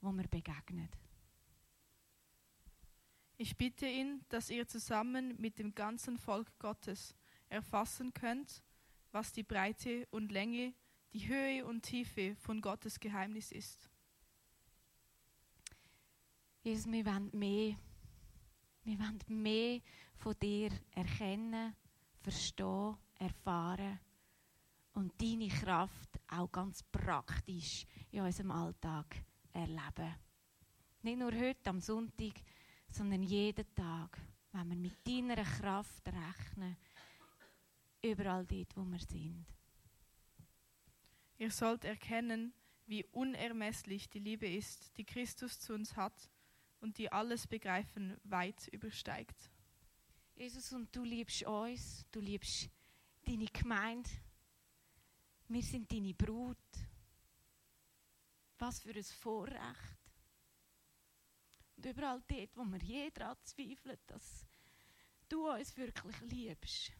wo 0.00 0.12
wir 0.12 0.28
begegnen. 0.28 0.88
Ich 3.42 3.56
bitte 3.56 3.88
ihn, 3.88 4.24
dass 4.28 4.50
ihr 4.50 4.68
zusammen 4.68 5.34
mit 5.36 5.58
dem 5.58 5.74
ganzen 5.74 6.16
Volk 6.16 6.56
Gottes 6.60 7.12
erfassen 7.48 8.14
könnt, 8.14 8.62
was 9.10 9.32
die 9.32 9.42
Breite 9.42 10.06
und 10.12 10.30
Länge, 10.30 10.74
die 11.12 11.26
Höhe 11.26 11.66
und 11.66 11.82
Tiefe 11.82 12.36
von 12.36 12.60
Gottes 12.60 13.00
Geheimnis 13.00 13.50
ist. 13.50 13.90
Jesus, 16.62 16.86
wir 16.86 17.04
wollen 17.04 17.30
mehr. 17.32 17.76
Wir 18.84 18.98
wollen 19.00 19.18
mehr 19.26 19.80
von 20.14 20.38
dir 20.40 20.70
erkennen, 20.92 21.74
verstehen, 22.20 22.96
erfahren 23.18 23.98
und 24.92 25.20
deine 25.20 25.48
Kraft 25.48 26.20
auch 26.28 26.52
ganz 26.52 26.84
praktisch 26.84 27.86
in 28.12 28.20
unserem 28.20 28.52
Alltag 28.52 29.16
erleben. 29.52 30.14
Nicht 31.02 31.18
nur 31.18 31.32
heute 31.32 31.70
am 31.70 31.80
Sonntag, 31.80 32.34
sondern 32.92 33.22
jeden 33.22 33.74
Tag, 33.74 34.20
wenn 34.52 34.68
wir 34.68 34.76
mit 34.76 35.06
deiner 35.06 35.42
Kraft 35.42 36.06
rechnen, 36.06 36.76
überall 38.02 38.44
dort, 38.46 38.76
wo 38.76 38.84
wir 38.84 38.98
sind. 38.98 39.46
Ihr 41.38 41.50
sollt 41.50 41.84
erkennen, 41.84 42.52
wie 42.86 43.04
unermesslich 43.12 44.08
die 44.10 44.18
Liebe 44.18 44.46
ist, 44.46 44.96
die 44.96 45.04
Christus 45.04 45.58
zu 45.58 45.74
uns 45.74 45.96
hat 45.96 46.30
und 46.80 46.98
die 46.98 47.10
alles 47.10 47.46
Begreifen 47.46 48.16
weit 48.24 48.68
übersteigt. 48.68 49.50
Jesus, 50.34 50.72
und 50.72 50.94
du 50.94 51.04
liebst 51.04 51.44
uns, 51.44 52.04
du 52.10 52.20
liebst 52.20 52.68
deine 53.24 53.46
Gemeinde, 53.46 54.10
wir 55.48 55.62
sind 55.62 55.90
deine 55.92 56.14
Brut. 56.14 56.56
Was 58.58 58.80
für 58.80 58.94
ein 58.94 59.04
Vorrecht. 59.04 60.01
Und 61.82 61.90
überall 61.90 62.22
dort, 62.28 62.56
wo 62.56 62.64
wir 62.64 62.78
je 62.78 63.10
daran 63.10 63.36
dass 64.06 64.46
du 65.28 65.50
uns 65.50 65.76
wirklich 65.76 66.20
liebst, 66.20 66.92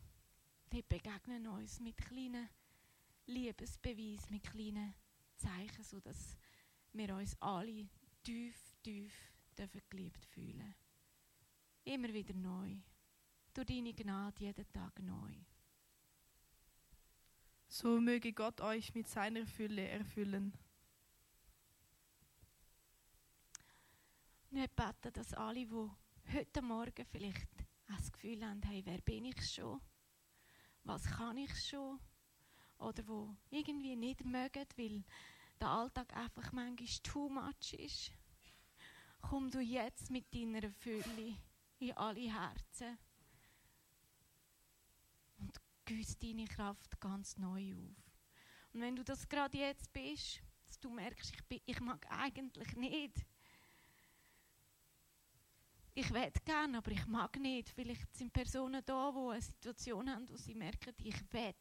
dort 0.71 0.89
begegnen 0.89 1.47
uns 1.47 1.79
mit 1.79 1.97
kleinen 1.97 2.49
Liebesbeweisen, 3.27 4.31
mit 4.31 4.43
kleinen 4.43 4.93
Zeichen, 5.37 5.85
sodass 5.85 6.37
wir 6.93 7.15
uns 7.15 7.41
alle 7.41 7.89
tief, 8.25 8.57
tief 8.83 9.15
dürfen 9.57 9.83
geliebt 9.89 10.27
fühlen. 10.27 10.75
Immer 11.85 12.13
wieder 12.13 12.35
neu. 12.35 12.75
Durch 13.55 13.67
deine 13.69 13.95
Gnade 13.95 14.43
jeden 14.43 14.73
Tag 14.73 14.99
neu. 14.99 15.33
So 17.69 18.01
möge 18.01 18.33
Gott 18.33 18.61
euch 18.61 18.93
mit 18.97 19.07
seiner 19.07 19.47
Fülle 19.47 19.87
erfüllen. 19.87 20.53
Wir 24.55 24.69
beten, 24.69 25.11
dass 25.15 25.33
alle, 25.33 25.65
die 25.65 25.91
heute 26.35 26.61
Morgen 26.61 27.07
vielleicht 27.07 27.49
das 27.87 28.13
Gefühl 28.13 28.47
haben, 28.47 28.61
hey, 28.65 28.83
wer 28.85 29.01
bin 29.01 29.25
ich 29.25 29.51
schon? 29.51 29.81
Was 30.85 31.05
kann 31.05 31.39
ich 31.39 31.55
schon? 31.59 31.99
Oder 32.77 33.09
wo 33.09 33.35
irgendwie 33.49 33.97
nicht 33.97 34.23
mögen, 34.27 34.67
weil 34.77 35.05
der 35.59 35.69
Alltag 35.69 36.15
einfach 36.15 36.53
manchmal 36.53 36.87
too 37.03 37.31
much 37.31 37.73
ist. 37.79 38.13
Komm 39.23 39.51
du 39.51 39.61
jetzt 39.61 40.11
mit 40.11 40.35
deiner 40.35 40.71
Fülle 40.71 41.39
in 41.79 41.93
alle 41.97 42.31
Herzen 42.31 42.99
gieß 45.87 46.19
deine 46.19 46.45
Kraft 46.45 47.01
ganz 47.01 47.37
neu 47.39 47.73
auf. 47.75 48.13
Und 48.73 48.81
wenn 48.81 48.97
du 48.97 49.03
das 49.03 49.29
gerade 49.29 49.57
jetzt 49.59 49.93
bist, 49.93 50.43
dass 50.67 50.79
du 50.79 50.91
merkst, 50.91 51.35
ich, 51.35 51.45
bin, 51.45 51.61
ich 51.67 51.81
mag 51.81 52.07
eigentlich 52.11 52.77
nicht. 52.77 53.25
Ich 55.95 56.13
will 56.13 56.33
gerne, 56.45 56.79
aber 56.79 56.91
ich 56.91 57.07
mag 57.07 57.39
nicht. 57.39 57.69
Vielleicht 57.69 58.15
sind 58.17 58.33
Personen 58.33 58.83
da, 58.85 59.13
die 59.13 59.31
eine 59.33 59.43
Situation 59.43 60.11
haben, 60.11 60.29
wo 60.29 60.37
sie 60.37 60.55
merken, 60.55 60.95
ich 60.99 61.21
will, 61.33 61.55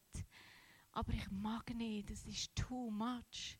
aber 0.92 1.12
ich 1.12 1.30
mag 1.30 1.74
nicht. 1.74 2.10
Es 2.10 2.24
ist 2.24 2.54
too 2.56 2.90
much. 2.90 3.58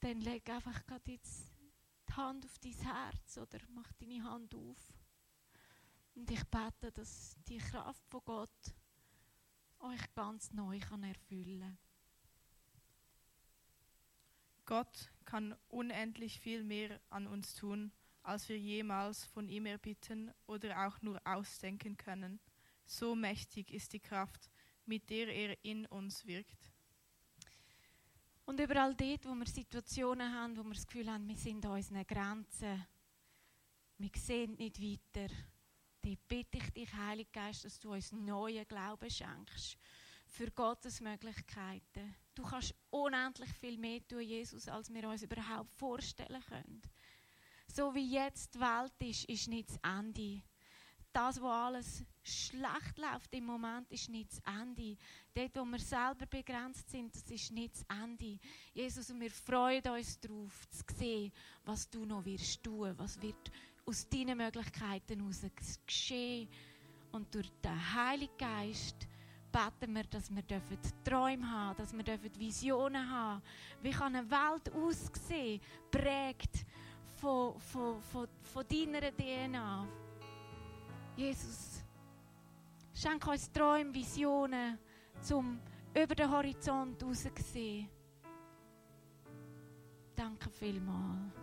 Dann 0.00 0.20
leg 0.20 0.48
einfach 0.50 0.84
gerade 0.86 1.10
jetzt 1.12 1.52
die 2.08 2.12
Hand 2.14 2.44
auf 2.44 2.58
dein 2.58 2.72
Herz 2.72 3.38
oder 3.38 3.58
mach 3.68 3.92
deine 3.94 4.22
Hand 4.24 4.54
auf. 4.54 4.94
Und 6.14 6.30
ich 6.30 6.44
bete, 6.44 6.92
dass 6.92 7.36
die 7.48 7.58
Kraft 7.58 8.06
von 8.08 8.20
Gott 8.24 8.74
euch 9.78 10.14
ganz 10.14 10.52
neu 10.52 10.78
kann 10.78 11.02
erfüllen 11.02 11.78
Gott 14.70 15.10
kann 15.24 15.56
unendlich 15.66 16.38
viel 16.38 16.62
mehr 16.62 17.00
an 17.10 17.26
uns 17.26 17.54
tun, 17.54 17.90
als 18.22 18.48
wir 18.48 18.58
jemals 18.58 19.24
von 19.24 19.48
ihm 19.48 19.66
erbitten 19.66 20.32
oder 20.46 20.86
auch 20.86 21.00
nur 21.02 21.20
ausdenken 21.24 21.96
können. 21.96 22.40
So 22.84 23.14
mächtig 23.14 23.72
ist 23.72 23.92
die 23.92 24.00
Kraft, 24.00 24.50
mit 24.84 25.08
der 25.10 25.28
er 25.28 25.64
in 25.64 25.86
uns 25.86 26.26
wirkt. 26.26 26.72
Und 28.44 28.58
überall 28.58 28.94
dort, 28.94 29.26
wo 29.26 29.34
wir 29.34 29.46
Situationen 29.46 30.34
haben, 30.34 30.56
wo 30.56 30.64
wir 30.64 30.74
das 30.74 30.86
Gefühl 30.86 31.10
haben, 31.10 31.28
wir 31.28 31.36
sind 31.36 31.64
an 31.64 31.72
unseren 31.72 32.06
Grenzen, 32.06 32.86
wir 33.98 34.10
sehen 34.16 34.56
nicht 34.56 34.80
weiter, 34.80 35.32
Dort 36.02 36.28
bitte 36.28 36.56
ich 36.56 36.70
dich, 36.70 36.94
Heiliger 36.94 37.30
Geist, 37.30 37.64
dass 37.64 37.78
du 37.78 37.92
uns 37.92 38.10
neuen 38.12 38.66
Glauben 38.66 39.10
schenkst 39.10 39.76
für 40.26 40.50
Gottes 40.50 41.00
Möglichkeiten. 41.00 42.16
Du 42.34 42.42
kannst 42.42 42.74
unendlich 42.88 43.50
viel 43.52 43.76
mehr 43.76 44.06
tun, 44.08 44.22
Jesus, 44.22 44.66
als 44.68 44.92
wir 44.92 45.06
uns 45.08 45.22
überhaupt 45.22 45.74
vorstellen 45.74 46.42
können. 46.48 46.82
So 47.74 47.94
wie 47.94 48.14
jetzt 48.14 48.54
die 48.54 48.60
Welt 48.60 48.92
ist, 48.98 49.24
ist 49.26 49.48
nicht 49.48 49.68
das 49.68 49.78
Ende. 49.98 50.42
Das, 51.12 51.40
wo 51.40 51.46
alles 51.48 52.04
schlecht 52.22 52.98
läuft 52.98 53.34
im 53.34 53.46
Moment, 53.46 53.90
ist 53.90 54.08
nicht 54.08 54.30
das 54.30 54.40
Ende. 54.60 54.96
Dort, 55.34 55.56
wo 55.56 55.64
wir 55.64 55.78
selber 55.78 56.26
begrenzt 56.26 56.88
sind, 56.90 57.14
das 57.14 57.22
ist 57.30 57.50
nicht 57.52 57.74
das 57.74 57.84
Ende. 58.02 58.38
Jesus, 58.72 59.10
und 59.10 59.20
wir 59.20 59.30
freuen 59.30 59.86
uns 59.88 60.18
darauf, 60.20 60.68
zu 60.70 60.84
sehen, 60.96 61.32
was 61.64 61.88
du 61.88 62.04
noch 62.04 62.24
wirst 62.24 62.62
tun, 62.62 62.94
was 62.96 63.20
wird 63.22 63.50
aus 63.86 64.08
deinen 64.08 64.38
Möglichkeiten 64.38 65.20
heraus 65.20 65.42
geschehen. 65.86 66.48
Und 67.12 67.32
durch 67.34 67.50
den 67.62 67.94
Heiligen 67.94 68.36
Geist 68.38 69.08
beten 69.50 69.94
wir, 69.94 70.04
dass 70.04 70.30
wir 70.30 70.44
Träume 71.04 71.50
haben 71.50 71.76
dass 71.76 71.92
wir 71.92 72.04
Visionen 72.38 73.10
haben 73.10 73.42
Wie 73.82 73.90
kann 73.90 74.14
eine 74.14 74.30
Welt 74.30 74.72
aussehen, 74.72 75.60
prägt 75.90 76.64
von, 77.20 77.60
von, 77.60 78.00
von, 78.00 78.28
von 78.42 78.64
deiner 78.66 79.10
DNA? 79.12 79.86
Jesus, 81.16 81.82
schenk 82.94 83.26
uns 83.26 83.50
Träume, 83.52 83.94
Visionen, 83.94 84.78
zum 85.20 85.60
über 85.94 86.14
den 86.14 86.30
Horizont 86.30 87.02
raus 87.02 87.26
sehen. 87.52 87.88
Danke 90.14 90.48
vielmals. 90.50 91.34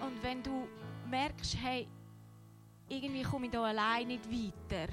Und 0.00 0.22
wenn 0.22 0.42
du 0.42 0.66
merkst, 1.08 1.56
hey, 1.60 1.86
irgendwie 2.88 3.22
komme 3.22 3.46
ich 3.46 3.52
hier 3.52 3.60
allein 3.60 4.08
nicht 4.08 4.24
weiter. 4.30 4.92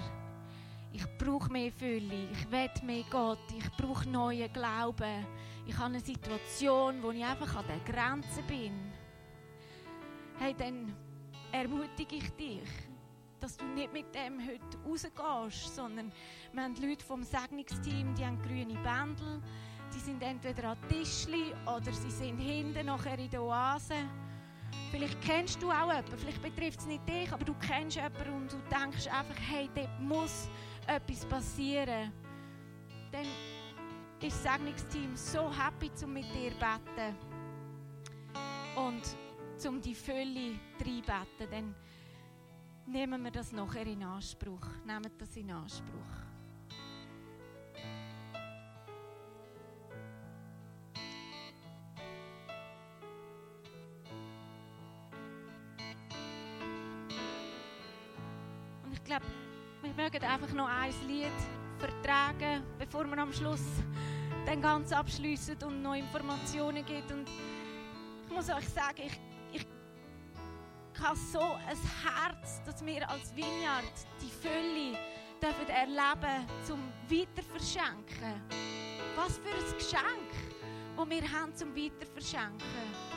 Ich 0.95 1.05
brauche 1.17 1.51
mehr 1.51 1.73
Fülle, 1.73 2.29
ich 2.31 2.49
will 2.49 2.69
mehr 2.85 3.03
Gott, 3.09 3.51
ich 3.57 3.69
brauche 3.75 4.07
neuen 4.07 4.51
Glauben. 4.53 5.25
Ich 5.67 5.75
habe 5.75 5.87
eine 5.87 5.99
Situation, 5.99 7.03
wo 7.03 7.11
ich 7.11 7.21
einfach 7.21 7.53
an 7.53 7.65
der 7.67 7.79
Grenze 7.79 8.41
bin. 8.43 8.71
Hey, 10.39 10.55
dann 10.57 10.95
ermutige 11.51 12.15
ich 12.15 12.29
dich, 12.37 12.69
dass 13.41 13.57
du 13.57 13.65
nicht 13.65 13.91
mit 13.91 14.05
dem 14.15 14.39
heute 14.39 14.77
rausgehst, 14.85 15.75
sondern 15.75 16.13
wir 16.53 16.63
haben 16.63 16.75
Leute 16.75 17.03
vom 17.03 17.23
Segnungsteam, 17.23 18.15
die 18.15 18.25
haben 18.25 18.41
grüne 18.41 18.75
Bändel, 18.75 19.41
die 19.93 19.99
sind 19.99 20.23
entweder 20.23 20.69
an 20.69 20.77
Tischli 20.87 21.53
oder 21.65 21.91
sie 21.91 22.11
sind 22.11 22.37
hinten 22.37 22.85
nachher 22.85 23.19
in 23.19 23.29
der 23.29 23.43
Oase. 23.43 23.95
Vielleicht 24.91 25.19
kennst 25.21 25.61
du 25.61 25.71
auch 25.71 25.91
jemanden, 25.91 26.17
vielleicht 26.17 26.41
betrifft 26.41 26.79
es 26.79 26.85
nicht 26.85 27.07
dich, 27.07 27.31
aber 27.33 27.43
du 27.43 27.53
kennst 27.55 27.97
jemanden 27.97 28.29
und 28.31 28.53
du 28.53 28.57
denkst 28.69 29.07
einfach, 29.07 29.35
hey, 29.49 29.69
dort 29.75 29.99
muss 29.99 30.49
etwas 30.88 31.25
passieren. 31.25 32.11
Dann 33.11 33.25
ist 34.21 34.43
das 34.43 34.43
Segnungsteam 34.43 35.15
so 35.15 35.51
happy, 35.51 35.91
um 36.03 36.13
mit 36.13 36.25
dir 36.33 36.51
zu 36.51 36.57
beten. 36.57 37.15
Und 38.75 39.67
um 39.67 39.81
die 39.81 39.95
Fülle 39.95 40.59
reinbeten. 40.79 41.49
Dann 41.49 41.75
nehmen 42.86 43.23
wir 43.23 43.31
das 43.31 43.51
nachher 43.51 43.88
in 43.88 44.03
Anspruch. 44.03 44.67
Nehmen 44.86 45.11
das 45.17 45.36
in 45.36 45.51
Anspruch. 45.51 46.24
Einfach 60.26 60.51
noch 60.53 60.67
ein 60.67 60.93
Lied 61.07 61.32
vertragen, 61.78 62.63
bevor 62.78 63.05
wir 63.05 63.17
am 63.17 63.32
Schluss 63.32 63.61
dann 64.45 64.61
ganz 64.61 64.91
abschließen 64.91 65.57
und 65.63 65.82
noch 65.82 65.95
Informationen 65.95 66.86
gibt. 66.86 67.11
Und 67.11 67.28
ich 68.26 68.32
muss 68.32 68.49
euch 68.49 68.67
sagen, 68.69 69.03
ich, 69.03 69.19
ich 69.51 71.01
habe 71.01 71.17
so 71.17 71.39
ein 71.39 71.78
Herz, 72.03 72.61
dass 72.65 72.86
wir 72.86 73.09
als 73.09 73.36
Vineyard 73.36 73.93
die 74.21 74.30
Fülle 74.30 74.97
dürfen 75.41 75.69
erleben 75.69 76.47
zum 76.65 76.80
Weiterverschenken. 77.09 78.41
Was 79.15 79.38
für 79.38 79.49
ein 79.49 79.78
Geschenk, 79.78 80.32
das 80.97 81.09
wir 81.09 81.32
haben 81.32 81.55
zum 81.55 81.76
Weiterverschenken. 81.76 83.14